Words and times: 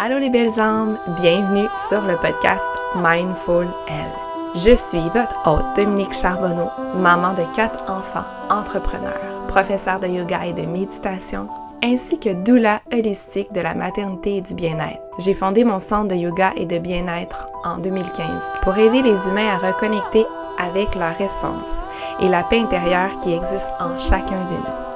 Allô 0.00 0.18
les 0.18 0.30
belles 0.30 0.58
âmes, 0.58 0.98
bienvenue 1.20 1.68
sur 1.88 2.00
le 2.02 2.16
podcast 2.16 2.64
Mindful 2.94 3.66
Elle. 3.88 4.28
Je 4.54 4.74
suis 4.74 5.06
votre 5.10 5.36
hôte 5.44 5.76
Dominique 5.76 6.14
Charbonneau, 6.14 6.70
maman 6.94 7.34
de 7.34 7.42
quatre 7.54 7.82
enfants, 7.90 8.24
entrepreneur, 8.48 9.18
professeur 9.48 10.00
de 10.00 10.06
yoga 10.06 10.46
et 10.46 10.52
de 10.52 10.62
méditation, 10.62 11.48
ainsi 11.82 12.18
que 12.18 12.32
doula 12.32 12.80
holistique 12.92 13.52
de 13.52 13.60
la 13.60 13.74
maternité 13.74 14.36
et 14.36 14.40
du 14.40 14.54
bien-être. 14.54 15.02
J'ai 15.18 15.34
fondé 15.34 15.64
mon 15.64 15.80
centre 15.80 16.08
de 16.08 16.14
yoga 16.14 16.52
et 16.56 16.66
de 16.66 16.78
bien-être 16.78 17.47
en 17.64 17.78
2015 17.78 18.52
pour 18.62 18.76
aider 18.76 19.02
les 19.02 19.28
humains 19.28 19.50
à 19.50 19.58
reconnecter 19.58 20.26
avec 20.58 20.94
leur 20.94 21.20
essence 21.20 21.86
et 22.20 22.28
la 22.28 22.42
paix 22.42 22.60
intérieure 22.60 23.16
qui 23.22 23.32
existe 23.32 23.70
en 23.80 23.96
chacun 23.98 24.42
de 24.42 24.56
nous 24.56 24.88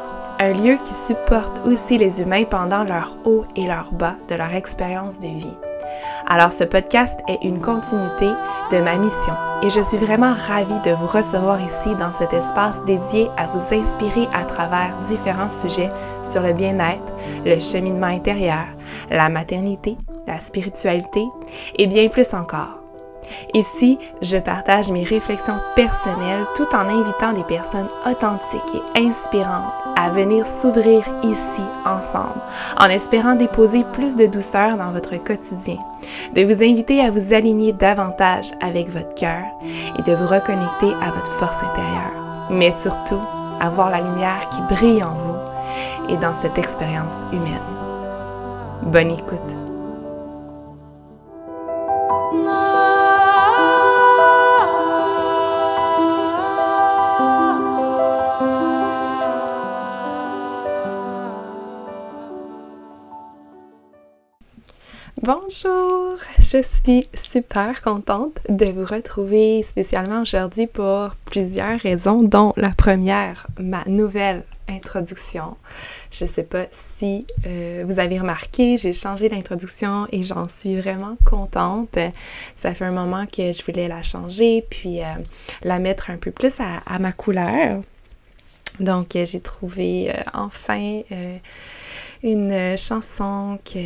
un 0.42 0.52
lieu 0.54 0.76
qui 0.84 0.92
supporte 0.92 1.64
aussi 1.64 1.98
les 1.98 2.20
humains 2.20 2.44
pendant 2.44 2.82
leur 2.82 3.16
haut 3.24 3.44
et 3.54 3.64
leur 3.64 3.92
bas 3.92 4.16
de 4.28 4.34
leur 4.34 4.52
expérience 4.54 5.20
de 5.20 5.28
vie. 5.28 5.56
Alors 6.26 6.52
ce 6.52 6.64
podcast 6.64 7.20
est 7.28 7.44
une 7.44 7.60
continuité 7.60 8.28
de 8.72 8.78
ma 8.78 8.96
mission 8.96 9.34
et 9.62 9.70
je 9.70 9.80
suis 9.80 9.98
vraiment 9.98 10.34
ravie 10.48 10.80
de 10.84 10.90
vous 10.96 11.06
recevoir 11.06 11.60
ici 11.60 11.94
dans 11.94 12.12
cet 12.12 12.32
espace 12.32 12.84
dédié 12.84 13.28
à 13.36 13.46
vous 13.46 13.72
inspirer 13.72 14.26
à 14.32 14.44
travers 14.44 14.96
différents 15.02 15.50
sujets 15.50 15.90
sur 16.24 16.42
le 16.42 16.52
bien-être, 16.52 17.12
le 17.44 17.60
cheminement 17.60 18.08
intérieur, 18.08 18.64
la 19.10 19.28
maternité, 19.28 19.96
la 20.26 20.38
spiritualité 20.38 21.24
et 21.76 21.86
bien 21.86 22.08
plus 22.08 22.34
encore. 22.34 22.82
Ici, 23.54 23.98
je 24.20 24.36
partage 24.36 24.90
mes 24.90 25.04
réflexions 25.04 25.58
personnelles 25.76 26.46
tout 26.54 26.66
en 26.74 26.88
invitant 26.88 27.32
des 27.32 27.44
personnes 27.44 27.88
authentiques 28.06 28.82
et 28.94 28.98
inspirantes 28.98 29.72
à 29.96 30.10
venir 30.10 30.46
s'ouvrir 30.46 31.02
ici 31.22 31.62
ensemble, 31.84 32.40
en 32.78 32.86
espérant 32.86 33.34
déposer 33.34 33.84
plus 33.92 34.16
de 34.16 34.26
douceur 34.26 34.76
dans 34.76 34.92
votre 34.92 35.16
quotidien, 35.22 35.78
de 36.34 36.42
vous 36.42 36.62
inviter 36.62 37.00
à 37.00 37.10
vous 37.10 37.32
aligner 37.32 37.72
davantage 37.72 38.52
avec 38.60 38.90
votre 38.90 39.14
cœur 39.14 39.42
et 39.98 40.02
de 40.02 40.14
vous 40.14 40.26
reconnecter 40.26 40.92
à 41.00 41.12
votre 41.12 41.32
force 41.32 41.62
intérieure, 41.62 42.48
mais 42.50 42.72
surtout 42.72 43.20
à 43.60 43.70
voir 43.70 43.90
la 43.90 44.00
lumière 44.00 44.48
qui 44.50 44.62
brille 44.74 45.04
en 45.04 45.14
vous 45.14 46.12
et 46.12 46.16
dans 46.16 46.34
cette 46.34 46.58
expérience 46.58 47.22
humaine. 47.32 47.62
Bonne 48.82 49.12
écoute! 49.12 49.71
Bonjour, 65.22 66.16
je 66.40 66.60
suis 66.64 67.08
super 67.14 67.80
contente 67.80 68.40
de 68.48 68.66
vous 68.72 68.84
retrouver 68.84 69.62
spécialement 69.62 70.22
aujourd'hui 70.22 70.66
pour 70.66 71.14
plusieurs 71.26 71.78
raisons, 71.78 72.24
dont 72.24 72.52
la 72.56 72.70
première, 72.70 73.46
ma 73.56 73.84
nouvelle 73.86 74.42
introduction. 74.68 75.56
Je 76.10 76.24
ne 76.24 76.28
sais 76.28 76.42
pas 76.42 76.66
si 76.72 77.24
euh, 77.46 77.84
vous 77.86 78.00
avez 78.00 78.18
remarqué, 78.18 78.76
j'ai 78.76 78.92
changé 78.92 79.28
l'introduction 79.28 80.08
et 80.10 80.24
j'en 80.24 80.48
suis 80.48 80.80
vraiment 80.80 81.16
contente. 81.24 81.96
Ça 82.56 82.74
fait 82.74 82.84
un 82.84 82.90
moment 82.90 83.26
que 83.26 83.52
je 83.52 83.62
voulais 83.64 83.86
la 83.86 84.02
changer 84.02 84.66
puis 84.70 85.02
euh, 85.02 85.06
la 85.62 85.78
mettre 85.78 86.10
un 86.10 86.16
peu 86.16 86.32
plus 86.32 86.54
à, 86.58 86.98
ma 86.98 87.12
couleur. 87.12 87.80
Donc 88.80 89.10
j'ai 89.12 89.40
trouvé 89.40 90.10
euh, 90.10 90.20
enfin 90.34 91.02
une 92.22 92.52
euh, 92.52 92.76
chanson 92.76 93.58
qui, 93.64 93.78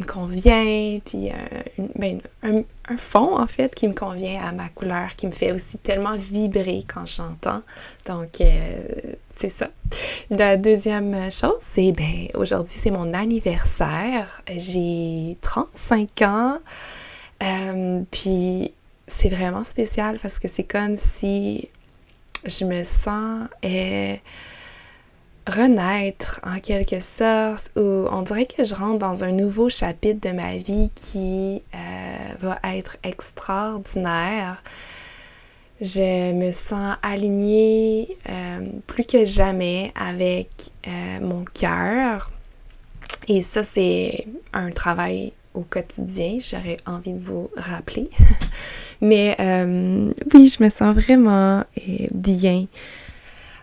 me 0.00 0.04
convient, 0.04 1.00
puis 1.04 1.30
euh, 1.30 1.84
ben, 1.96 2.20
un, 2.42 2.62
fond 2.96 3.38
en 3.38 3.46
fait 3.46 3.74
qui 3.74 3.88
me 3.88 3.94
convient 3.94 4.40
à 4.42 4.52
ma 4.52 4.68
couleur, 4.68 5.14
qui 5.16 5.26
me 5.26 5.32
fait 5.32 5.52
aussi 5.52 5.78
tellement 5.78 6.16
vibrer 6.16 6.84
quand 6.86 7.06
j'entends. 7.06 7.62
Donc 8.06 8.40
euh, 8.40 8.78
c'est 9.30 9.50
ça. 9.50 9.68
La 10.30 10.56
deuxième 10.56 11.30
chose, 11.30 11.58
c'est 11.60 11.92
ben 11.92 12.28
aujourd'hui 12.34 12.76
c'est 12.76 12.90
mon 12.90 13.14
anniversaire. 13.14 14.42
J'ai 14.56 15.36
35 15.40 16.22
ans. 16.22 16.58
puis 18.10 18.72
c'est 19.06 19.30
vraiment 19.30 19.64
spécial 19.64 20.18
parce 20.20 20.38
que 20.38 20.48
c'est 20.48 20.64
comme 20.64 20.98
si 20.98 21.70
je 22.44 22.64
me 22.64 22.84
sens 22.84 23.48
renaître 25.48 26.40
en 26.44 26.58
quelque 26.60 27.00
sorte, 27.00 27.70
ou 27.76 28.06
on 28.10 28.22
dirait 28.22 28.46
que 28.46 28.64
je 28.64 28.74
rentre 28.74 28.98
dans 28.98 29.24
un 29.24 29.32
nouveau 29.32 29.68
chapitre 29.68 30.28
de 30.28 30.34
ma 30.34 30.58
vie 30.58 30.90
qui 30.94 31.62
euh, 31.74 32.34
va 32.40 32.58
être 32.64 32.96
extraordinaire. 33.02 34.62
Je 35.80 36.32
me 36.32 36.52
sens 36.52 36.96
alignée 37.02 38.16
euh, 38.28 38.60
plus 38.86 39.04
que 39.04 39.24
jamais 39.24 39.92
avec 39.94 40.48
euh, 40.86 41.20
mon 41.22 41.44
cœur. 41.44 42.30
Et 43.28 43.42
ça, 43.42 43.64
c'est 43.64 44.26
un 44.52 44.70
travail 44.70 45.32
au 45.54 45.62
quotidien, 45.62 46.38
j'aurais 46.40 46.76
envie 46.86 47.12
de 47.12 47.24
vous 47.24 47.50
rappeler. 47.56 48.10
Mais 49.00 49.36
oui, 50.34 50.48
je 50.48 50.62
me 50.62 50.70
sens 50.70 50.94
vraiment 50.94 51.64
bien 52.10 52.66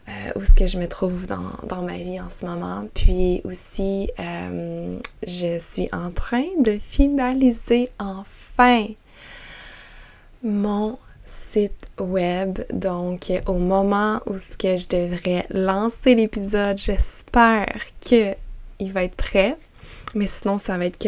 euh, 0.07 0.11
où 0.35 0.43
ce 0.43 0.53
que 0.53 0.67
je 0.67 0.77
me 0.77 0.87
trouve 0.87 1.25
dans, 1.27 1.81
ma 1.81 1.97
vie 1.97 2.19
en 2.19 2.29
ce 2.29 2.45
moment. 2.45 2.87
Puis 2.93 3.41
aussi, 3.43 4.11
euh, 4.19 4.97
je 5.25 5.57
suis 5.59 5.89
en 5.91 6.11
train 6.11 6.45
de 6.59 6.77
finaliser 6.79 7.89
enfin 7.97 8.85
mon 10.43 10.99
site 11.25 11.87
web. 11.99 12.59
Donc, 12.71 13.31
au 13.47 13.55
moment 13.55 14.21
où 14.27 14.37
ce 14.37 14.55
que 14.57 14.77
je 14.77 14.87
devrais 14.87 15.45
lancer 15.49 16.13
l'épisode, 16.13 16.77
j'espère 16.77 17.79
que 18.07 18.35
il 18.79 18.91
va 18.91 19.03
être 19.05 19.15
prêt. 19.15 19.57
Mais 20.13 20.27
sinon, 20.27 20.59
ça 20.59 20.77
va 20.77 20.85
être 20.85 21.03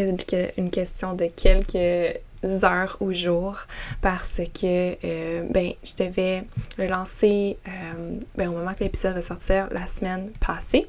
une 0.57 0.69
question 0.69 1.13
de 1.13 1.27
quelques 1.27 2.19
heures 2.43 2.97
au 2.99 3.13
jour 3.13 3.57
parce 4.01 4.41
que 4.53 4.95
euh, 5.03 5.43
ben 5.49 5.71
je 5.83 6.03
devais 6.03 6.43
le 6.77 6.87
lancer 6.87 7.57
euh, 7.67 8.19
ben, 8.35 8.49
au 8.49 8.53
moment 8.53 8.73
que 8.73 8.83
l'épisode 8.83 9.15
va 9.15 9.21
sortir 9.21 9.67
la 9.71 9.87
semaine 9.87 10.29
passée. 10.39 10.87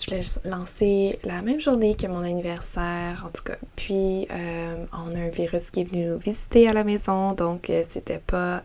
Je 0.00 0.04
voulais 0.04 0.22
lancer 0.44 1.18
la 1.24 1.42
même 1.42 1.58
journée 1.58 1.96
que 1.96 2.06
mon 2.06 2.20
anniversaire, 2.20 3.24
en 3.26 3.30
tout 3.30 3.42
cas. 3.42 3.56
Puis, 3.74 4.28
euh, 4.30 4.86
on 4.92 5.12
a 5.12 5.18
un 5.18 5.28
virus 5.28 5.72
qui 5.72 5.80
est 5.80 5.84
venu 5.90 6.04
nous 6.04 6.18
visiter 6.18 6.68
à 6.68 6.72
la 6.72 6.84
maison, 6.84 7.32
donc 7.32 7.68
c'était 7.88 8.22
pas 8.24 8.62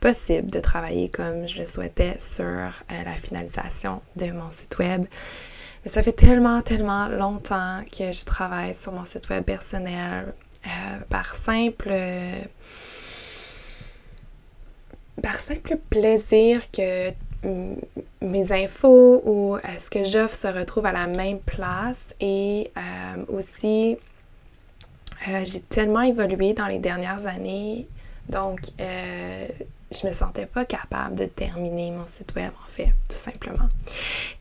possible 0.00 0.50
de 0.50 0.58
travailler 0.58 1.10
comme 1.10 1.46
je 1.46 1.58
le 1.58 1.64
souhaitais 1.64 2.16
sur 2.18 2.44
la 2.44 3.12
finalisation 3.22 4.02
de 4.16 4.32
mon 4.32 4.50
site 4.50 4.76
web 4.80 5.06
ça 5.86 6.02
fait 6.02 6.12
tellement, 6.12 6.62
tellement 6.62 7.08
longtemps 7.08 7.82
que 7.96 8.12
je 8.12 8.24
travaille 8.24 8.74
sur 8.74 8.92
mon 8.92 9.04
site 9.04 9.28
web 9.28 9.44
personnel 9.44 10.32
euh, 10.66 10.68
par 11.08 11.34
simple. 11.34 11.92
par 15.22 15.40
simple 15.40 15.78
plaisir 15.90 16.70
que 16.70 17.10
mes 18.20 18.52
infos 18.52 19.22
ou 19.24 19.56
euh, 19.56 19.60
ce 19.78 19.90
que 19.90 20.04
j'offre 20.04 20.34
se 20.34 20.48
retrouve 20.48 20.86
à 20.86 20.92
la 20.92 21.06
même 21.06 21.38
place 21.38 22.04
et 22.20 22.70
euh, 22.76 23.24
aussi 23.28 23.96
j'ai 25.44 25.60
tellement 25.60 26.02
évolué 26.02 26.52
dans 26.52 26.66
les 26.66 26.78
dernières 26.78 27.26
années 27.26 27.86
donc 28.28 28.60
je 29.90 30.06
me 30.06 30.12
sentais 30.12 30.46
pas 30.46 30.64
capable 30.64 31.16
de 31.16 31.26
terminer 31.26 31.90
mon 31.90 32.06
site 32.06 32.34
web 32.34 32.52
en 32.64 32.70
fait, 32.70 32.92
tout 33.08 33.16
simplement. 33.16 33.68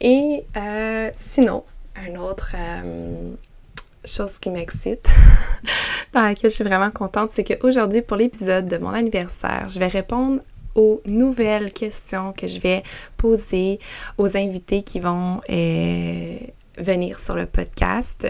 Et 0.02 0.44
euh, 0.58 1.12
sinon, 1.20 1.64
une 2.08 2.18
autre 2.18 2.52
euh, 2.56 3.32
chose 4.04 4.40
qui 4.40 4.50
m'excite, 4.50 5.08
dans 6.14 6.22
laquelle 6.22 6.50
je 6.50 6.56
suis 6.56 6.64
vraiment 6.64 6.92
contente, 6.92 7.32
c'est 7.32 7.44
qu'aujourd'hui, 7.44 8.02
pour 8.02 8.18
l'épisode 8.18 8.68
de 8.68 8.78
mon 8.78 8.90
anniversaire, 8.90 9.68
je 9.70 9.80
vais 9.80 9.88
répondre 9.88 10.42
aux 10.76 11.02
nouvelles 11.06 11.72
questions 11.72 12.34
que 12.34 12.48
je 12.48 12.60
vais 12.60 12.84
poser 13.16 13.80
aux 14.18 14.36
invités 14.36 14.84
qui 14.84 15.00
vont 15.00 15.40
euh, 15.50 16.38
venir 16.78 17.20
sur 17.20 17.36
le 17.36 17.46
podcast. 17.46 18.28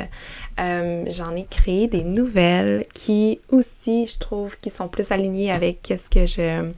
J'en 0.57 1.36
ai 1.36 1.45
créé 1.50 1.88
des 1.88 2.03
nouvelles 2.03 2.86
qui 2.94 3.39
aussi, 3.50 4.07
je 4.07 4.18
trouve, 4.19 4.57
qui 4.59 4.69
sont 4.69 4.88
plus 4.88 5.12
alignées 5.12 5.51
avec 5.51 5.94
ce 5.97 6.09
que 6.09 6.25
je 6.25 6.71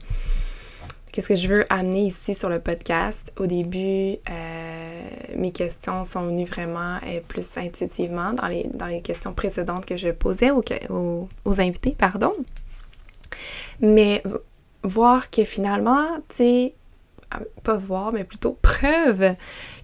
qu'est-ce 1.18 1.28
que 1.28 1.36
je 1.36 1.48
veux 1.48 1.66
amener 1.68 2.06
ici 2.06 2.32
sur 2.32 2.48
le 2.48 2.60
podcast. 2.60 3.32
Au 3.38 3.46
début, 3.46 4.18
euh, 4.30 5.02
mes 5.36 5.50
questions 5.50 6.04
sont 6.04 6.22
venues 6.22 6.44
vraiment 6.44 6.98
plus 7.26 7.48
intuitivement 7.56 8.34
dans 8.34 8.46
les, 8.46 8.70
dans 8.72 8.86
les 8.86 9.02
questions 9.02 9.32
précédentes 9.32 9.84
que 9.84 9.96
je 9.96 10.10
posais 10.10 10.52
aux, 10.52 10.62
aux, 11.44 11.60
invités, 11.60 11.96
pardon. 11.98 12.32
Mais 13.80 14.22
voir 14.84 15.30
que 15.30 15.42
finalement, 15.42 16.06
tu 16.28 16.36
sais, 16.36 16.74
pas 17.62 17.76
voir, 17.76 18.12
mais 18.12 18.22
plutôt 18.22 18.56
preuve 18.62 19.34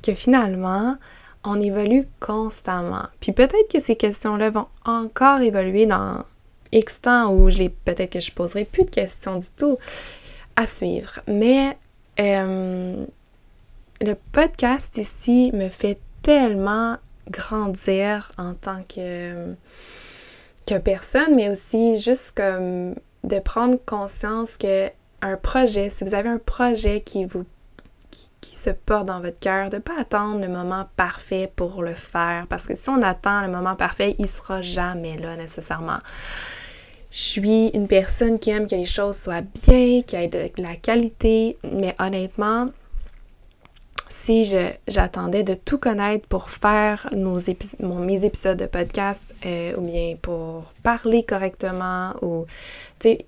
que 0.02 0.14
finalement, 0.14 0.96
on 1.44 1.61
évolue 1.61 2.06
constamment. 2.20 3.06
Puis 3.20 3.32
peut-être 3.32 3.70
que 3.73 3.81
ces 3.81 3.96
questions-là 3.96 4.50
vont 4.50 4.67
encore 4.85 5.41
évoluer 5.41 5.87
dans 5.87 6.25
X 6.73 7.02
temps 7.02 7.32
où 7.32 7.50
je 7.50 7.58
les 7.58 7.69
peut-être 7.69 8.12
que 8.12 8.20
je 8.20 8.32
poserai 8.32 8.64
plus 8.64 8.85
de 8.85 8.91
questions 8.91 9.38
du 9.38 9.49
tout 9.56 9.79
à 10.56 10.67
suivre. 10.67 11.20
Mais 11.29 11.76
euh, 12.20 13.05
le 14.00 14.14
podcast 14.32 14.96
ici 14.96 15.50
me 15.55 15.69
fait 15.69 15.99
tellement 16.23 16.96
grandir 17.31 18.32
en 18.38 18.55
tant 18.55 18.82
que, 18.82 19.55
que 20.67 20.79
personne, 20.79 21.35
mais 21.35 21.50
aussi 21.50 21.99
juste 21.99 22.32
comme 22.37 22.94
de 23.25 23.38
prendre 23.38 23.79
conscience 23.85 24.56
que 24.56 24.88
un 25.23 25.37
projet, 25.37 25.88
si 25.88 26.05
vous 26.05 26.14
avez 26.14 26.29
un 26.29 26.38
projet 26.38 27.00
qui 27.00 27.25
vous 27.25 27.44
se 28.64 28.70
porte 28.70 29.06
dans 29.06 29.20
votre 29.20 29.38
cœur, 29.40 29.70
de 29.70 29.76
ne 29.76 29.81
pas 29.81 29.99
attendre 29.99 30.40
le 30.40 30.49
moment 30.49 30.87
parfait 30.96 31.50
pour 31.55 31.82
le 31.82 31.94
faire. 31.94 32.46
Parce 32.49 32.64
que 32.66 32.75
si 32.75 32.88
on 32.88 33.02
attend 33.02 33.43
le 33.43 33.49
moment 33.49 33.76
parfait, 33.76 34.16
il 34.19 34.28
sera 34.28 34.62
jamais 34.62 35.16
là 35.16 35.37
nécessairement. 35.37 35.99
Je 37.11 37.20
suis 37.20 37.69
une 37.69 37.87
personne 37.87 38.38
qui 38.38 38.50
aime 38.50 38.66
que 38.66 38.75
les 38.75 38.87
choses 38.87 39.16
soient 39.16 39.43
bien, 39.43 40.02
qu'il 40.02 40.20
y 40.20 40.25
ait 40.25 40.28
de 40.28 40.50
la 40.56 40.75
qualité, 40.76 41.56
mais 41.62 41.94
honnêtement, 42.00 42.70
si 44.08 44.50
j'attendais 44.88 45.43
de 45.43 45.55
tout 45.55 45.78
connaître 45.78 46.26
pour 46.26 46.50
faire 46.50 47.08
nos 47.12 47.38
mes 47.81 48.25
épisodes 48.25 48.58
de 48.58 48.67
podcast 48.67 49.22
euh, 49.46 49.76
ou 49.76 49.82
bien 49.82 50.17
pour 50.20 50.72
parler 50.82 51.25
correctement 51.25 52.14
ou, 52.22 52.46
tu 52.99 53.10
sais, 53.10 53.26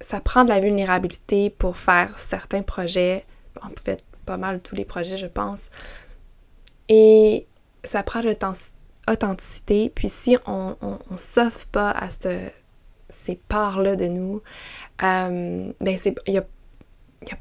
ça 0.00 0.20
prend 0.20 0.44
de 0.44 0.48
la 0.48 0.60
vulnérabilité 0.60 1.50
pour 1.50 1.76
faire 1.76 2.18
certains 2.18 2.62
projets, 2.62 3.26
en 3.60 3.68
fait 3.82 4.02
pas 4.30 4.36
mal 4.36 4.60
tous 4.60 4.76
les 4.76 4.84
projets 4.84 5.16
je 5.16 5.26
pense, 5.26 5.62
et 6.88 7.48
ça 7.82 8.04
prend 8.04 8.20
l'authenticité, 8.20 9.90
puis 9.92 10.08
si 10.08 10.36
on 10.46 10.76
ne 11.10 11.16
s'offre 11.16 11.66
pas 11.66 11.90
à 11.90 12.10
ce 12.10 12.48
ces 13.08 13.40
parts-là 13.48 13.96
de 13.96 14.06
nous, 14.06 14.40
euh, 15.02 15.72
ben 15.80 15.98
il 16.28 16.32
n'y 16.32 16.38
a, 16.38 16.44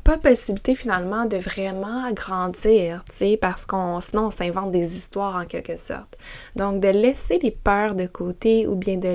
pas 0.03 0.17
possibilité 0.17 0.73
finalement 0.73 1.25
de 1.25 1.37
vraiment 1.37 2.11
grandir, 2.11 3.05
parce 3.39 3.67
qu'on 3.67 4.01
sinon 4.01 4.25
on 4.25 4.31
s'invente 4.31 4.71
des 4.71 4.97
histoires 4.97 5.35
en 5.35 5.45
quelque 5.45 5.77
sorte. 5.77 6.17
Donc 6.55 6.81
de 6.81 6.87
laisser 6.87 7.37
les 7.37 7.51
peurs 7.51 7.93
de 7.93 8.07
côté 8.07 8.65
ou 8.65 8.73
bien 8.73 8.97
de 8.97 9.09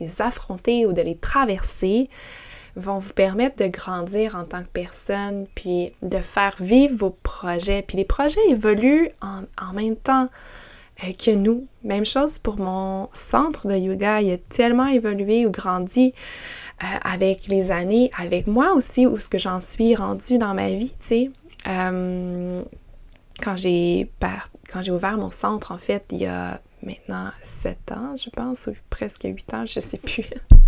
les 0.00 0.22
affronter 0.22 0.86
ou 0.86 0.94
de 0.94 1.02
les 1.02 1.18
traverser 1.18 2.08
vont 2.78 2.98
vous 2.98 3.12
permettre 3.12 3.62
de 3.62 3.68
grandir 3.68 4.34
en 4.36 4.44
tant 4.44 4.62
que 4.62 4.68
personne, 4.72 5.46
puis 5.54 5.92
de 6.02 6.18
faire 6.18 6.56
vivre 6.60 6.96
vos 6.96 7.16
projets. 7.22 7.82
Puis 7.86 7.98
les 7.98 8.04
projets 8.04 8.48
évoluent 8.48 9.10
en, 9.20 9.42
en 9.60 9.72
même 9.74 9.96
temps. 9.96 10.28
Euh, 11.04 11.12
que 11.12 11.30
nous. 11.30 11.66
Même 11.84 12.04
chose 12.04 12.38
pour 12.38 12.58
mon 12.58 13.08
centre 13.14 13.68
de 13.68 13.76
yoga. 13.76 14.20
Il 14.20 14.32
a 14.32 14.38
tellement 14.38 14.86
évolué 14.86 15.46
ou 15.46 15.50
grandi 15.50 16.12
euh, 16.82 16.86
avec 17.02 17.46
les 17.46 17.70
années, 17.70 18.10
avec 18.18 18.46
moi 18.46 18.72
aussi, 18.74 19.06
où 19.06 19.18
ce 19.18 19.28
que 19.28 19.38
j'en 19.38 19.60
suis 19.60 19.94
rendue 19.94 20.38
dans 20.38 20.54
ma 20.54 20.70
vie, 20.70 20.94
tu 21.00 21.06
sais. 21.06 21.30
Euh, 21.68 22.62
quand 23.40 23.56
j'ai 23.56 24.10
ouvert 24.90 25.16
mon 25.18 25.30
centre, 25.30 25.72
en 25.72 25.78
fait, 25.78 26.04
il 26.10 26.18
y 26.18 26.26
a 26.26 26.60
maintenant 26.82 27.30
7 27.42 27.92
ans, 27.92 28.14
je 28.16 28.30
pense, 28.30 28.66
ou 28.68 28.74
presque 28.90 29.24
8 29.24 29.54
ans, 29.54 29.66
je 29.66 29.80
sais 29.80 29.98
plus. 29.98 30.24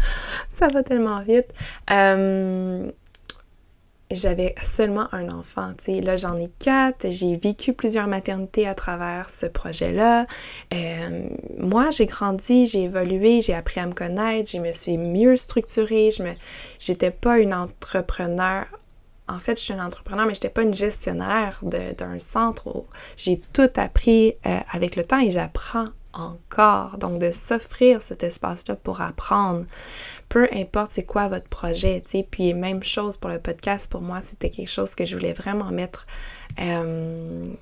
Ça 0.58 0.68
va 0.68 0.82
tellement 0.82 1.22
vite 1.22 1.52
j'avais 4.10 4.54
seulement 4.62 5.06
un 5.12 5.28
enfant. 5.30 5.72
sais. 5.80 6.00
Là, 6.00 6.16
j'en 6.16 6.36
ai 6.36 6.50
quatre. 6.58 7.10
J'ai 7.10 7.36
vécu 7.36 7.72
plusieurs 7.72 8.06
maternités 8.06 8.66
à 8.66 8.74
travers 8.74 9.30
ce 9.30 9.46
projet-là. 9.46 10.26
Euh, 10.74 11.28
moi, 11.58 11.90
j'ai 11.90 12.06
grandi, 12.06 12.66
j'ai 12.66 12.84
évolué, 12.84 13.40
j'ai 13.40 13.54
appris 13.54 13.80
à 13.80 13.86
me 13.86 13.92
connaître, 13.92 14.50
je 14.50 14.58
me 14.58 14.72
suis 14.72 14.98
mieux 14.98 15.36
structurée. 15.36 16.10
Je 16.10 16.22
me, 16.22 17.10
pas 17.10 17.38
une 17.38 17.54
entrepreneur. 17.54 18.66
En 19.30 19.38
fait, 19.38 19.56
je 19.58 19.64
suis 19.64 19.74
une 19.74 19.80
entrepreneur, 19.80 20.26
mais 20.26 20.34
je 20.34 20.38
n'étais 20.38 20.50
pas 20.50 20.62
une 20.62 20.74
gestionnaire 20.74 21.60
d'un 21.62 22.18
centre. 22.18 22.84
J'ai 23.16 23.40
tout 23.52 23.70
appris 23.76 24.34
euh, 24.44 24.58
avec 24.72 24.96
le 24.96 25.04
temps 25.04 25.20
et 25.20 25.30
j'apprends 25.30 25.86
encore. 26.12 26.98
Donc, 26.98 27.20
de 27.20 27.30
s'offrir 27.30 28.02
cet 28.02 28.24
espace-là 28.24 28.74
pour 28.74 29.00
apprendre, 29.00 29.66
peu 30.28 30.48
importe 30.52 30.90
c'est 30.92 31.04
quoi 31.04 31.28
votre 31.28 31.48
projet, 31.48 32.02
tu 32.04 32.18
sais. 32.18 32.28
Puis, 32.28 32.54
même 32.54 32.82
chose 32.82 33.16
pour 33.16 33.30
le 33.30 33.38
podcast, 33.38 33.88
pour 33.88 34.00
moi, 34.00 34.20
c'était 34.20 34.50
quelque 34.50 34.68
chose 34.68 34.96
que 34.96 35.04
je 35.04 35.16
voulais 35.16 35.32
vraiment 35.32 35.70
mettre 35.70 36.06
euh, 36.60 37.52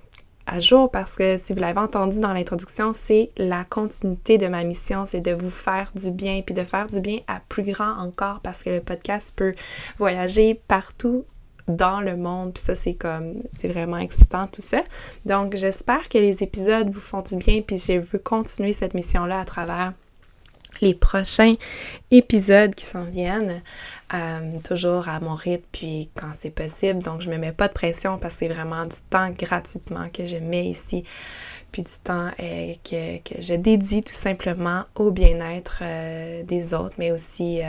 à 0.47 0.61
jour 0.61 0.91
parce 0.91 1.17
que 1.17 1.37
si 1.37 1.53
vous 1.53 1.61
l'avez 1.61 1.81
entendu 1.81 2.19
dans 2.21 2.33
l'introduction, 2.33 2.95
c'est 2.95 3.31
la 3.37 3.65
continuité 3.65 4.39
de 4.39 4.47
ma 4.47 4.65
mission, 4.65 5.05
c'est 5.05 5.21
de 5.21 5.33
vous 5.33 5.51
faire 5.51 5.93
du 5.95 6.11
bien, 6.11 6.41
puis 6.41 6.55
de 6.55 6.65
faire 6.65 6.89
du 6.89 7.01
bien 7.01 7.19
à 7.27 7.43
plus 7.51 7.65
grand 7.65 7.99
encore 7.99 8.41
parce 8.41 8.63
que 8.63 8.71
le 8.71 8.81
podcast 8.81 9.35
peut 9.37 9.55
voyager 9.99 10.55
partout 10.67 11.27
dans 11.69 12.01
le 12.01 12.17
monde. 12.17 12.55
Puis 12.55 12.63
ça, 12.63 12.75
c'est 12.75 12.95
comme, 12.95 13.35
c'est 13.59 13.69
vraiment 13.69 13.99
excitant 13.99 14.47
tout 14.47 14.63
ça. 14.63 14.83
Donc, 15.27 15.57
j'espère 15.57 16.09
que 16.09 16.19
les 16.19 16.43
épisodes 16.43 16.91
vous 16.91 17.01
font 17.01 17.23
du 17.23 17.37
bien. 17.37 17.63
Puis 17.63 17.79
je 17.79 17.99
veux 17.99 18.19
continuer 18.19 18.73
cette 18.73 18.95
mission-là 18.95 19.41
à 19.41 19.45
travers 19.45 19.93
les 20.81 20.95
prochains 20.95 21.55
épisodes 22.11 22.75
qui 22.75 22.85
s'en 22.85 23.05
viennent, 23.05 23.63
euh, 24.15 24.59
toujours 24.65 25.09
à 25.09 25.19
mon 25.21 25.35
rythme, 25.35 25.65
puis 25.73 26.09
quand 26.15 26.31
c'est 26.39 26.51
possible. 26.51 27.03
Donc, 27.03 27.21
je 27.21 27.31
me 27.31 27.37
mets 27.37 27.53
pas 27.53 27.69
de 27.69 27.73
pression 27.73 28.19
parce 28.19 28.35
que 28.35 28.41
c'est 28.41 28.49
vraiment 28.49 28.85
du 28.85 28.97
temps 29.11 29.31
gratuitement 29.31 30.09
que 30.13 30.27
je 30.27 30.37
mets 30.37 30.67
ici, 30.67 31.05
puis 31.73 31.83
du 31.83 31.93
temps 32.05 32.31
euh, 32.41 32.75
que, 32.85 33.19
que, 33.19 33.41
je 33.41 33.55
dédie 33.55 34.03
tout 34.03 34.13
simplement 34.13 34.85
au 34.95 35.11
bien-être 35.11 35.81
euh, 35.83 36.43
des 36.45 36.75
autres, 36.75 36.95
mais 36.99 37.11
aussi 37.11 37.61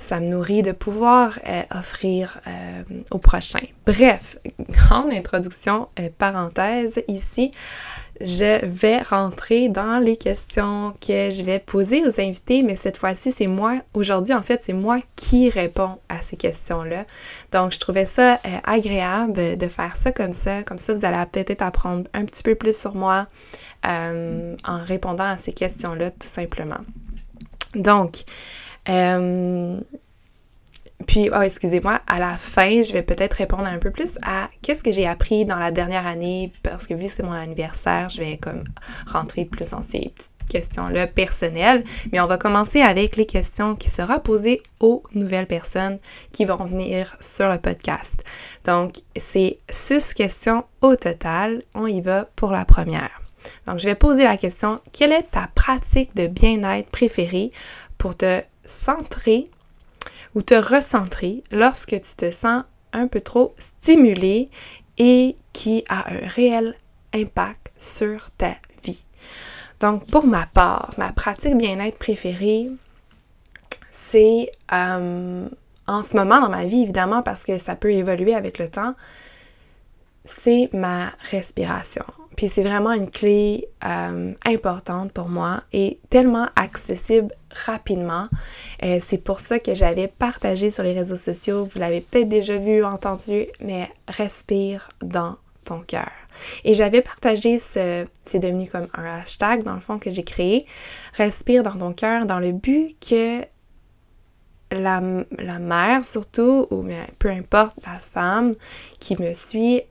ça 0.00 0.18
me 0.18 0.26
nourrit 0.26 0.62
de 0.62 0.72
pouvoir 0.72 1.38
euh, 1.46 1.62
offrir 1.70 2.40
euh, 2.46 2.82
au 3.10 3.18
prochain. 3.18 3.60
Bref, 3.86 4.38
grande 4.70 5.12
introduction, 5.12 5.88
euh, 5.98 6.08
parenthèse 6.16 7.02
ici. 7.06 7.50
Je 8.20 8.64
vais 8.66 9.00
rentrer 9.00 9.68
dans 9.68 9.98
les 9.98 10.16
questions 10.16 10.94
que 11.00 11.30
je 11.30 11.42
vais 11.42 11.58
poser 11.58 12.02
aux 12.06 12.20
invités, 12.20 12.62
mais 12.62 12.76
cette 12.76 12.96
fois-ci, 12.96 13.30
c'est 13.30 13.46
moi, 13.46 13.76
aujourd'hui 13.94 14.34
en 14.34 14.42
fait, 14.42 14.62
c'est 14.64 14.74
moi 14.74 14.98
qui 15.16 15.48
réponds 15.48 15.98
à 16.08 16.20
ces 16.20 16.36
questions-là. 16.36 17.06
Donc, 17.52 17.72
je 17.72 17.78
trouvais 17.78 18.04
ça 18.04 18.38
agréable 18.64 19.56
de 19.56 19.68
faire 19.68 19.96
ça 19.96 20.12
comme 20.12 20.34
ça. 20.34 20.62
Comme 20.64 20.76
ça, 20.76 20.92
vous 20.92 21.06
allez 21.06 21.16
peut-être 21.32 21.62
apprendre 21.62 22.10
un 22.12 22.26
petit 22.26 22.42
peu 22.42 22.54
plus 22.54 22.78
sur 22.78 22.94
moi 22.94 23.26
en 23.84 24.82
répondant 24.84 25.24
à 25.24 25.38
ces 25.38 25.52
questions-là, 25.52 26.10
tout 26.10 26.28
simplement. 26.28 26.80
Donc, 27.74 28.24
euh, 28.88 29.80
puis, 31.06 31.30
oh, 31.34 31.40
excusez-moi, 31.40 32.00
à 32.06 32.18
la 32.18 32.36
fin, 32.36 32.82
je 32.82 32.92
vais 32.92 33.02
peut-être 33.02 33.34
répondre 33.34 33.64
un 33.64 33.78
peu 33.78 33.90
plus 33.90 34.12
à 34.22 34.50
qu'est-ce 34.62 34.82
que 34.82 34.92
j'ai 34.92 35.06
appris 35.06 35.44
dans 35.44 35.56
la 35.56 35.70
dernière 35.70 36.06
année, 36.06 36.52
parce 36.62 36.86
que 36.86 36.94
vu 36.94 37.06
que 37.06 37.10
c'est 37.10 37.22
mon 37.22 37.32
anniversaire, 37.32 38.10
je 38.10 38.20
vais 38.20 38.36
comme 38.36 38.64
rentrer 39.06 39.44
plus 39.44 39.70
dans 39.70 39.82
ces 39.82 40.10
petites 40.14 40.32
questions-là 40.48 41.06
personnelles. 41.06 41.84
Mais 42.12 42.20
on 42.20 42.26
va 42.26 42.36
commencer 42.36 42.82
avec 42.82 43.16
les 43.16 43.26
questions 43.26 43.76
qui 43.76 43.88
seront 43.88 44.18
posées 44.20 44.62
aux 44.80 45.02
nouvelles 45.14 45.46
personnes 45.46 45.98
qui 46.32 46.44
vont 46.44 46.64
venir 46.64 47.16
sur 47.20 47.48
le 47.48 47.58
podcast. 47.58 48.22
Donc, 48.64 48.92
c'est 49.16 49.58
six 49.70 50.12
questions 50.12 50.64
au 50.82 50.96
total. 50.96 51.62
On 51.74 51.86
y 51.86 52.00
va 52.00 52.26
pour 52.36 52.52
la 52.52 52.64
première. 52.64 53.22
Donc, 53.66 53.78
je 53.78 53.86
vais 53.86 53.94
poser 53.94 54.24
la 54.24 54.36
question, 54.36 54.80
quelle 54.92 55.12
est 55.12 55.30
ta 55.30 55.48
pratique 55.54 56.14
de 56.14 56.26
bien-être 56.26 56.90
préférée 56.90 57.52
pour 57.96 58.16
te 58.16 58.42
centrer 58.70 59.50
ou 60.34 60.42
te 60.42 60.54
recentrer 60.54 61.42
lorsque 61.50 62.00
tu 62.00 62.16
te 62.16 62.30
sens 62.30 62.62
un 62.92 63.06
peu 63.06 63.20
trop 63.20 63.54
stimulé 63.58 64.48
et 64.98 65.36
qui 65.52 65.84
a 65.88 66.12
un 66.12 66.26
réel 66.26 66.76
impact 67.14 67.72
sur 67.78 68.30
ta 68.32 68.56
vie. 68.84 69.04
Donc, 69.80 70.06
pour 70.06 70.26
ma 70.26 70.46
part, 70.46 70.90
ma 70.98 71.12
pratique 71.12 71.56
bien-être 71.56 71.98
préférée, 71.98 72.70
c'est 73.90 74.50
euh, 74.72 75.48
en 75.86 76.02
ce 76.02 76.16
moment 76.16 76.40
dans 76.40 76.50
ma 76.50 76.64
vie, 76.64 76.82
évidemment, 76.82 77.22
parce 77.22 77.44
que 77.44 77.58
ça 77.58 77.74
peut 77.74 77.92
évoluer 77.92 78.34
avec 78.34 78.58
le 78.58 78.70
temps, 78.70 78.94
c'est 80.24 80.70
ma 80.72 81.10
respiration. 81.30 82.04
Puis 82.36 82.48
c'est 82.48 82.62
vraiment 82.62 82.92
une 82.92 83.10
clé 83.10 83.68
euh, 83.84 84.32
importante 84.46 85.12
pour 85.12 85.28
moi 85.28 85.62
et 85.72 85.98
tellement 86.10 86.48
accessible 86.56 87.34
rapidement. 87.66 88.26
Euh, 88.82 88.98
c'est 89.00 89.18
pour 89.18 89.40
ça 89.40 89.58
que 89.58 89.74
j'avais 89.74 90.08
partagé 90.08 90.70
sur 90.70 90.84
les 90.84 90.92
réseaux 90.92 91.16
sociaux, 91.16 91.68
vous 91.72 91.78
l'avez 91.78 92.00
peut-être 92.00 92.28
déjà 92.28 92.56
vu, 92.58 92.84
entendu, 92.84 93.46
mais 93.60 93.90
respire 94.08 94.88
dans 95.02 95.36
ton 95.64 95.80
cœur. 95.80 96.10
Et 96.64 96.74
j'avais 96.74 97.02
partagé 97.02 97.58
ce, 97.58 98.06
c'est 98.24 98.38
devenu 98.38 98.68
comme 98.68 98.88
un 98.94 99.04
hashtag 99.04 99.62
dans 99.62 99.74
le 99.74 99.80
fond 99.80 99.98
que 99.98 100.10
j'ai 100.10 100.24
créé, 100.24 100.66
respire 101.14 101.62
dans 101.62 101.76
ton 101.76 101.92
cœur, 101.92 102.26
dans 102.26 102.38
le 102.38 102.52
but 102.52 102.96
que 103.00 103.44
la, 104.72 105.02
la 105.38 105.58
mère 105.58 106.04
surtout, 106.04 106.66
ou 106.70 106.86
peu 107.18 107.28
importe 107.28 107.76
la 107.84 107.98
femme 107.98 108.54
qui 109.00 109.20
me 109.20 109.34
suit, 109.34 109.82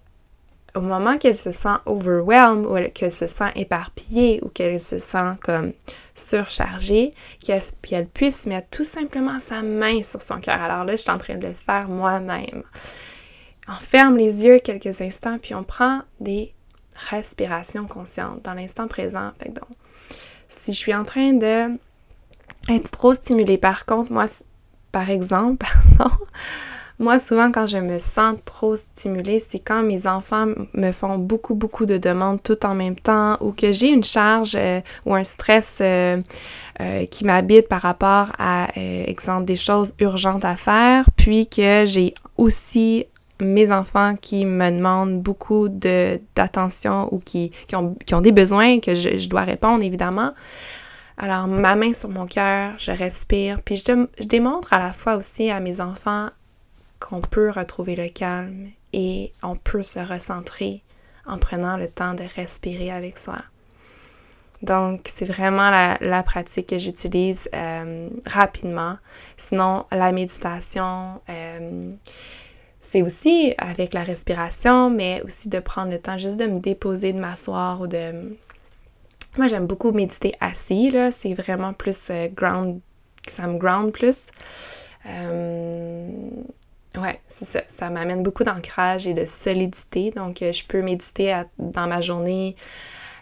au 0.76 0.82
moment 0.82 1.18
qu'elle 1.18 1.36
se 1.36 1.52
sent 1.52 1.78
overwhelmed 1.86 2.66
ou 2.66 2.78
qu'elle 2.94 3.12
se 3.12 3.28
sent 3.28 3.52
éparpillée 3.56 4.40
ou 4.44 4.50
qu'elle 4.50 4.82
se 4.82 5.00
sent 5.00 5.36
comme 5.42 5.74
surchargée, 6.14 7.12
qu'elle 7.42 8.08
puisse 8.08 8.46
mettre 8.46 8.70
tout 8.70 8.84
simplement 8.84 9.40
sa 9.40 9.62
main 9.62 10.04
sur 10.04 10.22
son 10.22 10.40
cœur. 10.40 10.62
Alors 10.62 10.86
là, 10.86 10.94
je 10.96 11.02
suis 11.02 11.12
en 11.12 11.18
train 11.18 11.36
de 11.36 11.48
le 11.48 11.54
faire 11.54 11.88
moi-même. 11.88 12.64
On 13.68 13.74
ferme 13.74 14.18
les 14.18 14.46
yeux 14.46 14.60
quelques 14.60 15.02
instants, 15.02 15.38
puis 15.40 15.54
on 15.54 15.64
prend 15.64 16.02
des 16.20 16.54
respirations 17.10 17.86
conscientes 17.86 18.44
dans 18.44 18.54
l'instant 18.54 18.88
présent. 18.88 19.32
Donc, 19.46 19.70
si 20.50 20.74
je 20.74 20.78
suis 20.78 20.94
en 20.94 21.06
train 21.06 21.34
de 21.34 21.78
être 22.68 22.92
trop 22.92 23.14
stimulée, 23.14 23.58
par 23.58 23.86
contre, 23.86 24.12
moi, 24.12 24.26
par 24.92 25.10
exemple, 25.10 25.66
pardon, 25.98 26.16
moi, 27.00 27.18
souvent, 27.18 27.50
quand 27.50 27.66
je 27.66 27.78
me 27.78 27.98
sens 27.98 28.36
trop 28.44 28.76
stimulée, 28.76 29.40
c'est 29.40 29.60
quand 29.60 29.84
mes 29.84 30.06
enfants 30.06 30.48
me 30.74 30.92
font 30.92 31.18
beaucoup, 31.18 31.56
beaucoup 31.56 31.86
de 31.86 31.98
demandes 31.98 32.44
tout 32.44 32.66
en 32.66 32.76
même 32.76 32.98
temps 32.98 33.38
ou 33.40 33.54
que 33.54 33.72
j'ai 33.72 33.88
une 33.88 34.04
charge 34.04 34.56
euh, 34.56 34.82
ou 35.06 35.16
un 35.16 35.24
stress 35.24 35.78
euh, 35.80 36.22
euh, 36.82 37.06
qui 37.06 37.24
m'habite 37.24 37.70
par 37.70 37.82
rapport 37.82 38.34
à, 38.38 38.68
exemple, 38.76 39.46
des 39.46 39.56
choses 39.56 39.94
urgentes 40.00 40.44
à 40.44 40.58
faire, 40.58 41.06
puis 41.16 41.48
que 41.48 41.86
j'ai 41.86 42.16
aussi 42.36 43.06
mes 43.40 43.72
enfants 43.72 44.16
qui 44.20 44.44
me 44.44 44.70
demandent 44.70 45.22
beaucoup 45.22 45.70
d'attention 45.70 47.08
ou 47.14 47.20
qui, 47.20 47.54
ont, 47.74 48.22
des 48.22 48.34
besoins 48.34 48.82
que 48.82 48.94
je, 48.94 49.30
dois 49.30 49.44
répondre, 49.44 49.86
évidemment. 49.86 50.34
Alors, 51.18 51.48
ma 51.48 51.76
main 51.78 51.94
sur 51.94 52.10
mon 52.10 52.26
cœur, 52.26 52.74
je 52.78 52.92
respire, 52.92 53.62
puis 53.64 53.78
je, 53.78 54.06
je 54.20 54.26
démontre 54.26 54.74
à 54.74 54.80
la 54.80 54.92
fois 54.92 55.16
aussi 55.16 55.50
à 55.50 55.62
mes 55.62 55.80
enfants 55.80 56.30
qu'on 57.00 57.22
peut 57.22 57.50
retrouver 57.50 57.96
le 57.96 58.10
calme 58.10 58.68
et 58.94 59.32
on 59.44 59.56
peut 59.56 59.84
se 59.84 60.00
recentrer 60.00 60.84
en 61.26 61.38
prenant 61.38 61.78
le 61.78 61.88
temps 61.88 62.14
de 62.14 62.24
respirer 62.36 62.92
avec 62.92 63.20
soi. 63.20 63.40
Donc, 64.62 65.10
c'est 65.16 65.26
vraiment 65.26 65.70
la, 65.70 66.24
pratique 66.24 66.68
que 66.68 66.78
j'utilise 66.78 67.48
euh, 67.56 68.10
rapidement. 68.26 68.98
Sinon, 69.38 69.86
la 69.92 70.12
méditation, 70.12 71.22
euh, 71.30 71.92
c'est 72.82 73.02
aussi 73.02 73.54
avec 73.58 73.94
la 73.94 74.04
respiration, 74.04 74.90
mais 74.90 75.22
aussi 75.24 75.48
de 75.48 75.60
prendre 75.60 75.92
le 75.92 76.00
temps 76.00 76.18
juste 76.18 76.38
de 76.38 76.48
me 76.48 76.60
déposer, 76.60 77.14
de 77.14 77.20
m'asseoir 77.20 77.80
ou 77.82 77.88
de... 77.88 78.38
Moi, 79.38 79.48
j'aime 79.48 79.68
beaucoup 79.68 79.92
méditer 79.92 80.34
assis, 80.42 80.90
là. 80.90 81.12
C'est 81.12 81.34
vraiment 81.34 81.74
plus 81.74 82.10
euh, 82.10 82.28
ground... 82.28 82.82
Ça 83.28 83.48
me 83.48 83.58
ground 83.58 83.92
plus. 83.94 84.18
Ouais, 86.98 87.20
c'est 87.28 87.46
ça. 87.46 87.62
Ça 87.70 87.90
m'amène 87.90 88.24
beaucoup 88.24 88.44
d'ancrage 88.44 89.08
et 89.08 89.14
de 89.14 89.26
solidité. 89.26 90.12
Donc, 90.12 90.42
euh, 90.42 90.52
je 90.52 90.64
peux 90.66 90.82
méditer 90.82 91.44
dans 91.58 91.88
ma 91.88 92.02
journée 92.02 92.56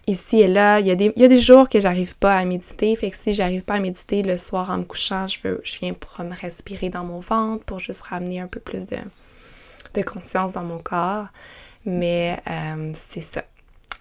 ici 0.08 0.42
et 0.42 0.48
là. 0.48 0.80
Il 0.80 0.88
y 0.88 0.92
a 0.92 0.96
des, 0.96 1.40
jours 1.40 1.70
que 1.70 1.80
j'arrive 1.80 2.16
pas 2.16 2.38
à 2.38 2.46
méditer. 2.46 2.96
Fait 2.96 3.12
que 3.12 3.18
si 3.18 3.34
j'arrive 3.34 3.64
pas 3.64 3.76
à 3.76 3.80
méditer 3.80 4.24
le 4.24 4.38
soir 4.38 4.72
en 4.72 4.80
me 4.80 4.84
couchant, 4.84 5.28
je, 5.28 5.40
viens 5.80 5.94
pour 5.94 6.24
me 6.24 6.34
respirer 6.34 6.90
dans 6.90 7.04
mon 7.04 7.20
ventre 7.20 7.64
pour 7.66 7.80
juste 7.80 8.02
ramener 8.02 8.40
un 8.40 8.48
peu 8.48 8.60
plus 8.60 8.86
de, 8.86 8.98
de 9.94 10.02
conscience 10.02 10.54
dans 10.54 10.64
mon 10.64 10.80
corps. 10.80 11.28
Mais 11.86 12.40
euh, 12.50 12.92
c'est 12.94 13.22
ça. 13.22 13.44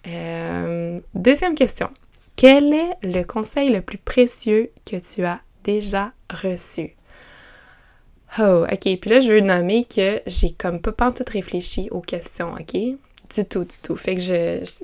Euh, 0.07 0.99
deuxième 1.13 1.55
question. 1.55 1.89
Quel 2.35 2.73
est 2.73 2.97
le 3.03 3.23
conseil 3.23 3.73
le 3.73 3.81
plus 3.81 3.97
précieux 3.97 4.71
que 4.85 4.95
tu 4.97 5.25
as 5.25 5.41
déjà 5.63 6.13
reçu? 6.29 6.96
Oh, 8.39 8.65
ok. 8.71 8.99
Puis 8.99 9.09
là, 9.09 9.19
je 9.19 9.31
veux 9.31 9.39
nommer 9.39 9.85
que 9.85 10.21
j'ai 10.27 10.51
comme 10.51 10.79
pas 10.79 11.11
tout 11.11 11.23
réfléchi 11.27 11.89
aux 11.91 12.01
questions, 12.01 12.53
ok? 12.53 12.73
Du 12.73 13.45
tout, 13.45 13.63
du 13.63 13.77
tout. 13.81 13.95
Fait 13.95 14.15
que 14.15 14.21
je, 14.21 14.81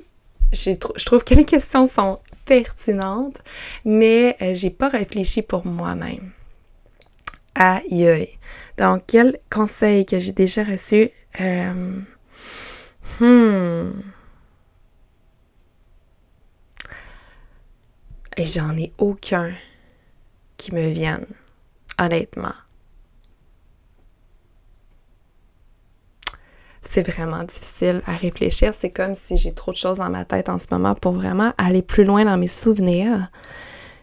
je, 0.52 1.04
trouve 1.04 1.24
que 1.24 1.34
les 1.34 1.44
questions 1.44 1.86
sont 1.88 2.18
pertinentes, 2.44 3.40
mais 3.84 4.36
euh, 4.42 4.54
j'ai 4.54 4.70
pas 4.70 4.88
réfléchi 4.88 5.42
pour 5.42 5.66
moi-même. 5.66 6.30
Aïe 7.54 8.08
aïe. 8.08 8.38
Donc, 8.78 9.02
quel 9.06 9.38
conseil 9.50 10.04
que 10.04 10.18
j'ai 10.18 10.32
déjà 10.32 10.64
reçu? 10.64 11.10
Euh, 11.40 12.00
hmm. 13.20 14.02
J'en 18.36 18.76
ai 18.76 18.92
aucun 18.98 19.54
qui 20.56 20.74
me 20.74 20.90
vienne, 20.90 21.26
honnêtement. 21.98 22.54
C'est 26.84 27.02
vraiment 27.08 27.42
difficile 27.44 28.02
à 28.06 28.14
réfléchir. 28.14 28.72
C'est 28.78 28.90
comme 28.90 29.14
si 29.14 29.36
j'ai 29.36 29.52
trop 29.52 29.72
de 29.72 29.76
choses 29.76 29.98
dans 29.98 30.10
ma 30.10 30.24
tête 30.24 30.48
en 30.48 30.58
ce 30.58 30.66
moment 30.70 30.94
pour 30.94 31.12
vraiment 31.12 31.52
aller 31.58 31.82
plus 31.82 32.04
loin 32.04 32.24
dans 32.24 32.36
mes 32.36 32.48
souvenirs. 32.48 33.30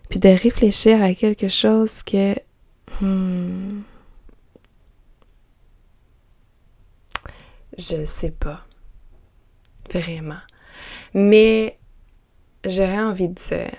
Puis 0.10 0.20
de 0.20 0.30
réfléchir 0.30 1.02
à 1.02 1.14
quelque 1.14 1.48
chose 1.48 2.04
que... 2.04 2.36
Hmm, 3.00 3.82
je 7.78 8.06
sais 8.06 8.32
pas. 8.32 8.66
Vraiment. 9.94 10.40
Mais 11.14 11.78
j'aurais 12.66 13.00
envie 13.00 13.30
de 13.30 13.34
dire 13.34 13.72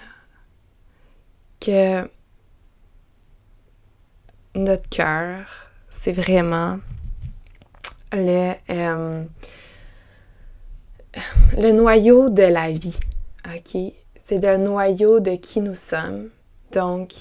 que 1.61 2.09
notre 4.55 4.89
cœur, 4.89 5.71
c'est 5.91 6.13
vraiment 6.13 6.79
le, 8.13 8.53
euh, 8.71 9.25
le 11.59 11.73
noyau 11.73 12.29
de 12.29 12.43
la 12.43 12.71
vie. 12.71 12.99
OK? 13.47 13.77
C'est 14.23 14.43
le 14.43 14.57
noyau 14.57 15.21
de 15.21 15.37
qui 15.37 15.61
nous 15.61 15.75
sommes. 15.75 16.31
Donc, 16.73 17.13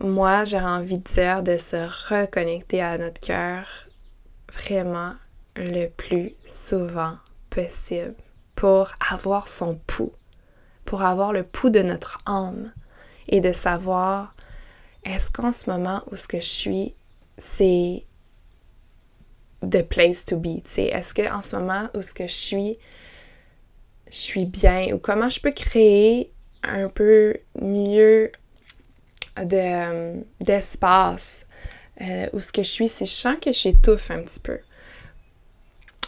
moi, 0.00 0.44
j'ai 0.44 0.60
envie 0.60 0.98
de 0.98 1.04
dire 1.04 1.42
de 1.42 1.58
se 1.58 1.76
reconnecter 2.08 2.82
à 2.82 2.98
notre 2.98 3.20
cœur 3.20 3.66
vraiment 4.52 5.14
le 5.56 5.88
plus 5.88 6.34
souvent 6.46 7.16
possible 7.50 8.14
pour 8.54 8.92
avoir 9.10 9.48
son 9.48 9.78
pouls, 9.86 10.12
pour 10.84 11.02
avoir 11.02 11.32
le 11.32 11.42
pouls 11.42 11.70
de 11.70 11.82
notre 11.82 12.18
âme 12.26 12.72
et 13.28 13.40
de 13.40 13.52
savoir 13.52 14.34
est-ce 15.04 15.30
qu'en 15.30 15.52
ce 15.52 15.70
moment 15.70 16.02
où 16.10 16.16
ce 16.16 16.28
que 16.28 16.40
je 16.40 16.46
suis, 16.46 16.94
c'est 17.38 18.04
the 19.62 19.82
place 19.82 20.24
to 20.26 20.36
be. 20.36 20.62
Est-ce 20.76 21.14
que 21.14 21.30
en 21.32 21.42
ce 21.42 21.56
moment 21.56 21.88
où 21.94 22.02
ce 22.02 22.14
que 22.14 22.26
je 22.26 22.32
suis, 22.32 22.78
je 24.10 24.18
suis 24.18 24.46
bien 24.46 24.92
ou 24.92 24.98
comment 24.98 25.28
je 25.28 25.40
peux 25.40 25.52
créer 25.52 26.32
un 26.62 26.88
peu 26.88 27.36
mieux 27.60 28.30
de, 29.36 30.22
d'espace 30.40 31.46
euh, 32.00 32.28
où 32.32 32.40
ce 32.40 32.52
que 32.52 32.62
je 32.62 32.68
suis, 32.68 32.88
si 32.88 33.06
je 33.06 33.12
sens 33.12 33.36
que 33.40 33.52
j'étouffe 33.52 34.10
un 34.10 34.22
petit 34.22 34.40
peu. 34.40 34.58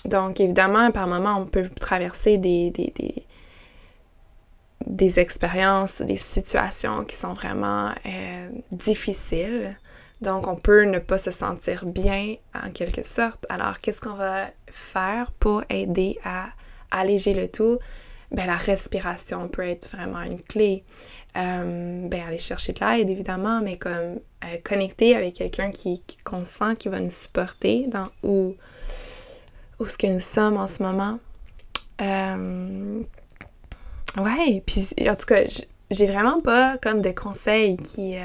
Donc, 0.05 0.41
évidemment, 0.41 0.91
par 0.91 1.07
moments, 1.07 1.39
on 1.39 1.47
peut 1.47 1.69
traverser 1.69 2.39
des, 2.39 2.71
des, 2.71 2.93
des, 2.97 3.27
des 4.87 5.21
expériences, 5.21 6.03
des 6.03 6.17
situations 6.17 7.05
qui 7.05 7.15
sont 7.15 7.35
vraiment 7.35 7.93
euh, 8.07 8.49
difficiles. 8.73 9.77
Donc, 10.23 10.47
on 10.47 10.55
peut 10.55 10.85
ne 10.85 11.01
pas 11.01 11.19
se 11.19 11.33
sentir 11.33 11.85
bien 11.85 12.37
en 12.55 12.71
quelque 12.71 13.03
sorte. 13.03 13.45
Alors, 13.49 13.81
qu'est-ce 13.81 14.01
qu'on 14.01 14.15
va 14.15 14.47
faire 14.71 15.33
pour 15.33 15.65
aider 15.69 16.17
à 16.25 16.47
alléger 16.93 17.35
le 17.35 17.49
tout? 17.49 17.79
Ben, 18.31 18.47
la 18.47 18.57
respiration 18.57 19.49
peut 19.49 19.67
être 19.67 19.91
vraiment 19.91 20.23
une 20.23 20.41
clé. 20.41 20.85
Euh, 21.37 22.09
ben, 22.09 22.23
aller 22.29 22.39
chercher 22.39 22.73
de 22.73 22.79
l'aide, 22.79 23.11
évidemment, 23.11 23.61
mais 23.63 23.77
comme 23.79 24.21
euh, 24.45 24.59
connecter 24.63 25.17
avec 25.17 25.35
quelqu'un 25.35 25.73
qui, 25.73 26.01
qu'on 26.23 26.45
sent 26.45 26.77
qui 26.79 26.89
va 26.89 27.01
nous 27.01 27.11
supporter 27.11 27.89
dans 27.89 28.07
où, 28.23 28.55
où 29.81 29.87
ce 29.87 29.99
que 29.99 30.07
nous 30.07 30.21
sommes 30.21 30.57
en 30.57 30.69
ce 30.69 30.85
moment. 30.85 31.19
Euh, 32.01 33.03
ouais, 34.19 34.63
puis 34.65 34.87
en 35.09 35.17
tout 35.17 35.27
cas, 35.27 35.43
j'ai 35.91 36.07
vraiment 36.07 36.41
pas 36.41 36.79
comme 36.79 37.03
de 37.03 37.11
conseils 37.11 37.77
qui 37.77 38.17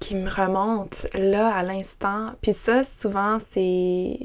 qui 0.00 0.14
me 0.14 0.28
remonte 0.28 1.06
là 1.14 1.54
à 1.54 1.62
l'instant. 1.62 2.32
Puis 2.42 2.54
ça, 2.54 2.82
souvent, 2.84 3.38
c'est 3.50 4.18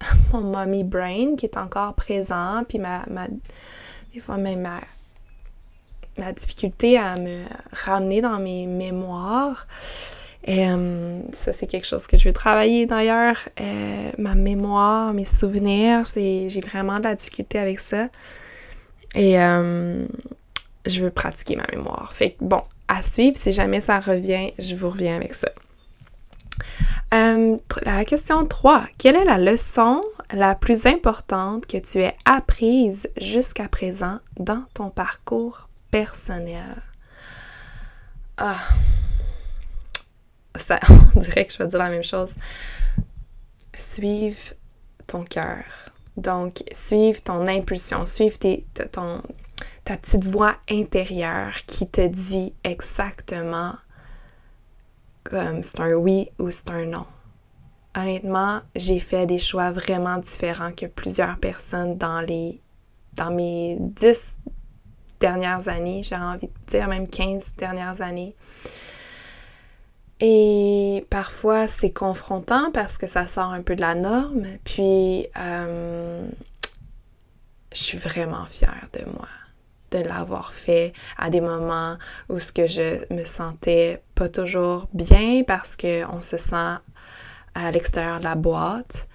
mon 0.32 0.40
mommy 0.40 0.84
brain 0.84 1.32
qui 1.36 1.46
est 1.46 1.56
encore 1.56 1.94
présent, 1.94 2.62
puis 2.68 2.78
ma, 2.78 3.04
ma 3.08 3.26
des 4.12 4.20
fois 4.20 4.36
même 4.36 4.62
ma, 4.62 4.80
ma 6.18 6.32
difficulté 6.32 6.98
à 6.98 7.16
me 7.16 7.44
ramener 7.72 8.20
dans 8.20 8.38
mes 8.38 8.66
mémoires. 8.66 9.66
Et 10.44 10.68
euh, 10.68 11.20
ça, 11.32 11.52
c'est 11.52 11.66
quelque 11.66 11.86
chose 11.86 12.06
que 12.06 12.16
je 12.16 12.28
veux 12.28 12.32
travailler 12.32 12.86
d'ailleurs. 12.86 13.36
Euh, 13.60 14.10
ma 14.18 14.34
mémoire, 14.34 15.12
mes 15.12 15.26
souvenirs, 15.26 16.04
j'ai 16.14 16.60
vraiment 16.60 16.98
de 16.98 17.04
la 17.04 17.14
difficulté 17.14 17.58
avec 17.58 17.78
ça. 17.78 18.08
Et 19.14 19.38
euh, 19.38 20.06
je 20.86 21.04
veux 21.04 21.10
pratiquer 21.10 21.56
ma 21.56 21.66
mémoire. 21.70 22.12
Fait 22.14 22.30
que 22.30 22.36
bon, 22.44 22.62
suivre, 23.02 23.36
si 23.36 23.52
jamais 23.52 23.80
ça 23.80 23.98
revient, 23.98 24.52
je 24.58 24.74
vous 24.74 24.90
reviens 24.90 25.16
avec 25.16 25.32
ça. 25.34 25.48
la 27.12 28.04
question 28.04 28.46
3. 28.46 28.86
Quelle 28.98 29.16
est 29.16 29.24
la 29.24 29.38
leçon 29.38 30.02
la 30.32 30.54
plus 30.54 30.86
importante 30.86 31.66
que 31.66 31.78
tu 31.78 31.98
aies 31.98 32.16
apprise 32.24 33.08
jusqu'à 33.16 33.68
présent 33.68 34.18
dans 34.38 34.64
ton 34.74 34.90
parcours 34.90 35.68
personnel? 35.90 36.82
Ah, 38.36 38.58
ça, 40.56 40.80
on 41.14 41.20
dirait 41.20 41.44
que 41.44 41.52
je 41.52 41.58
vais 41.58 41.68
dire 41.68 41.78
la 41.78 41.90
même 41.90 42.02
chose. 42.02 42.32
Suive 43.76 44.54
ton 45.06 45.24
cœur. 45.24 45.64
Donc, 46.16 46.62
suive 46.72 47.22
ton 47.22 47.46
impulsion, 47.46 48.04
suive 48.06 48.38
tes, 48.38 48.66
ton, 48.92 49.22
ta 49.84 49.96
petite 49.96 50.24
voix 50.24 50.56
intérieure 50.70 51.54
qui 51.66 51.88
te 51.88 52.06
dit 52.06 52.54
exactement 52.64 53.74
comme 55.24 55.62
c'est 55.62 55.80
un 55.80 55.94
oui 55.94 56.30
ou 56.38 56.50
c'est 56.50 56.70
un 56.70 56.86
non. 56.86 57.06
Honnêtement, 57.96 58.60
j'ai 58.76 59.00
fait 59.00 59.26
des 59.26 59.38
choix 59.38 59.70
vraiment 59.70 60.18
différents 60.18 60.72
que 60.72 60.86
plusieurs 60.86 61.38
personnes 61.38 61.96
dans 61.96 62.20
les 62.20 62.60
dans 63.14 63.30
mes 63.30 63.76
dix 63.80 64.40
dernières 65.18 65.68
années, 65.68 66.02
j'ai 66.02 66.16
envie 66.16 66.46
de 66.46 66.52
dire 66.68 66.88
même 66.88 67.08
15 67.08 67.52
dernières 67.56 68.00
années. 68.00 68.34
Et 70.20 71.06
parfois, 71.08 71.66
c'est 71.66 71.92
confrontant 71.92 72.70
parce 72.72 72.98
que 72.98 73.06
ça 73.06 73.26
sort 73.26 73.52
un 73.52 73.62
peu 73.62 73.74
de 73.74 73.80
la 73.80 73.94
norme. 73.94 74.46
Puis, 74.64 75.26
euh, 75.38 76.28
je 77.72 77.82
suis 77.82 77.98
vraiment 77.98 78.44
fière 78.46 78.88
de 78.92 79.04
moi, 79.06 79.28
de 79.90 79.98
l'avoir 79.98 80.52
fait 80.52 80.92
à 81.18 81.30
des 81.30 81.40
moments 81.40 81.96
où 82.28 82.38
ce 82.38 82.52
que 82.52 82.66
je 82.66 83.12
me 83.12 83.24
sentais 83.24 84.02
pas 84.14 84.28
toujours 84.28 84.88
bien 84.92 85.42
parce 85.46 85.76
qu'on 85.76 86.22
se 86.22 86.36
sent 86.36 86.76
à 87.54 87.70
l'extérieur 87.70 88.18
de 88.18 88.24
la 88.24 88.34
boîte. 88.34 89.08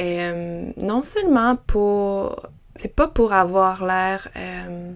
Euh, 0.00 0.70
non 0.76 1.02
seulement 1.02 1.56
pour... 1.56 2.48
C'est 2.76 2.94
pas 2.94 3.08
pour 3.08 3.32
avoir 3.32 3.84
l'air... 3.84 4.28
Euh, 4.36 4.92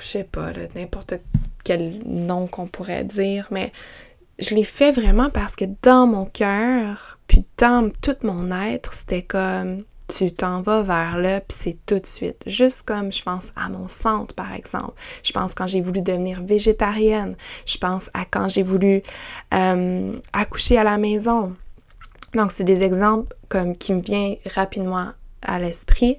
je 0.00 0.06
sais 0.06 0.24
pas, 0.24 0.52
n'importe 0.74 1.14
quel 1.64 2.00
nom 2.06 2.46
qu'on 2.46 2.66
pourrait 2.66 3.04
dire, 3.04 3.48
mais 3.50 3.72
je 4.38 4.54
l'ai 4.54 4.64
fait 4.64 4.92
vraiment 4.92 5.30
parce 5.30 5.56
que 5.56 5.64
dans 5.82 6.06
mon 6.06 6.24
cœur, 6.26 7.18
puis 7.26 7.44
dans 7.58 7.90
tout 8.02 8.16
mon 8.22 8.50
être, 8.52 8.94
c'était 8.94 9.22
comme 9.22 9.84
tu 10.08 10.30
t'en 10.30 10.62
vas 10.62 10.82
vers 10.82 11.18
là, 11.18 11.40
puis 11.40 11.56
c'est 11.58 11.78
tout 11.84 11.98
de 11.98 12.06
suite. 12.06 12.42
Juste 12.46 12.82
comme 12.82 13.12
je 13.12 13.22
pense 13.22 13.48
à 13.56 13.68
mon 13.68 13.88
centre, 13.88 14.34
par 14.34 14.52
exemple. 14.52 14.92
Je 15.22 15.32
pense 15.32 15.54
quand 15.54 15.66
j'ai 15.66 15.80
voulu 15.80 16.00
devenir 16.00 16.42
végétarienne. 16.44 17.36
Je 17.66 17.78
pense 17.78 18.08
à 18.14 18.24
quand 18.24 18.48
j'ai 18.48 18.62
voulu 18.62 19.02
euh, 19.54 20.18
accoucher 20.32 20.78
à 20.78 20.84
la 20.84 20.98
maison. 20.98 21.56
Donc, 22.34 22.52
c'est 22.52 22.64
des 22.64 22.82
exemples 22.82 23.34
comme 23.48 23.76
qui 23.76 23.92
me 23.94 24.00
viennent 24.00 24.36
rapidement 24.54 25.12
à 25.42 25.58
l'esprit. 25.58 26.18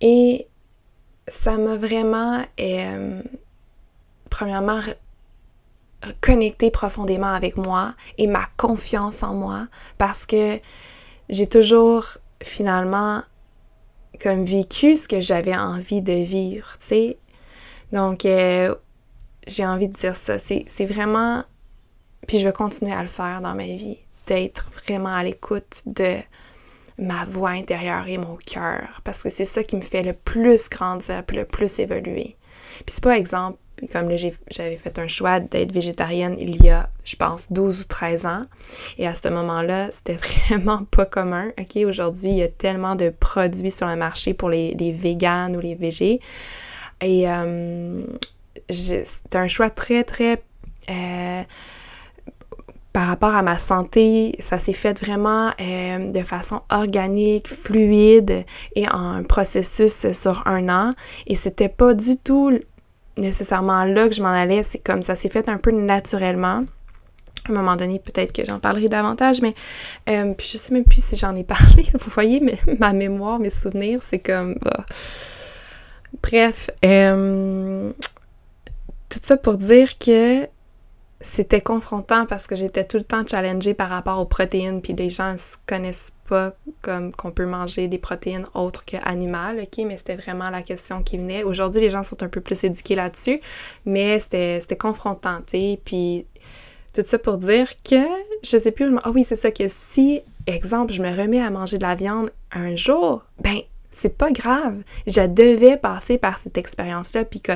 Et 0.00 0.46
ça 1.28 1.58
m'a 1.58 1.76
vraiment, 1.76 2.42
euh, 2.58 3.22
premièrement, 4.30 4.80
connecté 6.20 6.70
profondément 6.70 7.32
avec 7.32 7.56
moi 7.56 7.94
et 8.18 8.26
ma 8.26 8.46
confiance 8.56 9.22
en 9.22 9.34
moi 9.34 9.66
parce 9.98 10.24
que 10.24 10.58
j'ai 11.28 11.46
toujours 11.46 12.06
finalement 12.42 13.22
comme 14.22 14.44
vécu 14.44 14.96
ce 14.96 15.08
que 15.08 15.20
j'avais 15.20 15.56
envie 15.56 16.02
de 16.02 16.12
vivre, 16.12 16.76
tu 16.78 16.86
sais. 16.86 17.18
Donc, 17.92 18.24
euh, 18.24 18.74
j'ai 19.46 19.66
envie 19.66 19.88
de 19.88 19.94
dire 19.94 20.16
ça. 20.16 20.38
C'est 20.38 20.86
vraiment... 20.86 21.44
Puis 22.26 22.38
je 22.38 22.46
vais 22.46 22.52
continuer 22.52 22.92
à 22.92 23.02
le 23.02 23.08
faire 23.08 23.40
dans 23.40 23.54
ma 23.54 23.64
vie, 23.64 23.98
d'être 24.26 24.70
vraiment 24.84 25.08
à 25.08 25.24
l'écoute 25.24 25.82
de 25.86 26.18
ma 26.98 27.24
voix 27.24 27.50
intérieure 27.50 28.06
et 28.08 28.18
mon 28.18 28.36
cœur, 28.36 29.00
parce 29.04 29.22
que 29.22 29.30
c'est 29.30 29.46
ça 29.46 29.64
qui 29.64 29.76
me 29.76 29.80
fait 29.80 30.02
le 30.02 30.12
plus 30.12 30.68
grandir, 30.68 31.24
le 31.32 31.44
plus 31.44 31.78
évoluer. 31.78 32.36
Puis 32.84 32.94
c'est 32.94 33.02
pas 33.02 33.16
exemple, 33.16 33.58
comme 33.88 34.08
là, 34.08 34.16
j'avais 34.16 34.76
fait 34.76 34.98
un 34.98 35.08
choix 35.08 35.40
d'être 35.40 35.72
végétarienne 35.72 36.36
il 36.38 36.62
y 36.62 36.70
a, 36.70 36.90
je 37.04 37.16
pense, 37.16 37.50
12 37.52 37.80
ou 37.80 37.84
13 37.84 38.26
ans. 38.26 38.44
Et 38.98 39.06
à 39.06 39.14
ce 39.14 39.28
moment-là, 39.28 39.90
c'était 39.92 40.16
vraiment 40.16 40.84
pas 40.84 41.06
commun. 41.06 41.50
OK, 41.58 41.76
aujourd'hui, 41.86 42.30
il 42.30 42.36
y 42.36 42.42
a 42.42 42.48
tellement 42.48 42.96
de 42.96 43.10
produits 43.10 43.70
sur 43.70 43.86
le 43.86 43.96
marché 43.96 44.34
pour 44.34 44.50
les, 44.50 44.74
les 44.74 44.92
véganes 44.92 45.56
ou 45.56 45.60
les 45.60 45.74
végés. 45.74 46.20
Et 47.00 47.28
euh, 47.28 48.02
c'était 48.68 49.38
un 49.38 49.48
choix 49.48 49.70
très, 49.70 50.04
très... 50.04 50.42
Euh, 50.90 51.42
par 52.92 53.06
rapport 53.06 53.34
à 53.34 53.42
ma 53.42 53.56
santé, 53.56 54.34
ça 54.40 54.58
s'est 54.58 54.72
fait 54.72 54.98
vraiment 54.98 55.52
euh, 55.60 56.10
de 56.10 56.22
façon 56.22 56.62
organique, 56.70 57.46
fluide 57.46 58.44
et 58.74 58.88
en 58.88 59.14
un 59.14 59.22
processus 59.22 60.10
sur 60.10 60.42
un 60.46 60.68
an. 60.68 60.90
Et 61.28 61.36
c'était 61.36 61.68
pas 61.68 61.94
du 61.94 62.16
tout 62.16 62.58
nécessairement 63.20 63.84
là 63.84 64.08
que 64.08 64.14
je 64.14 64.22
m'en 64.22 64.32
allais. 64.32 64.62
C'est 64.62 64.78
comme 64.78 65.02
ça 65.02 65.16
s'est 65.16 65.30
fait 65.30 65.48
un 65.48 65.58
peu 65.58 65.70
naturellement. 65.70 66.64
À 67.46 67.50
un 67.50 67.54
moment 67.54 67.76
donné, 67.76 67.98
peut-être 67.98 68.32
que 68.32 68.44
j'en 68.44 68.58
parlerai 68.58 68.88
davantage, 68.88 69.40
mais 69.40 69.54
euh, 70.08 70.34
puis 70.34 70.48
je 70.52 70.58
sais 70.58 70.74
même 70.74 70.84
plus 70.84 71.02
si 71.02 71.16
j'en 71.16 71.34
ai 71.36 71.44
parlé. 71.44 71.86
Vous 71.94 72.10
voyez, 72.10 72.40
mais, 72.40 72.58
ma 72.78 72.92
mémoire, 72.92 73.38
mes 73.38 73.50
souvenirs, 73.50 74.00
c'est 74.02 74.18
comme. 74.18 74.56
Bah. 74.60 74.84
Bref, 76.22 76.70
euh, 76.84 77.92
tout 79.08 79.20
ça 79.22 79.36
pour 79.36 79.56
dire 79.56 79.98
que 79.98 80.46
c'était 81.22 81.60
confrontant 81.60 82.24
parce 82.24 82.46
que 82.46 82.56
j'étais 82.56 82.84
tout 82.84 82.96
le 82.96 83.02
temps 83.02 83.26
challengée 83.26 83.74
par 83.74 83.90
rapport 83.90 84.18
aux 84.18 84.24
protéines, 84.24 84.80
puis 84.80 84.94
les 84.94 85.10
gens 85.10 85.34
ne 85.34 85.38
connaissent 85.66 86.12
pas 86.28 86.54
comme 86.80 87.12
qu'on 87.12 87.30
peut 87.30 87.44
manger 87.44 87.88
des 87.88 87.98
protéines 87.98 88.46
autres 88.54 88.86
que 88.86 88.96
animales, 89.02 89.60
ok? 89.60 89.84
Mais 89.86 89.98
c'était 89.98 90.16
vraiment 90.16 90.48
la 90.48 90.62
question 90.62 91.02
qui 91.02 91.18
venait. 91.18 91.42
Aujourd'hui, 91.42 91.82
les 91.82 91.90
gens 91.90 92.04
sont 92.04 92.22
un 92.22 92.28
peu 92.28 92.40
plus 92.40 92.64
éduqués 92.64 92.94
là-dessus, 92.94 93.40
mais 93.84 94.18
c'était 94.20 94.76
confrontant, 94.78 95.40
tu. 95.46 95.76
Puis 95.84 96.26
tout 96.94 97.02
ça 97.04 97.18
pour 97.18 97.36
dire 97.36 97.68
que, 97.82 98.02
je 98.42 98.56
sais 98.56 98.72
plus, 98.72 98.90
ah 99.02 99.10
oui, 99.10 99.24
c'est 99.24 99.36
ça, 99.36 99.50
que 99.50 99.64
si, 99.68 100.22
exemple, 100.46 100.92
je 100.92 101.02
me 101.02 101.10
remets 101.14 101.42
à 101.42 101.50
manger 101.50 101.76
de 101.76 101.82
la 101.82 101.96
viande 101.96 102.30
un 102.52 102.76
jour, 102.76 103.24
ben 103.42 103.58
c'est 103.92 104.16
pas 104.16 104.30
grave. 104.30 104.82
Je 105.06 105.26
devais 105.26 105.76
passer 105.76 106.16
par 106.16 106.38
cette 106.38 106.56
expérience-là, 106.56 107.24
puis 107.24 107.40
que 107.40 107.52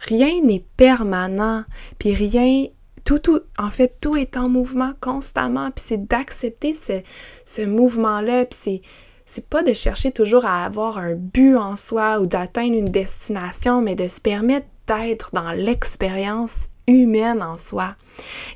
rien 0.00 0.42
n'est 0.42 0.64
permanent, 0.76 1.64
puis 1.98 2.14
rien 2.14 2.66
tout, 3.14 3.40
en 3.58 3.70
fait, 3.70 3.96
tout 4.00 4.16
est 4.16 4.36
en 4.36 4.48
mouvement 4.48 4.92
constamment, 5.00 5.70
puis 5.70 5.84
c'est 5.86 6.06
d'accepter 6.06 6.74
ce, 6.74 7.00
ce 7.44 7.62
mouvement-là, 7.62 8.44
puis 8.44 8.58
c'est, 8.60 8.82
c'est 9.24 9.48
pas 9.48 9.62
de 9.62 9.74
chercher 9.74 10.12
toujours 10.12 10.44
à 10.44 10.64
avoir 10.64 10.98
un 10.98 11.14
but 11.14 11.56
en 11.56 11.76
soi 11.76 12.20
ou 12.20 12.26
d'atteindre 12.26 12.74
une 12.74 12.90
destination, 12.90 13.82
mais 13.82 13.94
de 13.94 14.08
se 14.08 14.20
permettre 14.20 14.66
d'être 14.86 15.30
dans 15.32 15.50
l'expérience 15.50 16.68
humaine 16.86 17.42
en 17.42 17.56
soi. 17.56 17.96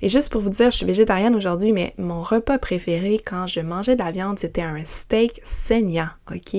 Et 0.02 0.08
juste 0.08 0.30
pour 0.30 0.40
vous 0.40 0.50
dire, 0.50 0.70
je 0.70 0.76
suis 0.78 0.86
végétarienne 0.86 1.36
aujourd'hui, 1.36 1.72
mais 1.72 1.94
mon 1.98 2.22
repas 2.22 2.58
préféré 2.58 3.20
quand 3.24 3.46
je 3.46 3.60
mangeais 3.60 3.96
de 3.96 4.02
la 4.02 4.10
viande, 4.10 4.38
c'était 4.38 4.62
un 4.62 4.84
steak 4.84 5.40
saignant, 5.44 6.08
ok? 6.30 6.56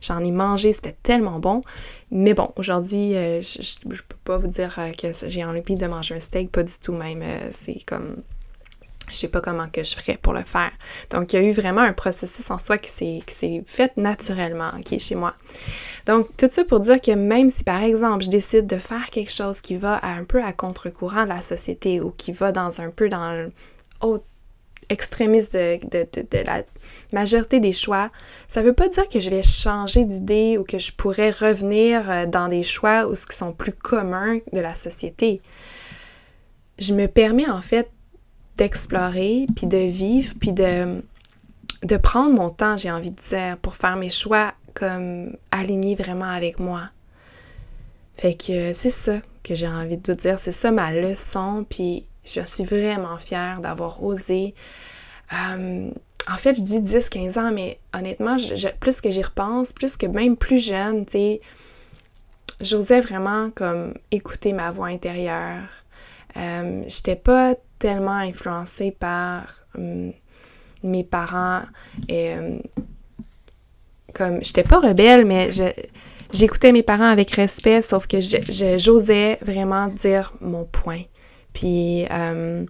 J'en 0.00 0.24
ai 0.24 0.30
mangé, 0.30 0.72
c'était 0.72 0.96
tellement 1.02 1.38
bon. 1.38 1.62
Mais 2.10 2.34
bon, 2.34 2.50
aujourd'hui, 2.56 3.14
euh, 3.14 3.42
je, 3.42 3.84
peux 3.84 4.16
pas 4.24 4.38
vous 4.38 4.46
dire 4.46 4.74
euh, 4.78 4.92
que 4.92 5.08
j'ai 5.28 5.44
envie 5.44 5.76
de 5.76 5.86
manger 5.86 6.14
un 6.14 6.20
steak, 6.20 6.50
pas 6.50 6.62
du 6.62 6.74
tout 6.80 6.92
même. 6.92 7.22
Euh, 7.22 7.50
c'est 7.52 7.84
comme 7.86 8.16
je 9.10 9.16
sais 9.16 9.28
pas 9.28 9.40
comment 9.40 9.68
que 9.68 9.82
je 9.84 9.96
ferais 9.96 10.18
pour 10.20 10.32
le 10.32 10.42
faire. 10.42 10.70
Donc, 11.10 11.32
il 11.32 11.36
y 11.36 11.38
a 11.38 11.48
eu 11.48 11.52
vraiment 11.52 11.80
un 11.80 11.92
processus 11.92 12.50
en 12.50 12.58
soi 12.58 12.78
qui 12.78 12.90
s'est 12.90 13.64
fait 13.66 13.96
naturellement, 13.96 14.72
qui 14.84 14.98
chez 14.98 15.14
moi. 15.14 15.34
Donc, 16.08 16.26
tout 16.38 16.48
ça 16.50 16.64
pour 16.64 16.80
dire 16.80 17.02
que 17.02 17.10
même 17.10 17.50
si, 17.50 17.62
par 17.64 17.82
exemple, 17.82 18.24
je 18.24 18.30
décide 18.30 18.66
de 18.66 18.78
faire 18.78 19.10
quelque 19.10 19.30
chose 19.30 19.60
qui 19.60 19.76
va 19.76 20.00
un 20.02 20.24
peu 20.24 20.42
à 20.42 20.54
contre-courant 20.54 21.24
de 21.24 21.28
la 21.28 21.42
société 21.42 22.00
ou 22.00 22.10
qui 22.10 22.32
va 22.32 22.50
dans 22.50 22.80
un 22.80 22.88
peu 22.88 23.10
dans 23.10 23.30
le 23.32 23.52
de, 24.90 26.44
la 26.46 26.62
majorité 27.12 27.60
des 27.60 27.74
choix, 27.74 28.10
ça 28.48 28.62
veut 28.62 28.72
pas 28.72 28.88
dire 28.88 29.06
que 29.06 29.20
je 29.20 29.28
vais 29.28 29.42
changer 29.42 30.06
d'idée 30.06 30.56
ou 30.56 30.64
que 30.64 30.78
je 30.78 30.92
pourrais 30.92 31.30
revenir 31.30 32.10
euh, 32.10 32.24
dans 32.24 32.48
des 32.48 32.62
choix 32.62 33.06
ou 33.06 33.14
ce 33.14 33.26
qui 33.26 33.36
sont 33.36 33.52
plus 33.52 33.72
communs 33.72 34.38
de 34.50 34.60
la 34.60 34.74
société. 34.74 35.42
Je 36.78 36.94
me 36.94 37.06
permets 37.06 37.50
en 37.50 37.60
fait 37.60 37.90
d'explorer, 38.56 39.46
puis 39.54 39.66
de 39.66 39.76
vivre, 39.76 40.32
puis 40.40 40.52
de 40.52 41.02
de 41.84 41.96
prendre 41.96 42.34
mon 42.34 42.50
temps, 42.50 42.76
j'ai 42.76 42.90
envie 42.90 43.10
de 43.10 43.20
dire, 43.28 43.56
pour 43.58 43.76
faire 43.76 43.96
mes 43.96 44.10
choix 44.10 44.54
comme 44.78 45.36
alignés 45.50 45.94
vraiment 45.94 46.30
avec 46.30 46.58
moi. 46.58 46.90
Fait 48.16 48.34
que 48.34 48.72
c'est 48.74 48.90
ça 48.90 49.20
que 49.44 49.54
j'ai 49.54 49.68
envie 49.68 49.96
de 49.96 50.12
vous 50.12 50.18
dire, 50.18 50.38
c'est 50.38 50.52
ça 50.52 50.70
ma 50.70 50.92
leçon, 50.92 51.64
puis 51.68 52.06
je 52.24 52.40
suis 52.44 52.64
vraiment 52.64 53.16
fière 53.18 53.60
d'avoir 53.60 54.02
osé. 54.02 54.54
Euh, 55.32 55.90
en 56.30 56.36
fait, 56.36 56.54
je 56.54 56.62
dis 56.62 56.80
10-15 56.80 57.38
ans, 57.38 57.52
mais 57.52 57.78
honnêtement, 57.94 58.36
plus 58.80 59.00
que 59.00 59.10
j'y 59.10 59.22
repense, 59.22 59.72
plus 59.72 59.96
que 59.96 60.06
même 60.06 60.36
plus 60.36 60.64
jeune, 60.64 61.06
tu 61.06 61.12
sais, 61.12 61.40
j'osais 62.60 63.00
vraiment 63.00 63.50
comme 63.50 63.94
écouter 64.10 64.52
ma 64.52 64.70
voix 64.70 64.88
intérieure. 64.88 65.68
Euh, 66.36 66.82
J'étais 66.86 67.16
pas 67.16 67.54
tellement 67.78 68.10
influencée 68.10 68.90
par 68.90 69.64
hum, 69.76 70.12
mes 70.82 71.04
parents. 71.04 71.62
Et, 72.08 72.34
hum, 72.34 72.62
comme, 74.18 74.42
j'étais 74.42 74.64
pas 74.64 74.80
rebelle, 74.80 75.24
mais 75.24 75.50
j'écoutais 76.32 76.72
mes 76.72 76.82
parents 76.82 77.08
avec 77.08 77.30
respect, 77.30 77.82
sauf 77.82 78.06
que 78.06 78.18
j'osais 78.20 79.38
vraiment 79.42 79.86
dire 79.88 80.32
mon 80.40 80.64
point. 80.64 81.02
Puis 81.52 82.04
hum, 82.10 82.66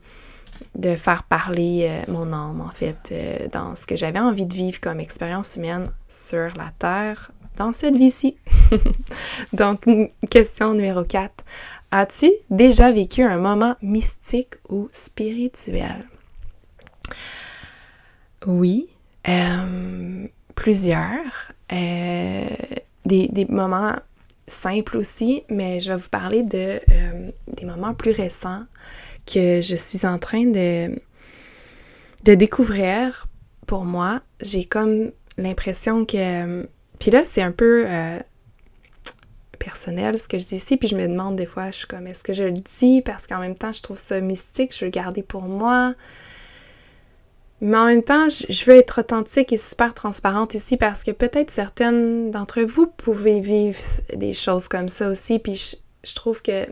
de 0.75 0.95
faire 0.95 1.25
parler 1.25 1.87
euh, 1.89 2.11
mon 2.13 2.33
âme, 2.33 2.61
en 2.61 2.71
fait, 2.71 3.11
euh, 3.13 3.49
dans 3.53 3.75
ce 3.75 3.87
que 3.87 3.97
j'avais 3.97 4.19
envie 4.19 4.47
de 4.47 4.55
vivre 4.55 4.81
comme 4.81 5.01
expérience 5.01 5.57
humaine 5.57 5.91
sur 6.09 6.49
la 6.57 6.73
Terre 6.79 7.31
dans 7.57 7.73
cette 7.73 7.97
vie-ci. 7.97 8.37
Donc, 9.53 9.85
question 10.31 10.75
numéro 10.75 11.05
4. 11.05 11.45
As-tu 11.91 12.31
déjà 12.51 12.93
vécu 12.93 13.23
un 13.23 13.39
moment 13.39 13.75
mystique 13.83 14.55
ou 14.69 14.89
spirituel? 14.93 16.07
Oui, 18.47 18.89
euh, 19.29 20.27
plusieurs. 20.59 21.53
Euh, 21.73 22.47
des, 23.05 23.47
moments 23.49 23.95
simples 24.49 24.97
aussi, 24.97 25.45
mais 25.49 25.79
je 25.79 25.93
vais 25.93 25.97
vous 25.97 26.09
parler 26.09 26.43
de 26.43 26.81
euh, 26.91 27.31
des 27.47 27.65
moments 27.65 27.95
plus 27.95 28.11
récents 28.11 28.65
que 29.25 29.61
je 29.61 29.77
suis 29.77 30.05
en 30.05 30.19
train 30.19 30.47
de, 30.47 30.91
de 32.25 32.35
découvrir 32.35 33.29
pour 33.67 33.85
moi. 33.85 34.21
J'ai 34.41 34.65
comme 34.65 35.13
l'impression 35.37 36.05
que... 36.05 36.67
Puis 36.99 37.13
là, 37.13 37.23
c'est 37.25 37.43
un 37.43 37.53
peu 37.53 37.87
personnel, 39.59 40.19
ce 40.19 40.27
que 40.27 40.39
je 40.39 40.47
dis 40.47 40.57
ici, 40.57 40.77
puis 40.77 40.89
je 40.89 40.97
me 40.97 41.07
demande 41.07 41.37
des 41.37 41.47
fois, 41.47 41.71
je 41.71 41.79
suis 41.79 41.87
comme, 41.87 42.09
est-ce 42.09 42.25
que 42.25 42.33
je 42.33 42.45
le 42.45 42.55
dis? 42.81 43.01
Parce 43.03 43.29
qu'en 43.29 43.39
même 43.39 43.55
temps, 43.55 43.73
je 43.73 43.81
trouve 43.81 43.99
ça 43.99 44.21
mystique, 44.21 44.75
je 44.75 44.81
veux 44.81 44.87
le 44.87 44.91
garder 44.91 45.23
pour 45.23 45.43
moi. 45.43 45.95
Mais 47.61 47.77
en 47.77 47.87
même 47.87 48.05
temps, 48.05 48.29
je 48.29 48.65
veux 48.65 48.77
être 48.77 49.01
authentique 49.01 49.53
et 49.53 49.59
super 49.59 49.93
transparente 49.93 50.55
ici 50.55 50.77
parce 50.77 51.03
que 51.03 51.11
peut-être 51.11 51.51
certaines 51.51 52.31
d'entre 52.31 52.61
vous 52.61 52.87
pouvez 52.87 53.41
vivre 53.41 53.81
des 54.15 54.33
choses 54.33 54.69
comme 54.69 54.89
ça 54.89 55.11
aussi, 55.11 55.41
puis 55.41 55.77
je, 56.05 56.15
trouve 56.15 56.41
que 56.41 56.67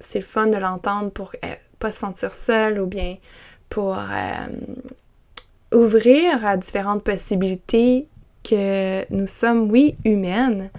c'est 0.00 0.18
le 0.18 0.24
fun 0.24 0.48
de 0.48 0.56
l'entendre 0.56 1.10
pour 1.10 1.32
euh, 1.44 1.54
pas 1.78 1.92
se 1.92 2.00
sentir 2.00 2.34
seul 2.34 2.80
ou 2.80 2.86
bien 2.86 3.16
pour 3.68 3.96
euh, 3.96 4.46
ouvrir 5.72 6.44
à 6.44 6.56
différentes 6.56 7.04
possibilités 7.04 8.08
que 8.42 9.10
nous 9.14 9.28
sommes, 9.28 9.70
oui, 9.70 9.96
humaines, 10.04 10.70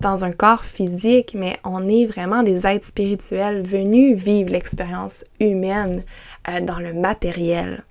dans 0.00 0.24
un 0.24 0.32
corps 0.32 0.64
physique, 0.64 1.34
mais 1.34 1.58
on 1.64 1.88
est 1.88 2.06
vraiment 2.06 2.42
des 2.42 2.66
êtres 2.66 2.86
spirituels 2.86 3.62
venus 3.62 4.16
vivre 4.16 4.50
l'expérience 4.50 5.24
humaine 5.40 6.04
euh, 6.48 6.60
dans 6.60 6.78
le 6.78 6.92
matériel. 6.92 7.84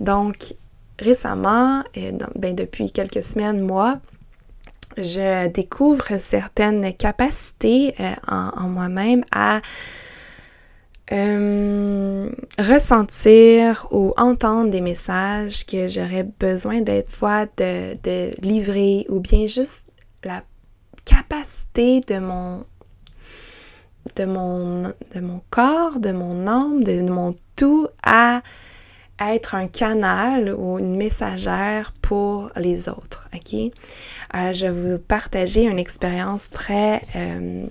Donc, 0.00 0.54
récemment, 0.98 1.82
et 1.94 2.12
ben, 2.34 2.54
depuis 2.54 2.90
quelques 2.90 3.22
semaines, 3.22 3.60
moi, 3.60 4.00
je 4.96 5.48
découvre 5.48 6.18
certaines 6.18 6.94
capacités 6.94 7.94
euh, 8.00 8.14
en, 8.26 8.68
moi-même 8.68 9.24
à 9.32 9.60
euh, 11.12 12.30
ressentir 12.58 13.86
ou 13.90 14.12
entendre 14.16 14.70
des 14.70 14.80
messages 14.80 15.66
que 15.66 15.86
j'aurais 15.88 16.24
besoin 16.24 16.80
d'être 16.80 17.12
fois 17.12 17.46
de, 17.58 17.94
de 18.02 18.40
livrer 18.40 19.06
ou 19.08 19.20
bien 19.20 19.46
juste 19.46 19.84
la 20.24 20.42
capacité 21.04 22.00
de 22.00 22.18
mon 22.18 22.64
de 24.14 24.24
mon, 24.24 24.82
de 25.14 25.20
mon 25.20 25.42
corps, 25.50 25.98
de 25.98 26.12
mon 26.12 26.46
âme, 26.46 26.84
de 26.84 27.02
mon 27.02 27.34
tout 27.56 27.88
à 28.04 28.42
être 29.20 29.54
un 29.54 29.66
canal 29.66 30.54
ou 30.56 30.78
une 30.78 30.96
messagère 30.96 31.92
pour 32.02 32.50
les 32.56 32.88
autres, 32.88 33.28
ok? 33.34 33.54
Euh, 33.54 34.52
je 34.52 34.66
vais 34.66 34.70
vous 34.70 34.98
partager 34.98 35.62
une 35.64 35.78
expérience 35.78 36.50
très 36.50 37.02
euh, 37.14 37.66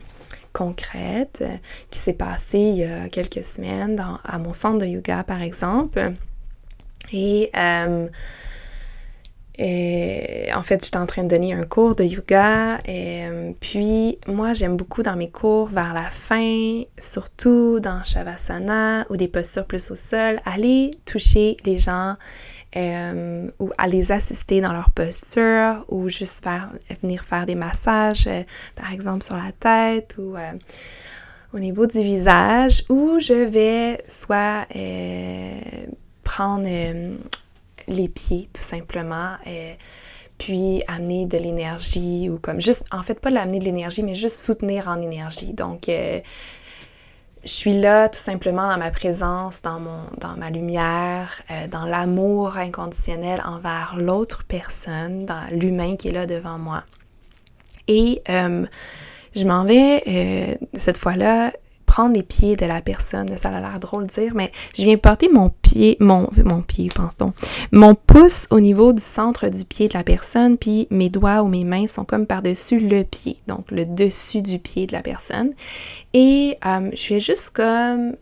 concrète 0.53 1.43
qui 1.91 1.99
s'est 1.99 2.13
passée 2.13 2.59
il 2.59 2.77
y 2.77 2.83
a 2.83 3.09
quelques 3.09 3.43
semaines 3.43 4.01
à 4.23 4.39
mon 4.39 4.53
centre 4.53 4.79
de 4.79 4.85
yoga, 4.85 5.23
par 5.23 5.41
exemple. 5.41 6.13
Et 7.11 7.51
euh, 7.55 8.07
en 9.59 10.63
fait, 10.63 10.83
j'étais 10.83 10.97
en 10.97 11.05
train 11.05 11.23
de 11.23 11.29
donner 11.29 11.53
un 11.53 11.63
cours 11.63 11.95
de 11.95 12.03
yoga. 12.03 12.79
Euh, 12.87 13.53
puis, 13.59 14.17
moi, 14.27 14.53
j'aime 14.53 14.75
beaucoup 14.75 15.03
dans 15.03 15.15
mes 15.15 15.29
cours, 15.29 15.67
vers 15.67 15.93
la 15.93 16.09
fin, 16.09 16.83
surtout 16.99 17.79
dans 17.79 18.03
Shavasana 18.03 19.05
ou 19.09 19.17
des 19.17 19.27
postures 19.27 19.65
plus 19.65 19.91
au 19.91 19.95
sol, 19.95 20.39
aller 20.45 20.91
toucher 21.05 21.57
les 21.65 21.77
gens 21.77 22.15
euh, 22.75 23.49
ou 23.59 23.71
à 23.77 23.87
les 23.87 24.11
assister 24.11 24.59
dans 24.59 24.73
leur 24.73 24.91
posture 24.91 25.85
ou 25.87 26.09
juste 26.09 26.45
venir 27.01 27.23
faire 27.23 27.45
des 27.45 27.55
massages, 27.55 28.27
euh, 28.27 28.43
par 28.75 28.91
exemple 28.91 29.23
sur 29.23 29.37
la 29.37 29.51
tête 29.57 30.15
ou 30.17 30.35
au 31.53 31.59
niveau 31.59 31.87
du 31.87 32.01
visage, 32.01 32.83
où 32.89 33.17
je 33.19 33.45
vais 33.45 34.03
soit 34.09 34.67
prendre 36.23 36.67
les 37.87 38.07
pieds, 38.07 38.49
tout 38.53 38.61
simplement. 38.61 39.35
Euh, 39.47 39.73
puis 40.37 40.83
amener 40.87 41.25
de 41.25 41.37
l'énergie 41.37 42.29
ou 42.29 42.37
comme 42.39 42.59
juste, 42.59 42.85
en 42.91 43.03
fait, 43.03 43.19
pas 43.19 43.29
l'amener 43.29 43.59
de 43.59 43.63
l'énergie, 43.63 44.03
mais 44.03 44.15
juste 44.15 44.41
soutenir 44.41 44.89
en 44.89 45.01
énergie. 45.01 45.53
Donc, 45.53 45.87
euh, 45.87 46.19
je 47.43 47.49
suis 47.49 47.79
là 47.79 48.09
tout 48.09 48.19
simplement 48.19 48.67
dans 48.69 48.77
ma 48.77 48.91
présence, 48.91 49.61
dans, 49.61 49.79
mon, 49.79 50.01
dans 50.19 50.35
ma 50.35 50.49
lumière, 50.49 51.41
euh, 51.51 51.67
dans 51.67 51.85
l'amour 51.85 52.57
inconditionnel 52.57 53.41
envers 53.45 53.95
l'autre 53.97 54.43
personne, 54.45 55.25
dans 55.25 55.47
l'humain 55.51 55.95
qui 55.95 56.09
est 56.09 56.11
là 56.11 56.25
devant 56.25 56.57
moi. 56.57 56.83
Et 57.87 58.21
je 58.27 59.45
m'en 59.45 59.63
vais 59.63 60.57
cette 60.79 60.97
fois-là 60.97 61.51
prendre 61.85 62.15
les 62.15 62.23
pieds 62.23 62.55
de 62.55 62.65
la 62.65 62.81
personne. 62.81 63.27
Ça 63.37 63.49
a 63.49 63.59
l'air 63.59 63.79
drôle 63.79 64.07
de 64.07 64.11
dire, 64.11 64.33
mais 64.35 64.51
je 64.77 64.83
viens 64.83 64.97
porter 64.97 65.29
mon 65.29 65.49
pied, 65.49 65.97
mon, 65.99 66.29
mon 66.43 66.61
pied, 66.61 66.89
pense-t-on, 66.93 67.33
mon 67.71 67.95
pouce 67.95 68.47
au 68.49 68.59
niveau 68.59 68.93
du 68.93 69.01
centre 69.01 69.49
du 69.49 69.65
pied 69.65 69.87
de 69.87 69.93
la 69.93 70.03
personne, 70.03 70.57
puis 70.57 70.87
mes 70.89 71.09
doigts 71.09 71.41
ou 71.41 71.47
mes 71.47 71.63
mains 71.63 71.87
sont 71.87 72.05
comme 72.05 72.25
par-dessus 72.25 72.79
le 72.79 73.03
pied, 73.03 73.37
donc 73.47 73.71
le 73.71 73.85
dessus 73.85 74.41
du 74.41 74.59
pied 74.59 74.87
de 74.87 74.93
la 74.93 75.01
personne. 75.01 75.51
Et 76.13 76.57
euh, 76.65 76.89
je 76.93 77.13
vais 77.13 77.19
juste 77.19 77.51
comme 77.51 78.15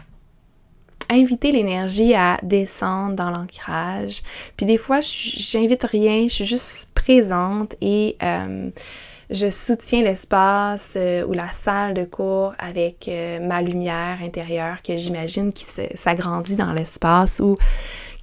inviter 1.09 1.51
l'énergie 1.51 2.15
à 2.15 2.37
descendre 2.43 3.15
dans 3.15 3.29
l'ancrage. 3.29 4.23
Puis 4.57 4.65
des 4.65 4.77
fois, 4.77 4.99
j'invite 5.01 5.83
rien, 5.83 6.27
je 6.27 6.33
suis 6.33 6.45
juste 6.45 6.89
présente 6.93 7.75
et 7.81 8.17
euh, 8.23 8.69
je 9.29 9.49
soutiens 9.49 10.03
l'espace 10.03 10.93
euh, 10.95 11.25
ou 11.25 11.33
la 11.33 11.49
salle 11.49 11.93
de 11.93 12.05
cours 12.05 12.53
avec 12.59 13.07
euh, 13.07 13.39
ma 13.39 13.61
lumière 13.61 14.17
intérieure 14.21 14.81
que 14.81 14.97
j'imagine 14.97 15.53
qui 15.53 15.65
s'agrandit 15.95 16.55
dans 16.55 16.73
l'espace 16.73 17.39
ou 17.39 17.57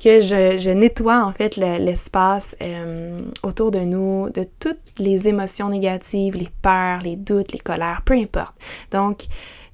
que 0.03 0.21
je, 0.21 0.71
nettoie 0.71 1.25
en 1.25 1.33
fait 1.33 1.57
l'espace 1.57 2.57
euh, 2.63 3.21
autour 3.43 3.71
de 3.71 3.81
nous 3.81 4.31
de 4.31 4.45
toutes 4.59 4.79
les 4.99 5.29
émotions 5.29 5.69
négatives, 5.69 6.37
les 6.37 6.49
peurs, 6.63 7.01
les 7.01 7.17
doutes, 7.17 7.53
les 7.53 7.59
colères, 7.59 8.03
peu 8.05 8.15
importe. 8.15 8.55
Donc, 8.93 9.25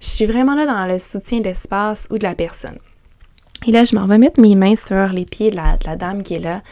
je 0.00 0.08
suis 0.08 0.26
vraiment 0.26 0.54
là 0.54 0.66
dans 0.66 0.86
le 0.86 0.98
soutien 0.98 1.38
de 1.38 1.44
l'espace 1.44 2.08
ou 2.10 2.18
de 2.18 2.24
la 2.24 2.34
personne. 2.34 2.78
Et 3.66 3.72
là, 3.72 3.84
je 3.84 3.96
m'en 3.96 4.04
vais 4.04 4.18
mettre 4.18 4.40
mes 4.40 4.54
mains 4.54 4.76
sur 4.76 5.08
les 5.08 5.24
pieds 5.24 5.50
de 5.50 5.56
la, 5.56 5.96
dame 5.96 6.22
qui 6.22 6.34
est 6.34 6.40
là. 6.40 6.62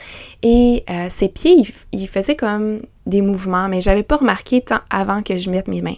Et 0.43 0.85
euh, 0.89 1.09
ses 1.11 1.29
pieds, 1.29 1.67
ils, 1.93 2.09
faisaient 2.09 2.37
comme 2.37 2.83
des 3.07 3.21
mouvements, 3.21 3.69
mais 3.69 3.81
j'avais 3.81 4.05
pas 4.05 4.17
remarqué 4.17 4.61
tant 4.61 4.81
avant 4.91 5.23
que 5.23 5.37
je 5.37 5.51
mette 5.51 5.67
mes 5.67 5.83
mains. 5.83 5.97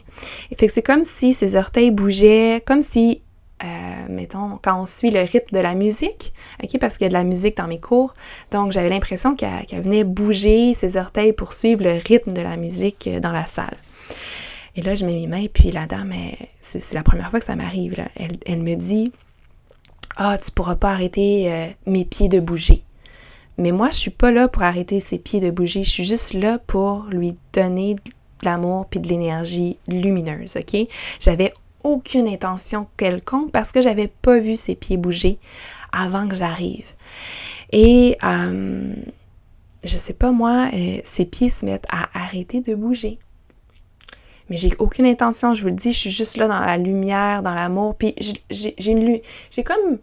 Et 0.51 0.57
fait 0.57 0.69
que 0.69 0.73
c'est 0.73 0.83
comme 0.83 1.05
si 1.05 1.35
ses 1.35 1.55
orteils 1.55 1.91
bougeaient, 1.91 2.63
comme 2.65 2.81
si, 2.81 3.21
euh, 3.63 3.67
mettons, 4.09 4.59
quand 4.63 4.81
on 4.81 4.87
suit 4.87 5.11
le 5.11 5.21
rythme 5.21 5.55
de 5.55 5.61
la 5.61 5.75
musique, 5.75 6.33
ok, 6.65 6.79
parce 6.81 6.97
qu'il 6.97 7.05
y 7.05 7.07
a 7.07 7.11
de 7.11 7.15
la 7.15 7.25
musique 7.25 7.59
dans 7.59 7.69
mes 7.69 7.81
cours, 7.81 8.15
donc 8.51 8.73
j'avais 8.73 8.89
l'impression 8.89 9.37
qu'elle 9.37 9.83
venait 9.83 10.05
bouger 10.05 10.73
ses 10.73 10.97
orteils 10.97 11.35
pour 11.35 11.53
suivre 11.53 11.85
le 11.85 12.01
rythme 12.07 12.33
de 12.33 12.41
la 12.41 12.57
musique 12.57 13.07
euh, 13.07 13.21
dans 13.21 13.33
la 13.33 13.45
salle. 13.45 13.77
Et 14.77 14.83
là, 14.83 14.95
je 14.95 15.05
mets 15.05 15.15
mes 15.15 15.27
mains, 15.27 15.47
puis 15.53 15.71
la 15.71 15.87
dame, 15.87 16.15
c'est 16.61 16.93
la 16.95 17.03
première 17.03 17.31
fois 17.31 17.39
que 17.39 17.47
ça 17.47 17.57
m'arrive. 17.57 17.95
Elle, 18.17 18.37
elle 18.45 18.63
me 18.63 18.75
dit 18.75 19.11
ah, 20.17 20.39
tu 20.39 20.51
pourras 20.51 20.77
pas 20.77 20.91
arrêter 20.91 21.53
euh, 21.53 21.67
mes 21.87 22.05
pieds 22.05 22.29
de 22.29 22.41
bouger. 22.41 22.83
Mais 23.59 23.73
moi, 23.73 23.91
je 23.91 23.97
suis 23.97 24.11
pas 24.11 24.31
là 24.31 24.49
pour 24.49 24.63
arrêter 24.63 25.01
ses 25.01 25.19
pieds 25.19 25.41
de 25.41 25.51
bouger. 25.51 25.85
Je 25.85 25.91
suis 25.91 26.05
juste 26.05 26.35
là 26.35 26.59
pour 26.59 27.05
lui 27.05 27.35
donner 27.53 27.95
de 27.95 28.01
l'amour 28.45 28.87
puis 28.87 29.01
de 29.01 29.09
l'énergie 29.09 29.79
lumineuse, 29.89 30.57
OK? 30.57 30.89
J'avais 31.21 31.53
aucune 31.83 32.29
intention 32.29 32.87
quelconque 32.97 33.53
parce 33.53 33.73
que 33.73 33.81
j'avais 33.81 34.09
pas 34.09 34.39
vu 34.39 34.57
ses 34.57 34.75
pieds 34.75 34.97
bouger 34.97 35.39
avant 35.93 36.29
que 36.29 36.35
j'arrive. 36.35 36.87
Et 37.73 38.19
euh, 38.25 38.95
je 39.85 39.97
sais 39.97 40.13
pas 40.13 40.33
moi, 40.33 40.69
euh, 40.73 40.99
ses 41.05 41.25
pieds 41.25 41.51
se 41.51 41.65
mettent 41.65 41.87
à 41.91 42.09
arrêter 42.19 42.61
de 42.61 42.75
bouger. 42.75 43.19
Mais 44.49 44.57
j'ai 44.57 44.73
aucune 44.79 45.07
intention, 45.07 45.55
je 45.55 45.63
vous 45.63 45.69
le 45.69 45.75
dis, 45.75 45.93
je 45.93 45.99
suis 45.99 46.11
juste 46.11 46.37
là 46.37 46.47
dans 46.47 46.61
la 46.61 46.77
lumière, 46.77 47.43
dans 47.43 47.55
l'amour. 47.55 47.97
Puis 47.97 48.15
j'ai 48.51 48.91
une 48.91 49.21
j'ai 49.51 49.65
comme 49.65 49.99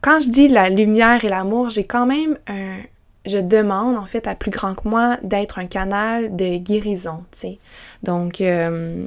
quand 0.00 0.20
je 0.20 0.28
dis 0.28 0.48
la 0.48 0.70
lumière 0.70 1.24
et 1.24 1.28
l'amour, 1.28 1.70
j'ai 1.70 1.84
quand 1.84 2.06
même 2.06 2.38
un. 2.46 2.78
Je 3.26 3.38
demande, 3.38 3.96
en 3.96 4.04
fait, 4.04 4.26
à 4.26 4.34
plus 4.34 4.50
grand 4.50 4.74
que 4.74 4.86
moi 4.86 5.16
d'être 5.22 5.58
un 5.58 5.64
canal 5.64 6.36
de 6.36 6.58
guérison, 6.58 7.24
tu 7.32 7.38
sais. 7.38 7.58
Donc, 8.02 8.42
euh, 8.42 9.06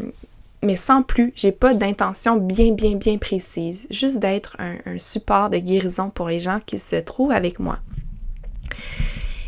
mais 0.63 0.76
sans 0.76 1.04
plus, 1.04 1.32
j'ai 1.36 1.52
pas 1.52 1.76
d'intention 1.76 2.36
bien, 2.36 2.72
bien, 2.72 2.96
bien 2.96 3.20
précise. 3.20 3.86
Juste 3.91 4.17
d'être 4.17 4.58
un, 4.58 4.78
un, 4.88 4.98
support 4.98 5.52
de 5.52 5.58
guérison 5.58 6.10
pour 6.10 6.30
les 6.30 6.39
gens 6.39 6.60
qui 6.65 6.80
se 6.80 6.96
trouvent 6.96 7.32
avec 7.32 7.60
moi. 7.60 7.78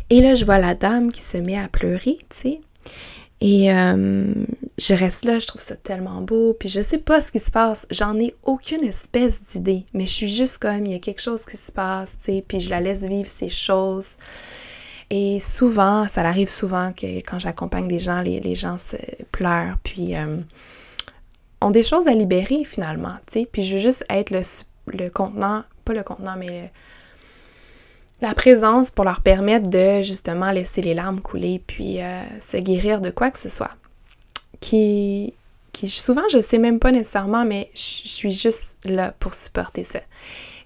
Et 0.08 0.20
là, 0.20 0.36
je 0.36 0.44
vois 0.44 0.58
la 0.58 0.76
dame 0.76 1.10
qui 1.10 1.20
se 1.20 1.36
met 1.36 1.58
à 1.58 1.66
pleurer, 1.66 2.18
tu 2.30 2.36
sais. 2.36 2.60
Et 3.40 3.72
euh, 3.72 4.34
je 4.78 4.94
reste 4.94 5.24
là, 5.24 5.38
je 5.38 5.46
trouve 5.46 5.62
ça 5.62 5.74
tellement 5.74 6.20
beau, 6.20 6.54
puis 6.58 6.68
je 6.68 6.82
sais 6.82 6.98
pas 6.98 7.22
ce 7.22 7.32
qui 7.32 7.38
se 7.38 7.50
passe, 7.50 7.86
j'en 7.90 8.18
ai 8.18 8.34
aucune 8.42 8.84
espèce 8.84 9.42
d'idée, 9.42 9.86
mais 9.94 10.06
je 10.06 10.12
suis 10.12 10.28
juste 10.28 10.58
comme, 10.58 10.84
il 10.84 10.92
y 10.92 10.94
a 10.94 10.98
quelque 10.98 11.22
chose 11.22 11.46
qui 11.46 11.56
se 11.56 11.72
passe, 11.72 12.10
tu 12.22 12.32
sais, 12.32 12.44
puis 12.46 12.60
je 12.60 12.68
la 12.68 12.80
laisse 12.80 13.02
vivre 13.02 13.28
ces 13.28 13.48
choses. 13.48 14.10
Et 15.08 15.40
souvent, 15.40 16.06
ça 16.06 16.20
arrive 16.20 16.50
souvent 16.50 16.92
que 16.92 17.06
quand 17.20 17.38
j'accompagne 17.38 17.88
des 17.88 17.98
gens, 17.98 18.20
les, 18.20 18.54
gens 18.54 18.78
se 18.78 18.96
pleurent, 19.32 19.78
puis 19.82 20.14
euh, 20.16 20.36
ont 21.62 21.70
des 21.70 21.82
choses 21.82 22.08
à 22.08 22.12
libérer 22.12 22.64
finalement, 22.64 23.16
tu 23.26 23.40
sais, 23.40 23.48
puis 23.50 23.62
je 23.62 23.76
veux 23.76 23.80
juste 23.80 24.04
être 24.10 24.30
le, 24.30 24.42
le 24.86 25.08
contenant, 25.08 25.64
pas 25.86 25.94
le 25.94 26.02
contenant, 26.02 26.36
mais 26.36 26.46
le, 26.46 26.68
la 28.20 28.34
présence 28.34 28.90
pour 28.90 29.04
leur 29.04 29.20
permettre 29.22 29.70
de 29.70 30.02
justement 30.02 30.50
laisser 30.50 30.82
les 30.82 30.94
larmes 30.94 31.20
couler 31.20 31.62
puis 31.66 32.00
euh, 32.00 32.22
se 32.40 32.56
guérir 32.56 33.00
de 33.00 33.10
quoi 33.10 33.30
que 33.30 33.38
ce 33.38 33.48
soit. 33.48 33.72
Qui, 34.60 35.32
qui 35.72 35.88
souvent 35.88 36.28
je 36.30 36.42
sais 36.42 36.58
même 36.58 36.78
pas 36.78 36.92
nécessairement, 36.92 37.44
mais 37.44 37.70
je 37.74 37.80
suis 37.80 38.32
juste 38.32 38.76
là 38.84 39.14
pour 39.18 39.34
supporter 39.34 39.84
ça. 39.84 40.00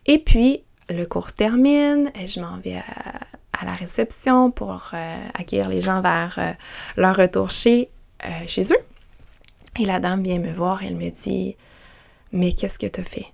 Et 0.06 0.18
puis 0.18 0.62
le 0.90 1.04
cours 1.04 1.32
termine, 1.32 2.10
et 2.20 2.26
je 2.26 2.40
m'en 2.40 2.58
vais 2.58 2.76
à, 2.76 3.64
la 3.64 3.72
réception 3.72 4.50
pour 4.50 4.90
euh, 4.92 5.16
accueillir 5.32 5.68
les 5.68 5.80
gens 5.80 6.02
vers 6.02 6.34
euh, 6.38 6.52
leur 6.96 7.16
retour 7.16 7.50
chez, 7.50 7.88
chez 8.46 8.62
eux. 8.72 8.84
Et 9.80 9.86
la 9.86 10.00
dame 10.00 10.22
vient 10.22 10.38
me 10.38 10.52
voir, 10.52 10.82
elle 10.84 10.96
me 10.96 11.08
dit 11.08 11.56
Mais 12.32 12.52
qu'est-ce 12.52 12.78
que 12.78 12.86
tu 12.86 13.00
as 13.00 13.04
fait 13.04 13.33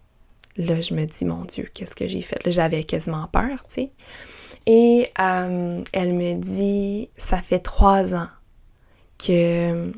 là, 0.56 0.80
je 0.80 0.94
me 0.94 1.04
dis, 1.04 1.24
mon 1.24 1.44
Dieu, 1.44 1.68
qu'est-ce 1.72 1.94
que 1.94 2.08
j'ai 2.08 2.22
fait? 2.22 2.44
Là, 2.44 2.50
j'avais 2.50 2.84
quasiment 2.84 3.26
peur, 3.28 3.64
tu 3.68 3.74
sais. 3.74 3.90
Et 4.66 5.10
euh, 5.20 5.82
elle 5.92 6.12
me 6.12 6.34
dit, 6.34 7.08
ça 7.16 7.38
fait 7.38 7.60
trois 7.60 8.14
ans 8.14 8.28
que 9.18 9.92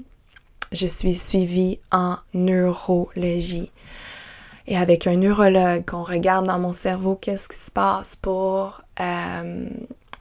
je 0.72 0.86
suis 0.86 1.14
suivie 1.14 1.80
en 1.90 2.16
neurologie. 2.34 3.70
Et 4.66 4.76
avec 4.76 5.06
un 5.06 5.16
neurologue, 5.16 5.84
on 5.92 6.04
regarde 6.04 6.46
dans 6.46 6.58
mon 6.58 6.72
cerveau 6.72 7.16
qu'est-ce 7.16 7.48
qui 7.48 7.58
se 7.58 7.70
passe 7.70 8.14
pour 8.14 8.82
euh, 9.00 9.68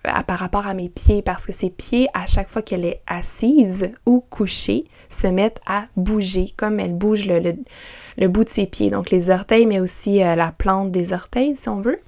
par 0.03 0.39
rapport 0.39 0.65
à 0.65 0.73
mes 0.73 0.89
pieds, 0.89 1.21
parce 1.21 1.45
que 1.45 1.51
ses 1.51 1.69
pieds, 1.69 2.07
à 2.13 2.25
chaque 2.25 2.49
fois 2.49 2.61
qu'elle 2.61 2.85
est 2.85 3.01
assise 3.05 3.91
ou 4.05 4.21
couchée, 4.21 4.85
se 5.09 5.27
mettent 5.27 5.61
à 5.67 5.85
bouger, 5.95 6.53
comme 6.57 6.79
elle 6.79 6.93
bouge 6.93 7.27
le, 7.27 8.27
bout 8.27 8.43
de 8.43 8.49
ses 8.49 8.65
pieds, 8.65 8.89
donc 8.89 9.11
les 9.11 9.29
orteils, 9.29 9.65
mais 9.65 9.79
aussi 9.79 10.23
euh, 10.23 10.35
la 10.35 10.51
plante 10.51 10.91
des 10.91 11.13
orteils, 11.13 11.55
si 11.55 11.69
on 11.69 11.81
veut. 11.81 11.99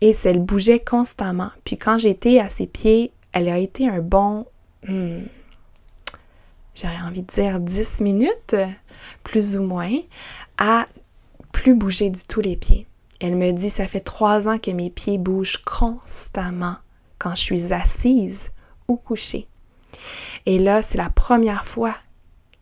Et 0.00 0.16
elle 0.24 0.40
bougeait 0.40 0.80
constamment. 0.80 1.50
Puis 1.64 1.76
quand 1.76 1.98
j'étais 1.98 2.40
à 2.40 2.48
ses 2.48 2.66
pieds, 2.66 3.12
elle 3.32 3.48
a 3.48 3.58
été 3.58 3.88
un 3.88 4.00
bon, 4.00 4.46
hmm, 4.88 5.20
j'aurais 6.74 7.02
envie 7.06 7.22
de 7.22 7.32
dire 7.32 7.60
10 7.60 8.00
minutes, 8.00 8.56
plus 9.22 9.56
ou 9.56 9.62
moins, 9.62 9.96
à 10.58 10.86
plus 11.52 11.74
bouger 11.74 12.10
du 12.10 12.24
tout 12.24 12.40
les 12.40 12.56
pieds. 12.56 12.88
Elle 13.20 13.36
me 13.36 13.52
dit, 13.52 13.70
ça 13.70 13.86
fait 13.86 14.00
trois 14.00 14.48
ans 14.48 14.58
que 14.58 14.72
mes 14.72 14.90
pieds 14.90 15.18
bougent 15.18 15.58
constamment 15.58 16.78
quand 17.22 17.36
je 17.36 17.42
suis 17.42 17.72
assise 17.72 18.50
ou 18.88 18.96
couchée. 18.96 19.46
Et 20.44 20.58
là, 20.58 20.82
c'est 20.82 20.98
la 20.98 21.10
première 21.10 21.64
fois 21.64 21.94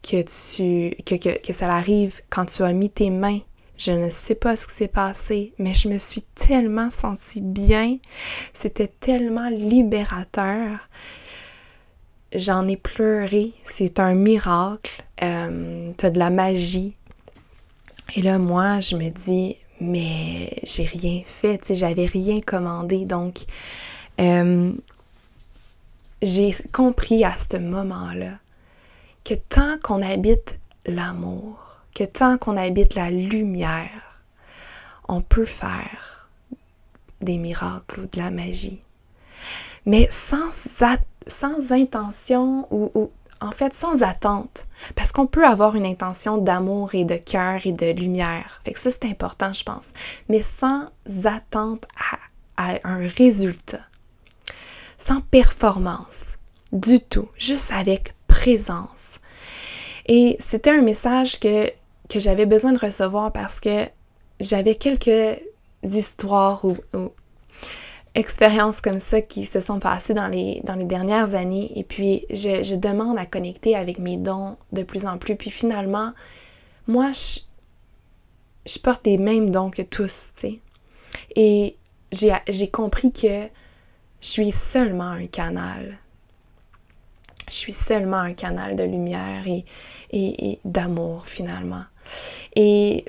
que 0.02 0.20
tu 0.22 1.02
que, 1.04 1.14
que, 1.14 1.52
ça 1.52 1.72
arrive 1.72 2.20
quand 2.28 2.44
tu 2.44 2.62
as 2.62 2.72
mis 2.72 2.90
tes 2.90 3.08
mains. 3.08 3.40
Je 3.78 3.92
ne 3.92 4.10
sais 4.10 4.34
pas 4.34 4.56
ce 4.56 4.66
qui 4.66 4.74
s'est 4.74 4.88
passé, 4.88 5.54
mais 5.58 5.74
je 5.74 5.88
me 5.88 5.96
suis 5.96 6.20
tellement 6.34 6.90
sentie 6.90 7.40
bien. 7.40 7.96
C'était 8.52 8.88
tellement 8.88 9.48
libérateur. 9.48 10.78
J'en 12.34 12.68
ai 12.68 12.76
pleuré. 12.76 13.54
C'est 13.64 13.98
un 13.98 14.12
miracle. 14.12 15.02
Euh, 15.22 15.92
T'as 15.96 16.10
de 16.10 16.18
la 16.18 16.28
magie. 16.28 16.94
Et 18.14 18.20
là, 18.20 18.38
moi, 18.38 18.80
je 18.80 18.96
me 18.96 19.08
dis, 19.08 19.56
mais 19.80 20.54
j'ai 20.62 20.84
rien 20.84 21.22
fait. 21.24 21.74
J'avais 21.74 22.04
rien 22.04 22.40
commandé. 22.42 23.06
Donc, 23.06 23.46
euh, 24.18 24.72
j'ai 26.22 26.50
compris 26.72 27.24
à 27.24 27.32
ce 27.32 27.56
moment-là 27.56 28.38
que 29.24 29.34
tant 29.34 29.78
qu'on 29.82 30.02
habite 30.02 30.58
l'amour, 30.86 31.58
que 31.94 32.04
tant 32.04 32.38
qu'on 32.38 32.56
habite 32.56 32.94
la 32.94 33.10
lumière, 33.10 34.22
on 35.08 35.20
peut 35.20 35.44
faire 35.44 36.28
des 37.20 37.36
miracles 37.36 38.00
ou 38.00 38.06
de 38.06 38.18
la 38.18 38.30
magie. 38.30 38.80
Mais 39.86 40.08
sans, 40.10 40.50
sans 41.26 41.72
intention 41.72 42.66
ou, 42.70 43.10
en 43.40 43.50
fait 43.52 43.74
sans 43.74 44.02
attente. 44.02 44.66
Parce 44.94 45.12
qu'on 45.12 45.26
peut 45.26 45.46
avoir 45.46 45.74
une 45.74 45.86
intention 45.86 46.38
d'amour 46.38 46.94
et 46.94 47.04
de 47.04 47.16
cœur 47.16 47.60
et 47.64 47.72
de 47.72 47.90
lumière. 47.90 48.60
Fait 48.64 48.72
que 48.72 48.78
ça, 48.78 48.90
c'est 48.90 49.06
important, 49.06 49.52
je 49.52 49.64
pense. 49.64 49.84
Mais 50.28 50.42
sans 50.42 50.88
attente 51.24 51.86
à 52.56 52.78
un 52.84 53.08
résultat. 53.08 53.80
Sans 55.00 55.20
performance. 55.22 56.36
Du 56.70 57.00
tout. 57.00 57.28
Juste 57.36 57.72
avec 57.72 58.14
présence 58.28 59.10
et 60.12 60.36
c'était 60.40 60.70
un 60.70 60.82
message 60.82 61.38
que, 61.38 61.70
j'avais 62.12 62.46
besoin 62.46 62.72
de 62.72 62.78
recevoir 62.80 63.32
parce 63.32 63.60
que 63.60 63.86
j'avais 64.40 64.74
quelques 64.74 65.38
histoires 65.84 66.64
ou, 66.64 66.76
expériences 68.16 68.80
comme 68.80 68.98
ça 68.98 69.22
qui 69.22 69.46
se 69.46 69.60
sont 69.60 69.78
passées 69.78 70.14
dans 70.14 70.26
les, 70.26 70.62
dans 70.64 70.74
les 70.74 70.84
dernières 70.84 71.36
années. 71.36 71.70
Et 71.78 71.84
puis, 71.84 72.26
je, 72.28 72.74
demande 72.74 73.16
à 73.20 73.24
connecter 73.24 73.76
avec 73.76 74.00
mes 74.00 74.16
dons 74.16 74.56
de 74.72 74.82
plus 74.82 75.06
en 75.06 75.16
plus. 75.16 75.36
Puis 75.36 75.50
finalement, 75.50 76.12
moi, 76.88 77.12
je, 77.12 77.38
je 78.66 78.80
porte 78.80 79.06
les 79.06 79.16
mêmes 79.16 79.50
dons 79.50 79.70
que 79.70 79.82
tous, 79.82 80.32
tu 80.34 80.40
sais. 80.40 80.60
Et 81.36 81.76
j'ai 82.10 82.68
compris 82.68 83.12
que 83.12 83.46
je 84.20 84.28
suis 84.28 84.52
seulement 84.52 85.10
un 85.10 85.26
canal. 85.26 85.98
Je 87.48 87.54
suis 87.54 87.72
seulement 87.72 88.18
un 88.18 88.34
canal 88.34 88.76
de 88.76 88.84
lumière 88.84 89.44
et, 90.12 90.60
d'amour 90.64 91.26
finalement. 91.26 91.82
Et 92.54 93.04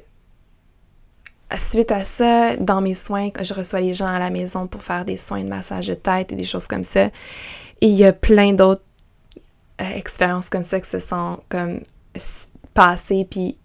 suite 1.58 1.91
à 1.91 2.04
ça, 2.04 2.56
dans 2.58 2.82
mes 2.82 2.95
soins, 2.95 3.30
je 3.41 3.54
reçois 3.54 3.82
les 3.82 3.93
gens 3.93 4.08
à 4.08 4.19
la 4.19 4.30
maison 4.30 4.67
pour 4.67 4.84
faire 4.84 5.06
des 5.06 5.17
soins 5.17 5.43
de 5.43 5.50
massage 5.50 5.88
de 5.88 5.93
tête 5.93 6.32
et 6.32 6.36
des 6.36 6.45
choses 6.45 6.67
comme 6.67 6.84
ça, 6.84 7.06
et 7.82 7.88
il 7.88 7.95
y 7.95 8.06
a 8.06 8.13
plein 8.13 8.54
d'autres 8.54 8.84
euh, 9.82 9.89
expériences 9.95 10.50
comme 10.50 10.63
ça 10.63 10.80
qui 10.80 10.89
se 10.89 11.00
sont 11.00 11.39
comme 11.50 11.82
passées, 12.74 13.28
puis 13.30 13.58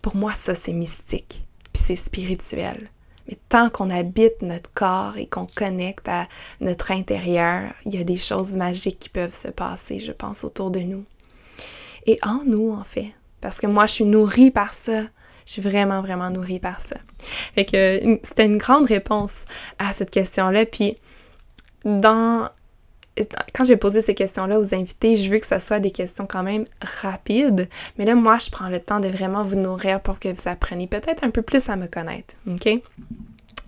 pour 0.00 0.16
moi 0.16 0.32
ça 0.32 0.54
c'est 0.54 0.72
mystique, 0.72 1.44
puis 1.72 1.82
c'est 1.82 1.96
spirituel. 1.96 2.90
Mais 3.28 3.38
tant 3.48 3.70
qu'on 3.70 3.90
habite 3.90 4.42
notre 4.42 4.72
corps 4.72 5.16
et 5.16 5.26
qu'on 5.26 5.46
connecte 5.46 6.08
à 6.08 6.26
notre 6.60 6.90
intérieur, 6.90 7.72
il 7.84 7.94
y 7.94 7.98
a 7.98 8.04
des 8.04 8.16
choses 8.16 8.56
magiques 8.56 8.98
qui 8.98 9.08
peuvent 9.08 9.34
se 9.34 9.48
passer, 9.48 10.00
je 10.00 10.12
pense, 10.12 10.44
autour 10.44 10.70
de 10.70 10.80
nous 10.80 11.04
et 12.06 12.18
en 12.22 12.42
nous, 12.44 12.70
en 12.70 12.84
fait. 12.84 13.12
Parce 13.40 13.58
que 13.58 13.66
moi, 13.66 13.86
je 13.86 13.92
suis 13.92 14.04
nourrie 14.04 14.50
par 14.50 14.74
ça. 14.74 15.02
Je 15.46 15.52
suis 15.52 15.62
vraiment, 15.62 16.02
vraiment 16.02 16.30
nourrie 16.30 16.60
par 16.60 16.80
ça. 16.80 16.96
Fait 17.54 17.64
que 17.64 18.20
c'était 18.22 18.46
une 18.46 18.58
grande 18.58 18.86
réponse 18.86 19.32
à 19.78 19.92
cette 19.92 20.10
question-là. 20.10 20.66
Puis, 20.66 20.98
dans 21.84 22.48
quand 23.54 23.64
j'ai 23.64 23.76
posé 23.76 24.00
ces 24.00 24.14
questions-là 24.14 24.58
aux 24.58 24.74
invités, 24.74 25.16
je 25.16 25.30
veux 25.30 25.38
que 25.38 25.46
ce 25.46 25.58
soit 25.58 25.80
des 25.80 25.90
questions 25.90 26.26
quand 26.26 26.42
même 26.42 26.64
rapides. 27.02 27.68
Mais 27.98 28.04
là, 28.04 28.14
moi, 28.14 28.38
je 28.38 28.50
prends 28.50 28.68
le 28.68 28.80
temps 28.80 29.00
de 29.00 29.08
vraiment 29.08 29.44
vous 29.44 29.56
nourrir 29.56 30.00
pour 30.00 30.18
que 30.18 30.28
vous 30.28 30.48
appreniez 30.48 30.86
peut-être 30.86 31.22
un 31.24 31.30
peu 31.30 31.42
plus 31.42 31.68
à 31.68 31.76
me 31.76 31.86
connaître. 31.86 32.34
OK? 32.46 32.68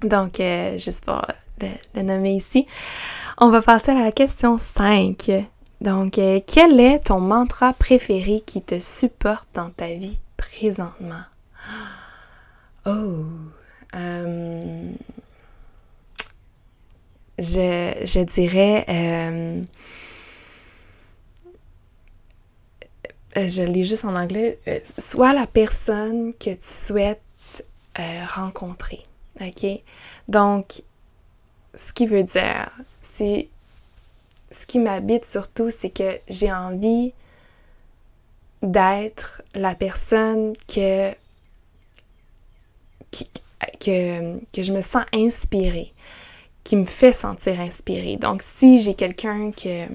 Donc, 0.03 0.41
euh, 0.41 0.79
juste 0.79 1.05
pour 1.05 1.23
le, 1.61 2.03
nommer 2.03 2.35
ici. 2.35 2.67
On 3.39 3.51
va 3.51 3.63
passer 3.63 3.91
à 3.93 4.03
la 4.03 4.13
question 4.13 4.59
5. 4.59 5.31
Donc, 5.81 6.19
euh, 6.19 6.41
quel 6.47 6.81
est 6.81 7.01
ton 7.01 7.21
mantra 7.21 7.75
préféré 7.75 8.43
qui 8.45 8.63
te 8.63 8.81
supporte 8.81 9.49
dans 9.55 9.71
ta 9.71 9.89
vie 9.89 10.19
présentement? 10.37 11.23
Oh! 12.87 13.25
Euh, 13.95 14.91
je, 17.39 18.23
dirais... 18.25 18.85
Euh, 18.89 19.63
je 23.37 23.63
lis 23.63 23.85
juste 23.85 24.05
en 24.05 24.15
anglais. 24.15 24.59
sois 24.99 25.33
la 25.33 25.47
personne 25.47 26.33
que 26.35 26.51
tu 26.51 26.59
souhaites 26.61 27.21
rencontrer. 28.29 29.03
OK? 29.41 29.67
Donc, 30.29 30.83
ce 31.75 31.93
qui 31.93 32.07
veut 32.07 32.23
dire, 32.23 32.71
c'est 33.03 33.49
ce 34.51 34.67
qui 34.67 34.79
m'habite 34.79 35.25
surtout, 35.25 35.71
c'est 35.71 35.91
que 35.91 36.19
j'ai 36.29 36.53
envie 36.53 37.13
d'être 38.63 39.43
la 39.55 39.75
personne 39.75 40.55
que 40.69 41.13
je 43.81 44.73
me 44.73 44.81
sens 44.83 45.05
inspirée, 45.13 45.93
qui 46.65 46.77
me 46.77 46.87
fait 46.87 47.13
sentir 47.13 47.61
inspirée. 47.61 48.17
Donc, 48.17 48.43
si 48.43 48.79
j'ai 48.79 48.95
quelqu'un 48.95 49.53
que 49.53 49.87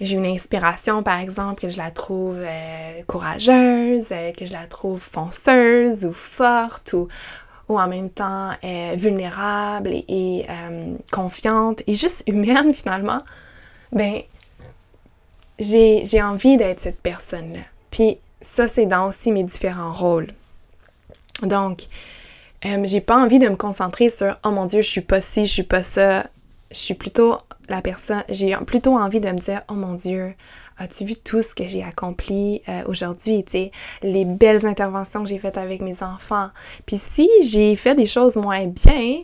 j'ai 0.00 0.14
une 0.14 0.26
inspiration, 0.26 1.02
par 1.02 1.20
exemple, 1.20 1.62
que 1.62 1.68
je 1.68 1.78
la 1.78 1.90
trouve 1.90 2.36
euh, 2.38 3.02
courageuse, 3.06 4.08
euh, 4.12 4.32
que 4.32 4.44
je 4.44 4.52
la 4.52 4.66
trouve 4.66 5.00
fonceuse 5.00 6.04
ou 6.04 6.12
forte 6.12 6.92
ou, 6.92 7.08
ou 7.68 7.78
en 7.78 7.88
même 7.88 8.10
temps 8.10 8.50
euh, 8.64 8.94
vulnérable 8.96 9.90
et, 10.08 10.46
euh, 10.48 10.96
confiante 11.12 11.82
et 11.86 11.94
juste 11.94 12.24
humaine 12.26 12.72
finalement, 12.74 13.22
ben 13.92 14.22
j'ai 15.58 16.22
envie 16.22 16.56
d'être 16.56 16.78
cette 16.78 17.00
personne-là. 17.00 17.60
Puis 17.90 18.18
ça, 18.40 18.68
c'est 18.68 18.86
dans 18.86 19.08
aussi 19.08 19.32
mes 19.32 19.42
différents 19.42 19.92
rôles. 19.92 20.28
Donc, 21.42 21.88
euh, 22.64 22.84
j'ai 22.84 23.00
pas 23.00 23.16
envie 23.16 23.38
de 23.38 23.48
me 23.48 23.56
concentrer 23.56 24.10
sur 24.10 24.36
oh 24.44 24.50
mon 24.50 24.66
Dieu, 24.66 24.82
je 24.82 24.88
suis 24.88 25.00
pas 25.00 25.20
ci, 25.20 25.44
je 25.44 25.52
suis 25.52 25.62
pas 25.62 25.82
ça. 25.82 26.26
Je 26.70 26.76
suis 26.76 26.94
plutôt 26.94 27.38
la 27.70 27.80
personne, 27.80 28.22
j'ai 28.28 28.54
plutôt 28.66 28.94
envie 28.98 29.20
de 29.20 29.28
me 29.28 29.38
dire 29.38 29.62
oh 29.70 29.74
mon 29.74 29.94
Dieu, 29.94 30.34
As-tu 30.80 31.04
vu 31.04 31.16
tout 31.16 31.42
ce 31.42 31.56
que 31.56 31.66
j'ai 31.66 31.82
accompli 31.82 32.62
euh, 32.68 32.82
aujourd'hui, 32.86 33.44
tu 33.44 33.68
les 34.02 34.24
belles 34.24 34.64
interventions 34.64 35.24
que 35.24 35.28
j'ai 35.28 35.40
faites 35.40 35.58
avec 35.58 35.80
mes 35.80 36.04
enfants. 36.04 36.50
Puis 36.86 36.98
si 36.98 37.28
j'ai 37.42 37.74
fait 37.74 37.96
des 37.96 38.06
choses 38.06 38.36
moins 38.36 38.66
bien, 38.66 39.22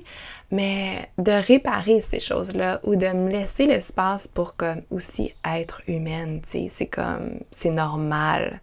mais 0.55 1.11
de 1.19 1.33
réparer 1.33 2.01
ces 2.01 2.21
choses-là 2.21 2.81
ou 2.85 2.95
de 2.95 3.09
me 3.09 3.29
laisser 3.29 3.67
l'espace 3.67 4.29
pour 4.29 4.55
comme 4.55 4.83
aussi 4.93 5.35
être 5.45 5.83
humaine, 5.88 6.43
tu 6.43 6.51
sais, 6.51 6.71
c'est 6.73 6.87
comme, 6.87 7.40
c'est 7.51 7.71
normal. 7.73 8.61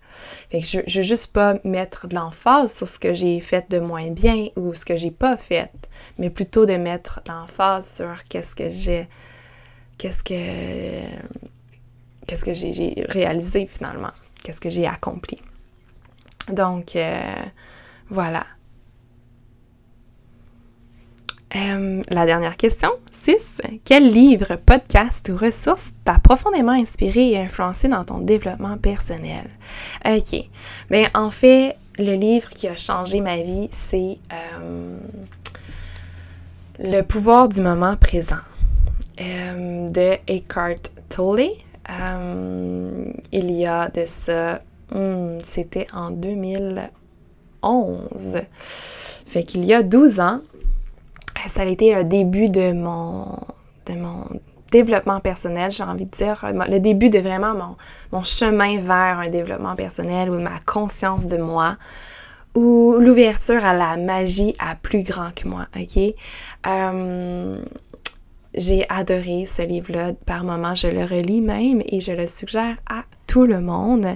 Fait 0.49 0.62
que 0.62 0.67
je, 0.67 0.80
je 0.88 0.99
veux 0.99 1.06
juste 1.06 1.34
pas 1.34 1.56
mettre 1.65 2.08
de 2.08 2.15
l'emphase 2.15 2.73
sur 2.73 2.88
ce 2.88 2.97
que 2.97 3.13
j'ai 3.13 3.41
fait 3.41 3.69
de 3.69 3.80
moins 3.80 4.10
bien 4.10 4.47
ou 4.56 4.73
ce 4.73 4.86
que 4.86 4.95
j'ai 4.95 5.12
pas 5.12 5.36
fait, 5.36 5.69
mais 6.17 6.30
plutôt 6.30 6.65
de 6.65 6.77
mettre 6.77 7.19
l'emphase 7.27 7.93
sur 7.93 8.23
qu'est-ce 8.30 8.56
que 8.56 8.69
j'ai, 8.69 9.10
qu'est-ce 9.97 10.23
que 10.23 11.01
qu'est-ce 12.25 12.45
que 12.45 12.54
j'ai 12.54 13.06
réalisé 13.10 13.67
finalement, 13.67 14.13
qu'est-ce 14.45 14.62
que 14.62 14.69
j'ai 14.69 14.88
accompli. 14.88 15.38
Donc, 16.47 16.95
euh, 16.95 17.34
voilà. 18.10 18.45
Euh, 21.55 22.01
la 22.09 22.25
dernière 22.25 22.55
question, 22.55 22.91
6. 23.11 23.61
Quel 23.83 24.09
livre, 24.09 24.55
podcast 24.65 25.29
ou 25.29 25.35
ressource 25.35 25.91
t'a 26.05 26.17
profondément 26.19 26.71
inspiré 26.71 27.31
et 27.31 27.39
influencé 27.39 27.89
dans 27.89 28.05
ton 28.05 28.19
développement 28.19 28.77
personnel? 28.77 29.49
OK. 30.05 30.45
Bien, 30.89 31.09
en 31.13 31.29
fait, 31.29 31.75
le 31.97 32.13
livre 32.15 32.49
qui 32.49 32.69
a 32.69 32.77
changé 32.77 33.19
ma 33.19 33.41
vie, 33.41 33.67
c'est 33.71 34.17
euh, 34.31 34.97
Le 36.79 37.01
pouvoir 37.01 37.49
du 37.49 37.61
moment 37.61 37.97
présent 37.97 38.37
de 39.19 40.17
Eckhart 40.27 40.89
Tolle. 41.09 41.49
Euh, 41.89 43.11
il 43.31 43.51
y 43.51 43.65
a 43.67 43.89
de 43.89 44.05
ça, 44.05 44.61
hmm, 44.93 45.37
c'était 45.43 45.87
en 45.93 46.11
2011. 46.11 46.89
Fait 48.63 49.43
qu'il 49.43 49.65
y 49.65 49.73
a 49.73 49.83
12 49.83 50.19
ans, 50.19 50.41
ça 51.47 51.62
a 51.62 51.65
été 51.65 51.93
le 51.95 52.04
début 52.04 52.49
de 52.49 52.73
mon, 52.73 53.25
de 53.88 53.93
mon 53.93 54.25
développement 54.71 55.19
personnel, 55.19 55.71
j'ai 55.71 55.84
envie 55.84 56.06
de 56.06 56.12
dire, 56.12 56.43
le 56.69 56.80
début 56.80 57.10
de 57.10 57.19
vraiment 57.19 57.54
mon, 57.54 57.75
mon, 58.12 58.23
chemin 58.23 58.80
vers 58.80 59.19
un 59.19 59.30
développement 59.30 59.75
personnel 59.75 60.30
ou 60.30 60.39
ma 60.39 60.60
conscience 60.65 61.27
de 61.27 61.38
moi 61.38 61.77
ou 62.56 62.95
l'ouverture 62.99 63.63
à 63.63 63.73
la 63.73 63.97
magie 63.97 64.56
à 64.60 64.75
plus 64.75 65.04
grand 65.04 65.34
que 65.34 65.47
moi, 65.47 65.67
ok? 65.75 66.13
Euh, 66.67 67.58
j'ai 68.54 68.86
adoré 68.89 69.45
ce 69.45 69.62
livre-là. 69.62 70.12
Par 70.25 70.43
moments, 70.43 70.75
je 70.75 70.88
le 70.88 71.04
relis 71.04 71.41
même 71.41 71.82
et 71.86 72.01
je 72.01 72.12
le 72.12 72.27
suggère 72.27 72.75
à 72.89 73.04
tout 73.27 73.45
le 73.45 73.62
monde. 73.62 74.08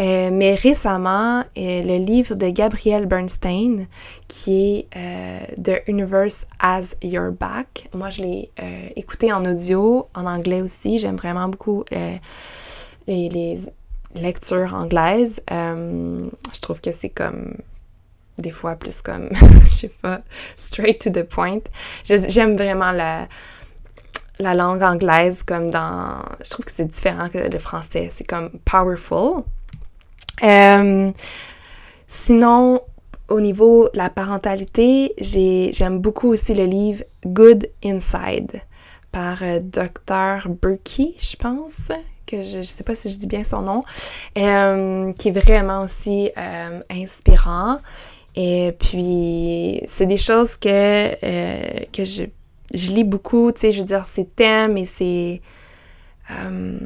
Euh, 0.00 0.30
mais 0.32 0.54
récemment, 0.54 1.40
euh, 1.40 1.82
le 1.82 1.98
livre 1.98 2.34
de 2.34 2.48
Gabrielle 2.48 3.04
Bernstein, 3.04 3.86
qui 4.28 4.78
est 4.78 4.96
euh, 4.96 5.40
The 5.62 5.82
Universe 5.88 6.46
as 6.58 6.94
Your 7.02 7.32
Back, 7.32 7.88
moi 7.92 8.08
je 8.08 8.22
l'ai 8.22 8.50
écouté 8.96 9.30
en 9.32 9.44
audio, 9.44 10.08
en 10.14 10.24
anglais 10.24 10.62
aussi. 10.62 10.98
J'aime 10.98 11.16
vraiment 11.16 11.48
beaucoup 11.48 11.84
les, 13.06 13.58
lectures 14.14 14.74
anglaises. 14.74 15.40
je 15.48 16.60
trouve 16.60 16.80
que 16.80 16.92
c'est 16.92 17.10
comme 17.10 17.56
des 18.38 18.50
fois 18.50 18.74
plus 18.74 19.02
comme, 19.02 19.28
je 19.64 19.70
sais 19.70 19.88
pas, 19.88 20.22
straight 20.56 21.00
to 21.00 21.10
the 21.10 21.24
point. 21.24 21.60
J'aime 22.04 22.54
vraiment 22.54 22.92
la 22.92 24.54
langue 24.54 24.82
anglaise 24.82 25.42
comme 25.42 25.70
dans... 25.70 26.22
Je 26.42 26.48
trouve 26.48 26.64
que 26.64 26.72
c'est 26.74 26.86
différent 26.86 27.28
que 27.28 27.38
le 27.38 27.58
français. 27.58 28.10
C'est 28.14 28.26
comme 28.26 28.50
powerful. 28.64 29.44
Euh, 30.42 31.10
sinon, 32.08 32.80
au 33.28 33.40
niveau 33.40 33.88
de 33.92 33.98
la 33.98 34.10
parentalité, 34.10 35.14
j'aime 35.18 35.98
beaucoup 35.98 36.28
aussi 36.28 36.54
le 36.54 36.64
livre 36.64 37.04
Good 37.26 37.68
Inside 37.84 38.62
par 39.12 39.42
euh, 39.42 39.60
Dr. 39.60 40.48
Berkey, 40.48 41.14
je 41.18 41.36
pense, 41.36 41.76
que 42.26 42.42
je 42.42 42.58
ne 42.58 42.62
sais 42.62 42.84
pas 42.84 42.94
si 42.94 43.10
je 43.10 43.16
dis 43.16 43.26
bien 43.26 43.44
son 43.44 43.62
nom, 43.62 43.82
euh, 44.38 45.12
qui 45.12 45.28
est 45.28 45.32
vraiment 45.32 45.82
aussi 45.82 46.30
inspirant. 46.88 47.78
Et 48.36 48.76
puis, 48.78 49.82
c'est 49.88 50.06
des 50.06 50.16
choses 50.16 50.56
que, 50.56 51.10
que 51.86 52.04
je 52.04 52.92
lis 52.92 53.04
beaucoup, 53.04 53.50
tu 53.52 53.60
sais, 53.60 53.72
je 53.72 53.80
veux 53.80 53.84
dire, 53.84 54.06
ses 54.06 54.26
thèmes 54.26 54.76
et 54.76 55.40
euh, 56.30 56.78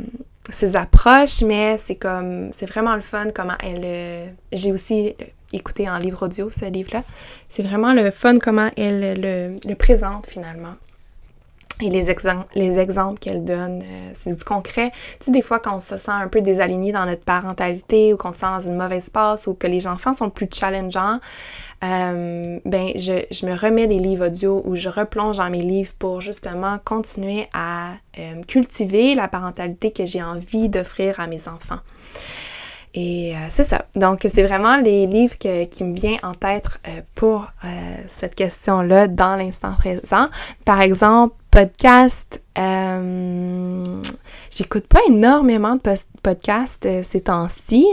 ses 0.50 0.76
approches, 0.76 1.42
mais 1.42 1.78
c'est 1.78 1.96
comme, 1.96 2.50
c'est 2.52 2.66
vraiment 2.66 2.94
le 2.94 3.02
fun 3.02 3.28
comment 3.34 3.56
elle, 3.60 3.82
euh, 3.84 4.26
j'ai 4.52 4.72
aussi 4.72 5.14
écouté 5.52 5.88
en 5.88 5.98
livre 5.98 6.26
audio 6.26 6.50
ce 6.50 6.66
livre-là, 6.66 7.02
c'est 7.48 7.62
vraiment 7.62 7.92
le 7.92 8.10
fun 8.10 8.38
comment 8.38 8.70
elle 8.76 9.20
le, 9.20 9.56
le 9.68 9.74
présente 9.74 10.26
finalement. 10.26 10.74
Et 11.80 11.90
les, 11.90 12.06
les 12.54 12.78
exemples 12.78 13.18
qu'elle 13.18 13.44
donne, 13.44 13.82
euh, 13.82 14.10
c'est 14.14 14.36
du 14.36 14.44
concret. 14.44 14.92
Tu 15.18 15.26
sais, 15.26 15.30
des 15.32 15.42
fois, 15.42 15.58
quand 15.58 15.76
on 15.76 15.80
se 15.80 15.98
sent 15.98 16.12
un 16.12 16.28
peu 16.28 16.40
désaligné 16.40 16.92
dans 16.92 17.04
notre 17.04 17.24
parentalité 17.24 18.14
ou 18.14 18.16
qu'on 18.16 18.32
se 18.32 18.38
sent 18.38 18.46
dans 18.46 18.60
une 18.60 18.76
mauvaise 18.76 19.10
passe 19.10 19.48
ou 19.48 19.54
que 19.54 19.66
les 19.66 19.88
enfants 19.88 20.12
sont 20.12 20.30
plus 20.30 20.48
challengeants, 20.52 21.18
euh, 21.82 22.60
ben, 22.64 22.92
je, 22.94 23.24
je, 23.30 23.46
me 23.46 23.58
remets 23.58 23.88
des 23.88 23.98
livres 23.98 24.28
audio 24.28 24.62
ou 24.64 24.76
je 24.76 24.88
replonge 24.88 25.38
dans 25.38 25.50
mes 25.50 25.62
livres 25.62 25.92
pour 25.98 26.20
justement 26.20 26.78
continuer 26.84 27.48
à 27.52 27.94
euh, 28.18 28.42
cultiver 28.46 29.16
la 29.16 29.26
parentalité 29.26 29.90
que 29.90 30.06
j'ai 30.06 30.22
envie 30.22 30.68
d'offrir 30.68 31.18
à 31.18 31.26
mes 31.26 31.48
enfants. 31.48 31.80
Et 32.94 33.34
euh, 33.34 33.38
c'est 33.48 33.64
ça. 33.64 33.86
Donc, 33.96 34.20
c'est 34.32 34.44
vraiment 34.44 34.76
les 34.76 35.06
livres 35.06 35.36
qui 35.36 35.84
me 35.84 35.94
viennent 35.94 36.20
en 36.22 36.32
tête 36.32 36.66
pour 37.14 37.46
cette 38.06 38.36
question-là 38.36 39.08
dans 39.08 39.36
l'instant 39.36 39.74
présent. 39.74 40.28
Par 40.64 40.80
exemple, 40.80 41.34
podcast. 41.50 42.40
J'écoute 44.56 44.86
pas 44.86 45.00
énormément 45.08 45.74
de 45.74 45.80
podcasts 46.22 46.88
ces 47.02 47.20
temps-ci. 47.22 47.84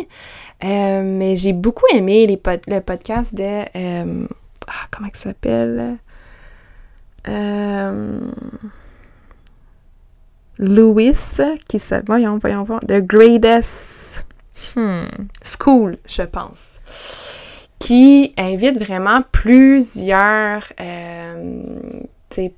Euh, 0.63 1.01
mais 1.03 1.35
j'ai 1.35 1.53
beaucoup 1.53 1.85
aimé 1.93 2.27
les 2.27 2.39
le 2.67 2.79
podcast 2.81 3.33
de. 3.33 3.43
Euh, 3.43 4.27
ah, 4.67 4.87
comment 4.91 5.09
il 5.11 5.17
s'appelle? 5.17 5.97
Euh, 7.27 8.19
Louis, 10.59 11.15
qui 11.67 11.79
s'appelle. 11.79 12.05
Voyons, 12.05 12.37
voyons, 12.37 12.63
voyons. 12.63 12.79
The 12.87 13.01
Greatest 13.01 14.25
hmm, 14.75 15.05
School, 15.43 15.97
je 16.05 16.23
pense. 16.23 16.79
Qui 17.79 18.33
invite 18.37 18.79
vraiment 18.79 19.23
plusieurs 19.31 20.63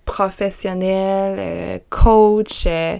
professionnels, 0.05 1.37
euh, 1.39 1.79
coach, 1.89 2.65
euh, 2.67 2.97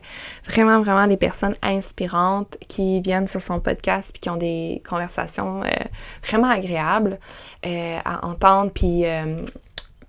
vraiment, 0.48 0.82
vraiment 0.82 1.08
des 1.08 1.18
personnes 1.18 1.56
inspirantes 1.62 2.58
qui 2.68 3.02
viennent 3.02 3.28
sur 3.28 3.42
son 3.42 3.60
podcast 3.60 4.12
puis 4.14 4.22
qui 4.22 4.30
ont 4.30 4.38
des 4.38 4.82
conversations 4.88 5.62
vraiment 6.28 6.50
agréables 6.50 7.20
à 7.64 8.26
entendre 8.26 8.72
puis 8.72 9.06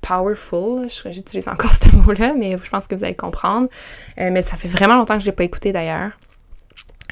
powerful, 0.01 0.89
j'utilise 1.11 1.49
encore 1.49 1.73
ce 1.75 1.95
mot-là, 1.95 2.35
mais 2.35 2.57
je 2.63 2.71
pense 2.71 2.87
que 2.87 2.95
vous 2.95 3.05
allez 3.05 3.15
comprendre. 3.15 3.69
mais 4.17 4.43
ça 4.43 4.57
fait 4.57 4.69
vraiment 4.69 4.97
longtemps 4.97 5.15
que 5.15 5.21
je 5.21 5.27
l'ai 5.27 5.33
pas 5.33 5.45
écouté 5.45 5.73
d'ailleurs. 5.73 6.13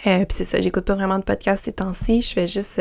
Puis 0.03 0.26
c'est 0.30 0.44
ça, 0.44 0.61
j'écoute 0.61 0.84
pas 0.84 0.94
vraiment 0.94 1.18
de 1.18 1.24
podcast 1.24 1.64
ces 1.64 1.72
temps-ci, 1.72 2.22
je 2.22 2.32
fais 2.32 2.46
juste 2.46 2.80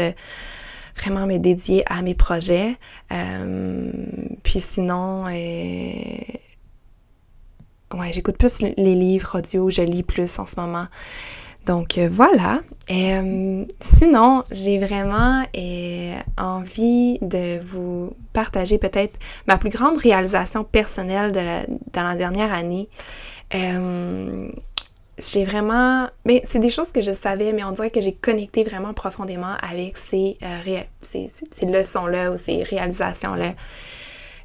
vraiment 0.97 1.25
me 1.25 1.37
dédier 1.37 1.83
à 1.87 2.01
mes 2.01 2.15
projets. 2.15 2.75
Euh, 3.11 3.91
puis 4.43 4.59
sinon, 4.59 5.25
euh, 5.27 5.31
ouais, 7.93 8.11
j'écoute 8.11 8.37
plus 8.37 8.61
les 8.61 8.95
livres 8.95 9.39
audio, 9.39 9.69
je 9.69 9.81
lis 9.81 10.03
plus 10.03 10.39
en 10.39 10.45
ce 10.45 10.59
moment. 10.59 10.87
Donc 11.67 11.97
euh, 11.97 12.09
voilà. 12.11 12.61
sinon, 13.79 14.43
j'ai 14.51 14.79
vraiment 14.79 15.43
envie 16.37 17.19
de 17.21 17.59
vous 17.59 18.15
partager 18.33 18.79
peut-être 18.79 19.19
ma 19.47 19.57
plus 19.57 19.69
grande 19.69 19.97
réalisation 19.97 20.63
personnelle 20.63 21.31
de 21.31 21.39
dans 21.93 22.03
la 22.03 22.15
dernière 22.15 22.51
année 22.51 22.89
j'ai 25.21 25.45
vraiment. 25.45 26.09
Mais 26.25 26.41
c'est 26.45 26.59
des 26.59 26.69
choses 26.69 26.91
que 26.91 27.01
je 27.01 27.13
savais, 27.13 27.53
mais 27.53 27.63
on 27.63 27.71
dirait 27.71 27.91
que 27.91 28.01
j'ai 28.01 28.13
connecté 28.13 28.63
vraiment 28.63 28.93
profondément 28.93 29.55
avec 29.61 29.97
ces, 29.97 30.37
euh, 30.43 30.81
ces, 31.01 31.29
leçons-là 31.65 32.31
ou 32.31 32.37
ces 32.37 32.63
réalisations-là. 32.63 33.53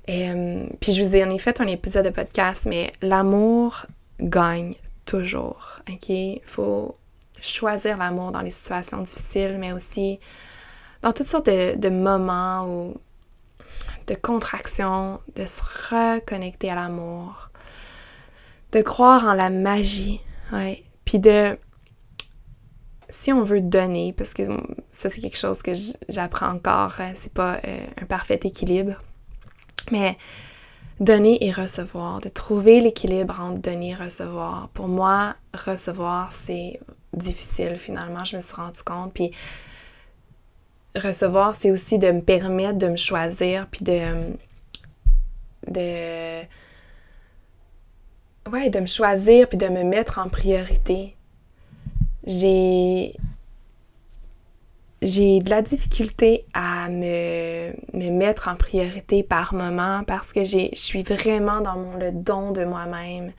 Euh, 0.09 0.67
puis 0.81 0.93
je 0.93 1.03
vous 1.03 1.17
ai 1.17 1.25
en 1.25 1.31
ai 1.31 1.39
fait 1.39 1.61
un 1.61 1.67
épisode 1.67 2.05
de 2.05 2.11
podcast, 2.11 2.67
mais 2.67 2.93
l'amour 3.03 3.87
gagne 4.21 4.75
toujours. 5.05 5.81
OK? 5.91 6.09
Il 6.09 6.41
faut 6.45 6.97
choisir 7.41 7.97
l'amour 7.97 8.31
dans 8.31 8.43
les 8.43 8.51
situations 8.51 9.03
difficiles, 9.03 9.57
mais 9.59 9.73
aussi 9.73 10.21
dans 11.03 11.13
toutes 11.13 11.27
sortes 11.27 11.47
de, 11.47 11.77
de 11.77 11.89
moments 11.89 12.67
ou 12.67 12.95
de 14.07 14.15
contractions, 14.15 15.21
de 15.35 15.47
se 15.47 15.61
reconnecter 15.91 16.71
à 16.71 16.77
l'amour, 16.77 17.51
de 18.73 18.83
croire 18.83 19.25
en 19.25 19.35
la 19.35 19.51
magie 19.51 20.21
Ouais. 20.53 20.85
Puis 21.05 21.19
de. 21.19 21.59
Si 23.09 23.33
on 23.33 23.45
veut 23.45 23.61
donner, 23.61 24.13
parce 24.13 24.35
que 24.35 24.43
ça, 24.91 25.09
c'est 25.09 25.21
quelque 25.21 25.39
chose 25.39 25.63
que 25.63 25.73
j'apprends 26.09 26.49
encore, 26.49 26.93
hein, 26.99 27.13
c'est 27.15 27.33
pas 27.33 27.61
euh, 27.65 27.87
un 28.03 28.05
parfait 28.05 28.41
équilibre, 28.43 29.01
mais 29.93 30.19
donner 30.99 31.45
et 31.47 31.53
recevoir, 31.53 32.21
de 32.21 32.29
trouver 32.29 32.81
l'équilibre 32.81 33.41
entre 33.41 33.61
donner 33.61 33.91
et 33.91 33.95
recevoir. 33.95 34.71
Pour 34.71 34.89
moi, 34.89 35.37
recevoir, 35.55 36.33
c'est 36.33 36.81
difficile 37.13 37.77
finalement, 37.79 38.25
je 38.25 38.37
me 38.37 38.41
suis 38.41 38.55
rendu 38.55 38.83
compte. 38.83 39.13
Puis 39.15 39.31
recevoir, 40.97 41.55
c'est 41.55 41.71
aussi 41.71 42.01
de 42.01 42.11
me 42.11 42.23
permettre 42.23 42.79
de 42.79 42.89
me 42.89 42.97
choisir, 42.97 43.69
puis 43.69 43.85
de. 43.85 44.01
de 45.69 46.43
ouais, 48.53 48.71
de 48.71 48.81
me 48.81 48.87
choisir 48.87 49.49
puis 49.49 49.59
de 49.59 49.69
me 49.69 49.83
mettre 49.83 50.19
en 50.19 50.29
priorité. 50.29 51.17
J'ai 52.25 53.17
j'ai 55.03 55.41
de 55.41 55.51
la 55.51 55.63
difficulté 55.63 56.47
à 56.55 56.89
me, 56.89 57.73
me, 57.93 58.11
mettre 58.11 58.49
en 58.49 58.57
priorité 58.57 59.23
par 59.23 59.53
moment 59.55 60.03
parce 60.07 60.33
que 60.33 60.43
je 60.43 60.71
suis 60.73 61.03
vraiment 61.03 61.61
dans 61.61 61.77
mon, 61.77 61.97
le 61.99 62.13
don 62.13 62.51
de 62.51 62.65
moi-même, 62.65 63.33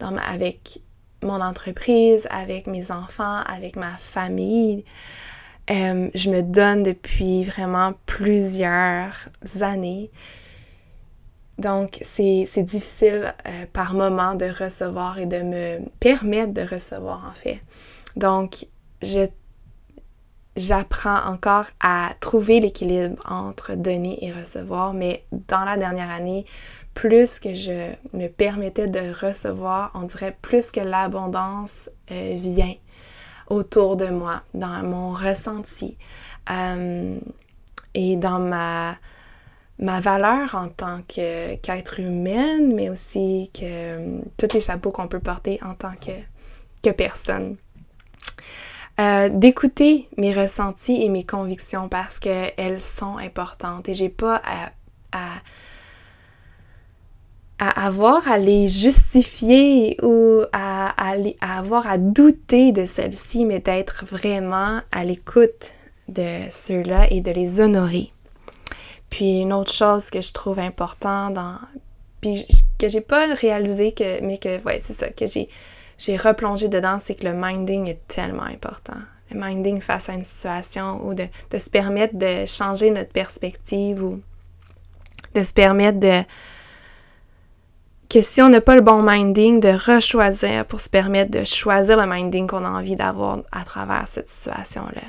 avec 0.00 0.80
mon 1.22 1.40
entreprise, 1.40 2.28
avec 2.30 2.66
mes 2.66 2.90
enfants, 2.90 3.40
avec 3.46 3.76
ma 3.76 3.96
famille. 3.96 4.84
Euh, 5.70 6.08
je 6.14 6.30
me 6.30 6.42
donne 6.42 6.82
depuis 6.82 7.44
vraiment 7.44 7.94
plusieurs 8.04 9.28
années. 9.60 10.10
Donc, 11.58 11.98
c'est 12.02 12.62
difficile 12.62 13.34
euh, 13.46 13.64
par 13.72 13.94
moment 13.94 14.34
de 14.34 14.46
recevoir 14.46 15.18
et 15.18 15.26
de 15.26 15.40
me 15.40 15.78
permettre 16.00 16.52
de 16.52 16.62
recevoir, 16.62 17.30
en 17.30 17.34
fait. 17.34 17.60
Donc, 18.14 18.66
j'apprends 20.54 21.24
encore 21.24 21.66
à 21.80 22.10
trouver 22.20 22.60
l'équilibre 22.60 23.22
entre 23.26 23.74
donner 23.74 24.22
et 24.24 24.32
recevoir, 24.32 24.92
mais 24.92 25.24
dans 25.48 25.64
la 25.64 25.78
dernière 25.78 26.10
année, 26.10 26.44
plus 26.92 27.38
que 27.38 27.54
je 27.54 27.92
me 28.12 28.28
permettais 28.28 28.88
de 28.88 29.12
recevoir, 29.26 29.90
on 29.94 30.04
dirait 30.04 30.36
plus 30.40 30.70
que 30.70 30.80
l'abondance 30.80 31.90
euh, 32.10 32.36
vient 32.38 32.74
autour 33.48 33.96
de 33.96 34.06
moi, 34.06 34.42
dans 34.54 34.82
mon 34.82 35.12
ressenti 35.12 35.96
euh, 36.50 37.18
et 37.94 38.16
dans 38.16 38.38
ma 38.38 38.96
ma 39.78 40.00
valeur 40.00 40.54
en 40.54 40.68
tant 40.68 41.02
qu'être 41.06 42.00
humaine, 42.00 42.74
mais 42.74 42.88
aussi 42.88 43.50
que 43.52 43.60
euh, 43.62 44.20
tous 44.38 44.54
les 44.54 44.60
chapeaux 44.60 44.90
qu'on 44.90 45.08
peut 45.08 45.20
porter 45.20 45.58
en 45.62 45.74
tant 45.74 45.92
que, 46.00 46.12
que 46.82 46.90
personne. 46.90 47.56
Euh, 48.98 49.28
d'écouter 49.28 50.08
mes 50.16 50.32
ressentis 50.32 51.02
et 51.02 51.10
mes 51.10 51.24
convictions 51.24 51.90
parce 51.90 52.18
qu'elles 52.18 52.80
sont 52.80 53.18
importantes 53.18 53.90
et 53.90 53.94
j'ai 53.94 54.08
pas 54.08 54.40
à, 54.42 54.72
à, 57.58 57.86
avoir 57.86 58.26
à 58.30 58.38
les 58.38 58.68
justifier 58.68 59.98
ou 60.02 60.40
à, 60.54 60.94
à 60.96 61.58
avoir 61.58 61.86
à 61.86 61.98
douter 61.98 62.72
de 62.72 62.86
celles-ci, 62.86 63.44
mais 63.44 63.60
d'être 63.60 64.06
vraiment 64.06 64.80
à 64.92 65.04
l'écoute 65.04 65.72
de 66.08 66.40
ceux-là 66.50 67.06
et 67.10 67.20
de 67.20 67.30
les 67.32 67.60
honorer. 67.60 68.12
Puis 69.10 69.40
une 69.40 69.52
autre 69.52 69.72
chose 69.72 70.10
que 70.10 70.20
je 70.20 70.32
trouve 70.32 70.58
important 70.58 71.30
dans 71.30 71.58
puis 72.20 72.46
que 72.78 72.88
j'ai 72.88 73.00
pas 73.00 73.34
réalisé 73.34 73.92
que 73.92 74.20
mais 74.22 74.38
que 74.38 74.62
ouais, 74.64 74.80
c'est 74.84 74.98
ça 74.98 75.08
que 75.08 75.26
j'ai 75.26 75.48
j'ai 75.98 76.16
replongé 76.16 76.68
dedans, 76.68 76.98
c'est 77.02 77.14
que 77.14 77.24
le 77.24 77.32
minding 77.32 77.86
est 77.88 78.06
tellement 78.06 78.42
important. 78.42 78.98
Le 79.30 79.40
minding 79.40 79.80
face 79.80 80.08
à 80.08 80.12
une 80.12 80.24
situation 80.24 81.06
ou 81.06 81.14
de, 81.14 81.26
de 81.50 81.58
se 81.58 81.70
permettre 81.70 82.16
de 82.16 82.44
changer 82.46 82.90
notre 82.90 83.12
perspective 83.12 84.02
ou 84.02 84.20
de 85.34 85.42
se 85.42 85.52
permettre 85.52 85.98
de 85.98 86.22
que 88.08 88.22
si 88.22 88.40
on 88.40 88.48
n'a 88.48 88.60
pas 88.60 88.76
le 88.76 88.82
bon 88.82 89.02
minding, 89.02 89.58
de 89.58 89.68
rechoisir 89.68 90.64
pour 90.66 90.80
se 90.80 90.88
permettre 90.88 91.30
de 91.30 91.44
choisir 91.44 91.96
le 91.96 92.06
minding 92.06 92.46
qu'on 92.46 92.64
a 92.64 92.70
envie 92.70 92.94
d'avoir 92.94 93.40
à 93.50 93.64
travers 93.64 94.06
cette 94.06 94.28
situation-là. 94.28 95.02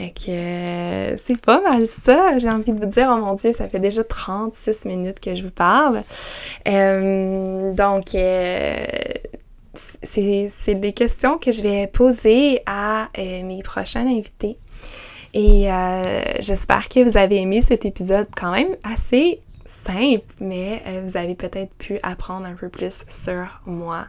Fait 0.00 0.14
que 0.14 0.30
euh, 0.30 1.16
c'est 1.18 1.38
pas 1.38 1.60
mal 1.60 1.86
ça. 1.86 2.38
J'ai 2.38 2.48
envie 2.48 2.72
de 2.72 2.78
vous 2.78 2.90
dire, 2.90 3.12
oh 3.14 3.20
mon 3.20 3.34
Dieu, 3.34 3.52
ça 3.52 3.68
fait 3.68 3.80
déjà 3.80 4.02
36 4.02 4.86
minutes 4.86 5.20
que 5.20 5.36
je 5.36 5.42
vous 5.42 5.50
parle. 5.50 6.04
Euh, 6.66 7.74
donc, 7.74 8.14
euh, 8.14 8.86
c'est 9.74 10.74
des 10.74 10.92
questions 10.94 11.36
que 11.36 11.52
je 11.52 11.60
vais 11.60 11.86
poser 11.86 12.62
à 12.64 13.08
mes 13.18 13.62
prochains 13.62 14.06
invités. 14.06 14.56
Et 15.34 15.68
j'espère 16.40 16.88
que 16.88 17.08
vous 17.08 17.18
avez 17.18 17.36
aimé 17.36 17.60
cet 17.60 17.84
épisode 17.84 18.26
quand 18.34 18.52
même 18.52 18.76
assez 18.82 19.40
simple, 19.66 20.24
mais 20.40 20.82
vous 21.04 21.16
avez 21.16 21.34
peut-être 21.34 21.72
pu 21.74 21.98
apprendre 22.02 22.46
un 22.46 22.54
peu 22.54 22.68
plus 22.68 22.98
sur 23.08 23.60
moi 23.66 24.06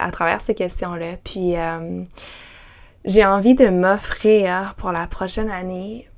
à 0.00 0.10
travers 0.10 0.40
ces 0.40 0.54
questions-là. 0.54 1.16
Puis 1.22 1.54
j'ai 3.06 3.24
envie 3.24 3.54
de 3.54 3.68
m'offrir 3.68 4.74
pour 4.76 4.90
la 4.90 5.06
prochaine 5.06 5.48
année, 5.48 6.08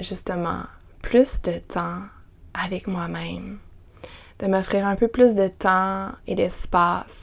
justement, 0.00 0.62
plus 1.02 1.42
de 1.42 1.58
temps 1.58 2.00
avec 2.54 2.86
moi-même, 2.86 3.58
de 4.38 4.46
m'offrir 4.46 4.86
un 4.86 4.96
peu 4.96 5.08
plus 5.08 5.34
de 5.34 5.48
temps 5.48 6.08
et 6.26 6.34
d'espace 6.34 7.20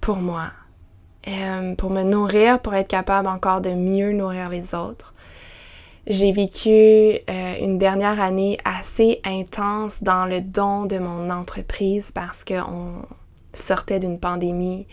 pour 0.00 0.16
moi, 0.16 0.52
euh, 1.28 1.74
pour 1.74 1.90
me 1.90 2.02
nourrir, 2.02 2.60
pour 2.60 2.74
être 2.74 2.88
capable 2.88 3.28
encore 3.28 3.60
de 3.60 3.70
mieux 3.70 4.12
nourrir 4.12 4.48
les 4.48 4.74
autres. 4.74 5.12
J'ai 6.06 6.32
vécu 6.32 6.70
euh, 6.70 7.20
une 7.60 7.76
dernière 7.76 8.20
année 8.20 8.58
assez 8.64 9.20
intense 9.22 10.02
dans 10.02 10.24
le 10.24 10.40
don 10.40 10.86
de 10.86 10.98
mon 10.98 11.28
entreprise 11.28 12.10
parce 12.10 12.42
qu'on 12.42 13.02
sortait 13.52 13.98
d'une 13.98 14.18
pandémie 14.18 14.86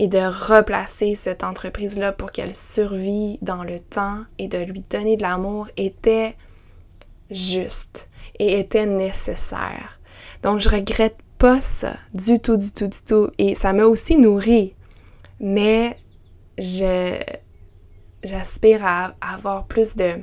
et 0.00 0.08
de 0.08 0.18
replacer 0.18 1.14
cette 1.14 1.44
entreprise-là 1.44 2.12
pour 2.12 2.32
qu'elle 2.32 2.54
survive 2.54 3.36
dans 3.42 3.62
le 3.62 3.80
temps 3.80 4.24
et 4.38 4.48
de 4.48 4.56
lui 4.56 4.80
donner 4.80 5.18
de 5.18 5.22
l'amour 5.22 5.68
était 5.76 6.38
juste 7.30 8.08
et 8.38 8.58
était 8.58 8.86
nécessaire. 8.86 10.00
Donc 10.42 10.58
je 10.58 10.70
regrette 10.70 11.18
pas 11.36 11.60
ça 11.60 11.96
du 12.14 12.40
tout, 12.40 12.56
du 12.56 12.72
tout, 12.72 12.88
du 12.88 13.02
tout. 13.06 13.28
Et 13.36 13.54
ça 13.54 13.74
m'a 13.74 13.84
aussi 13.84 14.16
nourri. 14.16 14.74
Mais 15.38 15.98
je 16.56 17.20
j'aspire 18.24 18.82
à 18.86 19.12
avoir 19.20 19.66
plus 19.66 19.96
de 19.96 20.14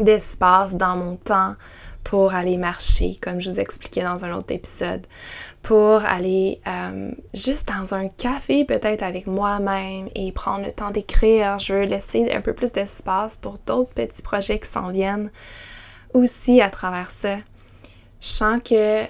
d'espace 0.00 0.74
dans 0.74 0.96
mon 0.96 1.14
temps 1.14 1.54
pour 2.02 2.34
aller 2.34 2.56
marcher, 2.56 3.18
comme 3.22 3.40
je 3.40 3.50
vous 3.50 3.60
expliquais 3.60 4.02
dans 4.02 4.24
un 4.24 4.34
autre 4.34 4.52
épisode, 4.52 5.06
pour 5.62 6.04
aller 6.04 6.60
euh, 6.66 7.12
juste 7.34 7.68
dans 7.68 7.94
un 7.94 8.08
café 8.08 8.64
peut-être 8.64 9.02
avec 9.02 9.26
moi-même 9.26 10.08
et 10.14 10.32
prendre 10.32 10.64
le 10.64 10.72
temps 10.72 10.90
d'écrire. 10.90 11.58
Je 11.58 11.74
veux 11.74 11.82
laisser 11.84 12.32
un 12.32 12.40
peu 12.40 12.54
plus 12.54 12.72
d'espace 12.72 13.36
pour 13.36 13.58
d'autres 13.66 13.92
petits 13.92 14.22
projets 14.22 14.58
qui 14.58 14.68
s'en 14.68 14.90
viennent 14.90 15.30
aussi 16.14 16.60
à 16.60 16.70
travers 16.70 17.10
ça. 17.10 17.36
Je 18.20 18.26
sens 18.26 18.60
que 18.62 19.02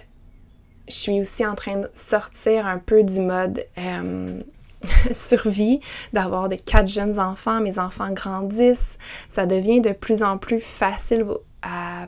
je 0.88 0.94
suis 0.94 1.20
aussi 1.20 1.46
en 1.46 1.55
train 1.55 1.76
de 1.76 1.88
sortir 1.94 2.66
un 2.66 2.78
peu 2.78 3.05
du 3.05 3.20
mode 3.20 3.64
euh, 3.78 4.42
survie, 5.12 5.80
d'avoir 6.12 6.48
de 6.48 6.57
quatre 6.57 6.88
jeunes 6.88 7.20
enfants, 7.20 7.61
mes 7.61 7.78
enfants 7.78 8.11
grandissent, 8.11 8.96
ça 9.28 9.46
devient 9.46 9.80
de 9.80 9.92
plus 9.92 10.22
en 10.22 10.36
plus 10.36 10.61
facile 10.61 11.24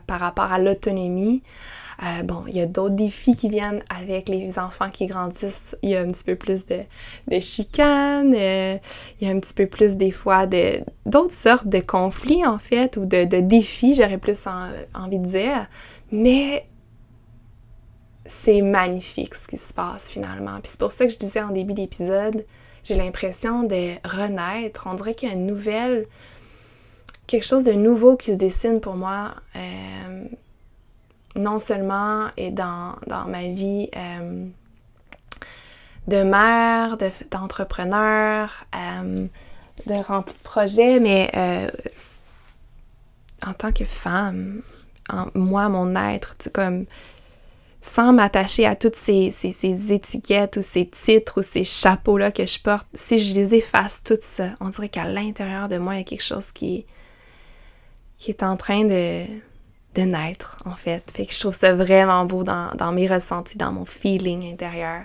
par 0.07 0.19
rapport 0.19 0.51
à 0.51 0.57
l'autonomie. 0.57 1.43
Euh, 2.03 2.23
bon, 2.23 2.43
il 2.47 2.55
y 2.55 2.61
a 2.61 2.65
d'autres 2.65 2.95
défis 2.95 3.35
qui 3.35 3.49
viennent 3.49 3.81
avec 3.89 4.27
les 4.27 4.59
enfants 4.59 4.89
qui 4.89 5.05
grandissent. 5.05 5.75
Il 5.81 5.89
y 5.89 5.95
a 5.95 6.01
un 6.01 6.11
petit 6.11 6.23
peu 6.23 6.35
plus 6.35 6.65
de, 6.65 6.83
chicanes, 7.39 8.33
euh, 8.35 8.77
il 9.19 9.27
y 9.27 9.31
a 9.31 9.33
un 9.33 9.39
petit 9.39 9.53
peu 9.53 9.67
plus 9.67 9.95
des 9.95 10.11
fois 10.11 10.45
de, 10.45 10.81
d'autres 11.05 11.33
sortes 11.33 11.67
de 11.67 11.79
conflits 11.79 12.45
en 12.45 12.59
fait, 12.59 12.97
ou 12.97 13.05
de, 13.05 13.23
défis, 13.39 13.93
j'aurais 13.93 14.17
plus 14.17 14.39
envie 14.93 15.19
de 15.19 15.25
dire. 15.25 15.67
Mais 16.11 16.65
c'est 18.25 18.61
magnifique 18.61 19.35
ce 19.35 19.47
qui 19.47 19.57
se 19.57 19.73
passe 19.73 20.09
finalement. 20.09 20.59
Puis 20.61 20.71
c'est 20.71 20.79
pour 20.79 20.91
ça 20.91 21.05
que 21.05 21.11
je 21.11 21.17
disais 21.17 21.41
en 21.41 21.51
début 21.51 21.73
d'épisode, 21.73 22.45
j'ai 22.83 22.95
l'impression 22.95 23.63
de 23.63 23.93
renaître. 24.05 24.87
On 24.91 24.95
dirait 24.95 25.15
qu'il 25.15 25.29
y 25.29 25.31
a 25.31 25.35
une 25.35 25.45
nouvelle, 25.45 26.05
quelque 27.27 27.45
chose 27.45 27.63
de 27.63 27.71
nouveau 27.71 28.17
qui 28.17 28.31
se 28.31 28.37
dessine 28.37 28.81
pour 28.81 28.95
moi. 28.95 29.35
Euh, 29.55 30.25
non 31.35 31.59
seulement 31.59 32.27
et 32.37 32.51
dans, 32.51 32.95
ma 33.07 33.47
vie 33.49 33.89
euh, 33.95 34.45
de 36.07 36.23
mère, 36.23 36.97
d'entrepreneur, 37.31 38.65
euh, 38.75 39.27
de 39.87 39.93
rempli 39.93 40.33
de 40.33 40.39
projets, 40.43 40.99
mais 40.99 41.31
en 43.45 43.53
tant 43.53 43.71
que 43.71 43.85
femme, 43.85 44.61
en, 45.09 45.27
moi, 45.35 45.69
mon 45.69 45.95
être, 45.95 46.37
tu, 46.37 46.49
comme 46.49 46.85
sans 47.81 48.13
m'attacher 48.13 48.65
à 48.65 48.75
toutes 48.75 48.95
ces, 48.95 49.35
étiquettes 49.43 50.57
ou 50.57 50.61
ces 50.61 50.87
titres 50.87 51.41
ou 51.41 51.43
ces 51.43 51.65
chapeaux-là 51.65 52.31
que 52.31 52.45
je 52.45 52.59
porte, 52.59 52.87
si 52.93 53.19
je 53.19 53.35
les 53.35 53.55
efface 53.55 54.03
tout 54.03 54.17
ça, 54.21 54.51
on 54.61 54.69
dirait 54.69 54.89
qu'à 54.89 55.05
l'intérieur 55.05 55.67
de 55.67 55.77
moi, 55.77 55.95
il 55.95 55.97
y 55.97 56.01
a 56.01 56.05
quelque 56.05 56.23
chose 56.23 56.51
qui, 56.53 56.85
qui 58.17 58.31
est 58.31 58.41
en 58.41 58.55
train 58.55 58.85
de, 58.85 59.25
de 59.95 60.01
naître, 60.01 60.57
en 60.65 60.75
fait. 60.75 61.03
Fait 61.13 61.25
que 61.25 61.33
je 61.33 61.39
trouve 61.39 61.55
ça 61.55 61.73
vraiment 61.73 62.25
beau 62.25 62.43
dans, 62.43 62.91
mes 62.93 63.07
ressentis, 63.07 63.57
dans 63.57 63.71
mon 63.71 63.85
feeling 63.85 64.51
intérieur. 64.51 65.03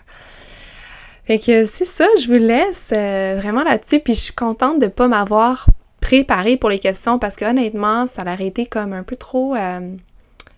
Fait 1.24 1.38
que 1.38 1.66
c'est 1.66 1.84
ça, 1.84 2.06
je 2.20 2.26
vous 2.26 2.38
laisse 2.38 2.86
euh, 2.92 3.36
vraiment 3.38 3.62
là-dessus, 3.62 4.00
puis 4.00 4.14
je 4.14 4.20
suis 4.20 4.34
contente 4.34 4.78
de 4.78 4.86
ne 4.86 4.90
pas 4.90 5.08
m'avoir 5.08 5.66
préparée 6.00 6.56
pour 6.56 6.70
les 6.70 6.78
questions 6.78 7.18
parce 7.18 7.34
que 7.34 7.44
honnêtement, 7.44 8.06
ça 8.06 8.22
a 8.22 8.40
été 8.40 8.66
comme 8.66 8.92
un 8.92 9.02
peu 9.02 9.16
trop... 9.16 9.54
Euh, 9.54 9.96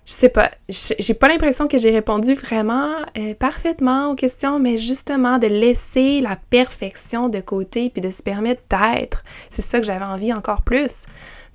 je 0.07 0.13
sais 0.13 0.29
pas, 0.29 0.51
j'ai 0.69 1.15
pas 1.15 1.29
l'impression 1.29 1.69
que 1.69 1.79
j'ai 1.79 1.91
répondu 1.91 2.35
vraiment 2.35 2.89
euh, 3.17 3.35
parfaitement 3.35 4.11
aux 4.11 4.15
questions, 4.17 4.59
mais 4.59 4.77
justement 4.77 5.39
de 5.39 5.47
laisser 5.47 6.21
la 6.21 6.37
perfection 6.37 7.29
de 7.29 7.39
côté 7.41 7.91
puis 7.91 8.01
de 8.01 8.11
se 8.11 8.23
permettre 8.23 8.63
d'être. 8.69 9.23
C'est 9.51 9.63
ça 9.63 9.79
que 9.79 9.87
j'avais 9.87 10.05
envie 10.05 10.33
encore 10.33 10.63
plus. 10.63 11.03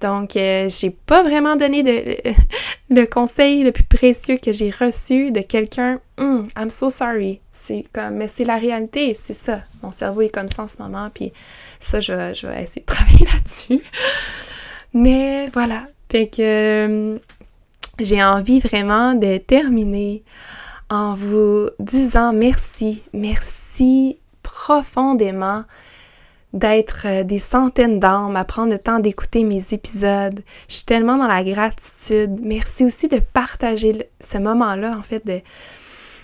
Donc, 0.01 0.35
euh, 0.35 0.69
j'ai 0.69 0.89
pas 0.89 1.23
vraiment 1.23 1.55
donné 1.55 1.83
le 2.89 3.05
conseil 3.05 3.63
le 3.63 3.71
plus 3.71 3.83
précieux 3.85 4.37
que 4.37 4.51
j'ai 4.51 4.69
reçu 4.69 5.31
de 5.31 5.41
quelqu'un. 5.41 5.99
Hmm, 6.17 6.47
I'm 6.57 6.69
so 6.69 6.89
sorry. 6.89 7.39
C'est 7.51 7.85
comme, 7.93 8.15
mais 8.15 8.27
c'est 8.27 8.43
la 8.43 8.57
réalité, 8.57 9.17
c'est 9.21 9.33
ça. 9.33 9.61
Mon 9.81 9.91
cerveau 9.91 10.21
est 10.21 10.29
comme 10.29 10.49
ça 10.49 10.63
en 10.63 10.67
ce 10.67 10.81
moment, 10.81 11.09
puis 11.13 11.31
ça, 11.79 11.99
je 11.99 12.13
vais, 12.13 12.33
je 12.35 12.47
vais 12.47 12.63
essayer 12.63 12.81
de 12.81 12.85
travailler 12.93 13.25
là-dessus. 13.25 13.81
Mais 14.93 15.49
voilà. 15.53 15.87
Fait 16.09 16.27
que 16.27 16.41
euh, 16.41 17.19
j'ai 17.99 18.23
envie 18.23 18.59
vraiment 18.59 19.13
de 19.13 19.37
terminer 19.37 20.23
en 20.89 21.15
vous 21.15 21.69
disant 21.79 22.33
merci, 22.33 23.01
merci 23.13 24.17
profondément 24.43 25.63
d'être 26.55 27.05
euh, 27.05 27.23
des 27.23 27.37
centaines 27.37 27.99
d'âmes, 27.99 28.35
à 28.35 28.45
prendre 28.45 28.71
le 28.71 28.79
temps 28.79 28.99
d'écouter 28.99 29.43
mes 29.43 29.61
épisodes. 29.71 30.39
Je 30.67 30.75
suis 30.75 30.85
tellement 30.85 31.17
dans 31.17 31.27
la 31.27 31.43
gratitude. 31.43 32.39
Merci 32.41 32.85
aussi 32.85 33.07
de 33.07 33.19
partager 33.19 34.09
ce 34.19 34.37
moment-là, 34.39 34.97
en 34.97 35.03
fait, 35.03 35.23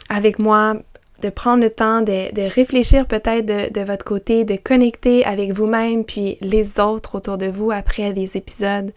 avec 0.10 0.40
moi, 0.40 0.78
de 1.22 1.30
prendre 1.30 1.62
le 1.62 1.70
temps 1.70 2.02
de, 2.02 2.54
réfléchir 2.54 3.06
peut-être 3.06 3.46
de, 3.46 3.82
votre 3.82 4.06
côté, 4.06 4.44
de 4.44 4.56
connecter 4.56 5.24
avec 5.26 5.52
vous-même, 5.52 6.04
puis 6.04 6.38
les 6.42 6.80
autres 6.80 7.16
autour 7.16 7.38
de 7.38 7.48
vous 7.48 7.72
après 7.72 8.12
les 8.14 8.38
épisodes. 8.38 8.92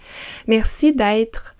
Merci 0.46 0.92
d'être 0.92 1.53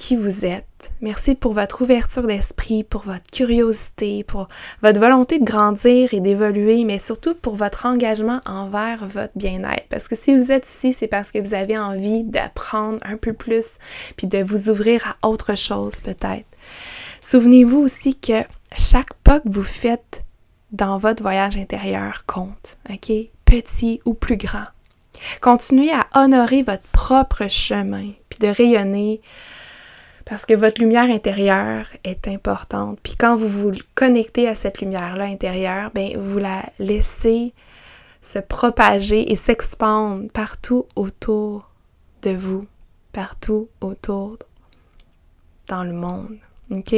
qui 0.00 0.16
vous 0.16 0.46
êtes. 0.46 0.92
Merci 1.02 1.34
pour 1.34 1.52
votre 1.52 1.82
ouverture 1.82 2.26
d'esprit, 2.26 2.84
pour 2.84 3.02
votre 3.02 3.30
curiosité, 3.30 4.24
pour 4.24 4.48
votre 4.80 4.98
volonté 4.98 5.38
de 5.38 5.44
grandir 5.44 6.14
et 6.14 6.20
d'évoluer, 6.20 6.84
mais 6.84 6.98
surtout 6.98 7.34
pour 7.34 7.54
votre 7.54 7.84
engagement 7.84 8.40
envers 8.46 9.06
votre 9.06 9.36
bien-être. 9.36 9.86
Parce 9.90 10.08
que 10.08 10.16
si 10.16 10.34
vous 10.34 10.50
êtes 10.50 10.66
ici, 10.66 10.94
c'est 10.94 11.06
parce 11.06 11.30
que 11.30 11.38
vous 11.38 11.52
avez 11.52 11.76
envie 11.76 12.24
d'apprendre 12.24 12.98
un 13.02 13.18
peu 13.18 13.34
plus, 13.34 13.72
puis 14.16 14.26
de 14.26 14.42
vous 14.42 14.70
ouvrir 14.70 15.06
à 15.22 15.28
autre 15.28 15.54
chose 15.54 16.00
peut-être. 16.00 16.48
Souvenez-vous 17.20 17.80
aussi 17.80 18.14
que 18.14 18.42
chaque 18.78 19.12
pas 19.22 19.40
que 19.40 19.50
vous 19.50 19.62
faites 19.62 20.24
dans 20.72 20.96
votre 20.96 21.22
voyage 21.22 21.58
intérieur 21.58 22.24
compte, 22.26 22.78
ok? 22.88 23.12
Petit 23.44 24.00
ou 24.06 24.14
plus 24.14 24.38
grand. 24.38 24.64
Continuez 25.42 25.92
à 25.92 26.06
honorer 26.14 26.62
votre 26.62 26.88
propre 26.92 27.48
chemin, 27.48 28.12
puis 28.30 28.38
de 28.38 28.48
rayonner 28.48 29.20
parce 30.24 30.46
que 30.46 30.54
votre 30.54 30.80
lumière 30.80 31.10
intérieure 31.10 31.86
est 32.04 32.28
importante. 32.28 32.98
Puis 33.02 33.16
quand 33.18 33.36
vous 33.36 33.48
vous 33.48 33.72
connectez 33.94 34.48
à 34.48 34.54
cette 34.54 34.80
lumière-là 34.80 35.24
intérieure, 35.24 35.90
bien, 35.94 36.12
vous 36.18 36.38
la 36.38 36.62
laissez 36.78 37.52
se 38.22 38.38
propager 38.38 39.32
et 39.32 39.36
s'expandre 39.36 40.28
partout 40.32 40.86
autour 40.94 41.70
de 42.22 42.30
vous, 42.30 42.66
partout 43.12 43.68
autour 43.80 44.38
dans 45.68 45.84
le 45.84 45.92
monde. 45.92 46.36
OK? 46.70 46.94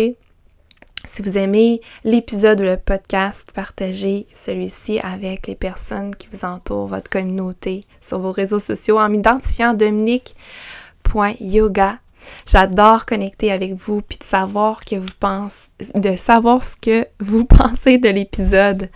Si 1.05 1.21
vous 1.23 1.37
aimez 1.37 1.81
l'épisode 2.05 2.61
ou 2.61 2.65
le 2.65 2.77
podcast, 2.77 3.51
partagez 3.53 4.29
celui-ci 4.33 5.01
avec 5.01 5.49
les 5.49 5.57
personnes 5.57 6.15
qui 6.15 6.29
vous 6.31 6.45
entourent, 6.45 6.87
votre 6.87 7.11
communauté, 7.11 7.85
sur 8.01 8.21
vos 8.21 8.31
réseaux 8.31 8.61
sociaux 8.61 9.01
en 9.01 9.09
m'identifiant 9.09 9.75
dominique.yoga 9.75 11.99
J'adore 12.47 13.07
connecter 13.07 13.53
avec 13.53 13.75
vous 13.75 14.03
puis 14.03 14.19
de 14.19 14.25
savoir 14.25 14.85
que 14.85 14.97
vous 14.97 15.13
pensez, 15.19 15.69
de 15.95 16.17
savoir 16.17 16.65
ce 16.65 16.77
que 16.77 17.07
vous 17.21 17.45
pensez 17.47 17.99
de 17.99 18.09
l'épisode. 18.09 18.91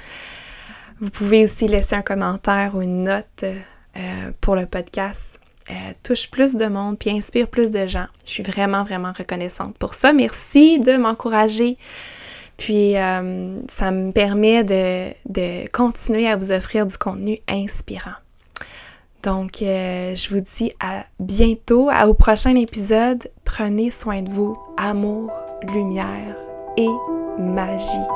Vous 1.00 1.10
pouvez 1.10 1.44
aussi 1.44 1.68
laisser 1.68 1.94
un 1.94 2.02
commentaire 2.02 2.72
ou 2.74 2.82
une 2.82 3.04
note 3.04 3.44
euh, 3.44 4.30
pour 4.40 4.56
le 4.56 4.66
podcast. 4.66 5.40
Euh, 5.70 5.74
touche 6.02 6.30
plus 6.30 6.54
de 6.54 6.66
monde 6.66 6.98
puis 6.98 7.10
inspire 7.10 7.48
plus 7.48 7.70
de 7.70 7.86
gens. 7.86 8.06
Je 8.24 8.30
suis 8.30 8.42
vraiment, 8.42 8.84
vraiment 8.84 9.12
reconnaissante 9.16 9.76
pour 9.78 9.94
ça. 9.94 10.12
Merci 10.12 10.78
de 10.78 10.96
m'encourager. 10.96 11.76
Puis 12.56 12.96
euh, 12.96 13.60
ça 13.68 13.90
me 13.90 14.12
permet 14.12 14.64
de 14.64 15.68
continuer 15.72 16.28
à 16.28 16.36
vous 16.36 16.52
offrir 16.52 16.86
du 16.86 16.96
contenu 16.96 17.38
inspirant. 17.48 18.14
Donc, 19.26 19.60
euh, 19.60 20.14
je 20.14 20.32
vous 20.32 20.40
dis 20.40 20.72
à 20.78 21.04
bientôt, 21.18 21.90
au 21.90 22.14
prochain 22.14 22.54
épisode. 22.54 23.28
Prenez 23.44 23.90
soin 23.90 24.22
de 24.22 24.30
vous. 24.30 24.56
Amour, 24.76 25.32
lumière 25.74 26.36
et 26.76 26.86
magie. 27.36 28.06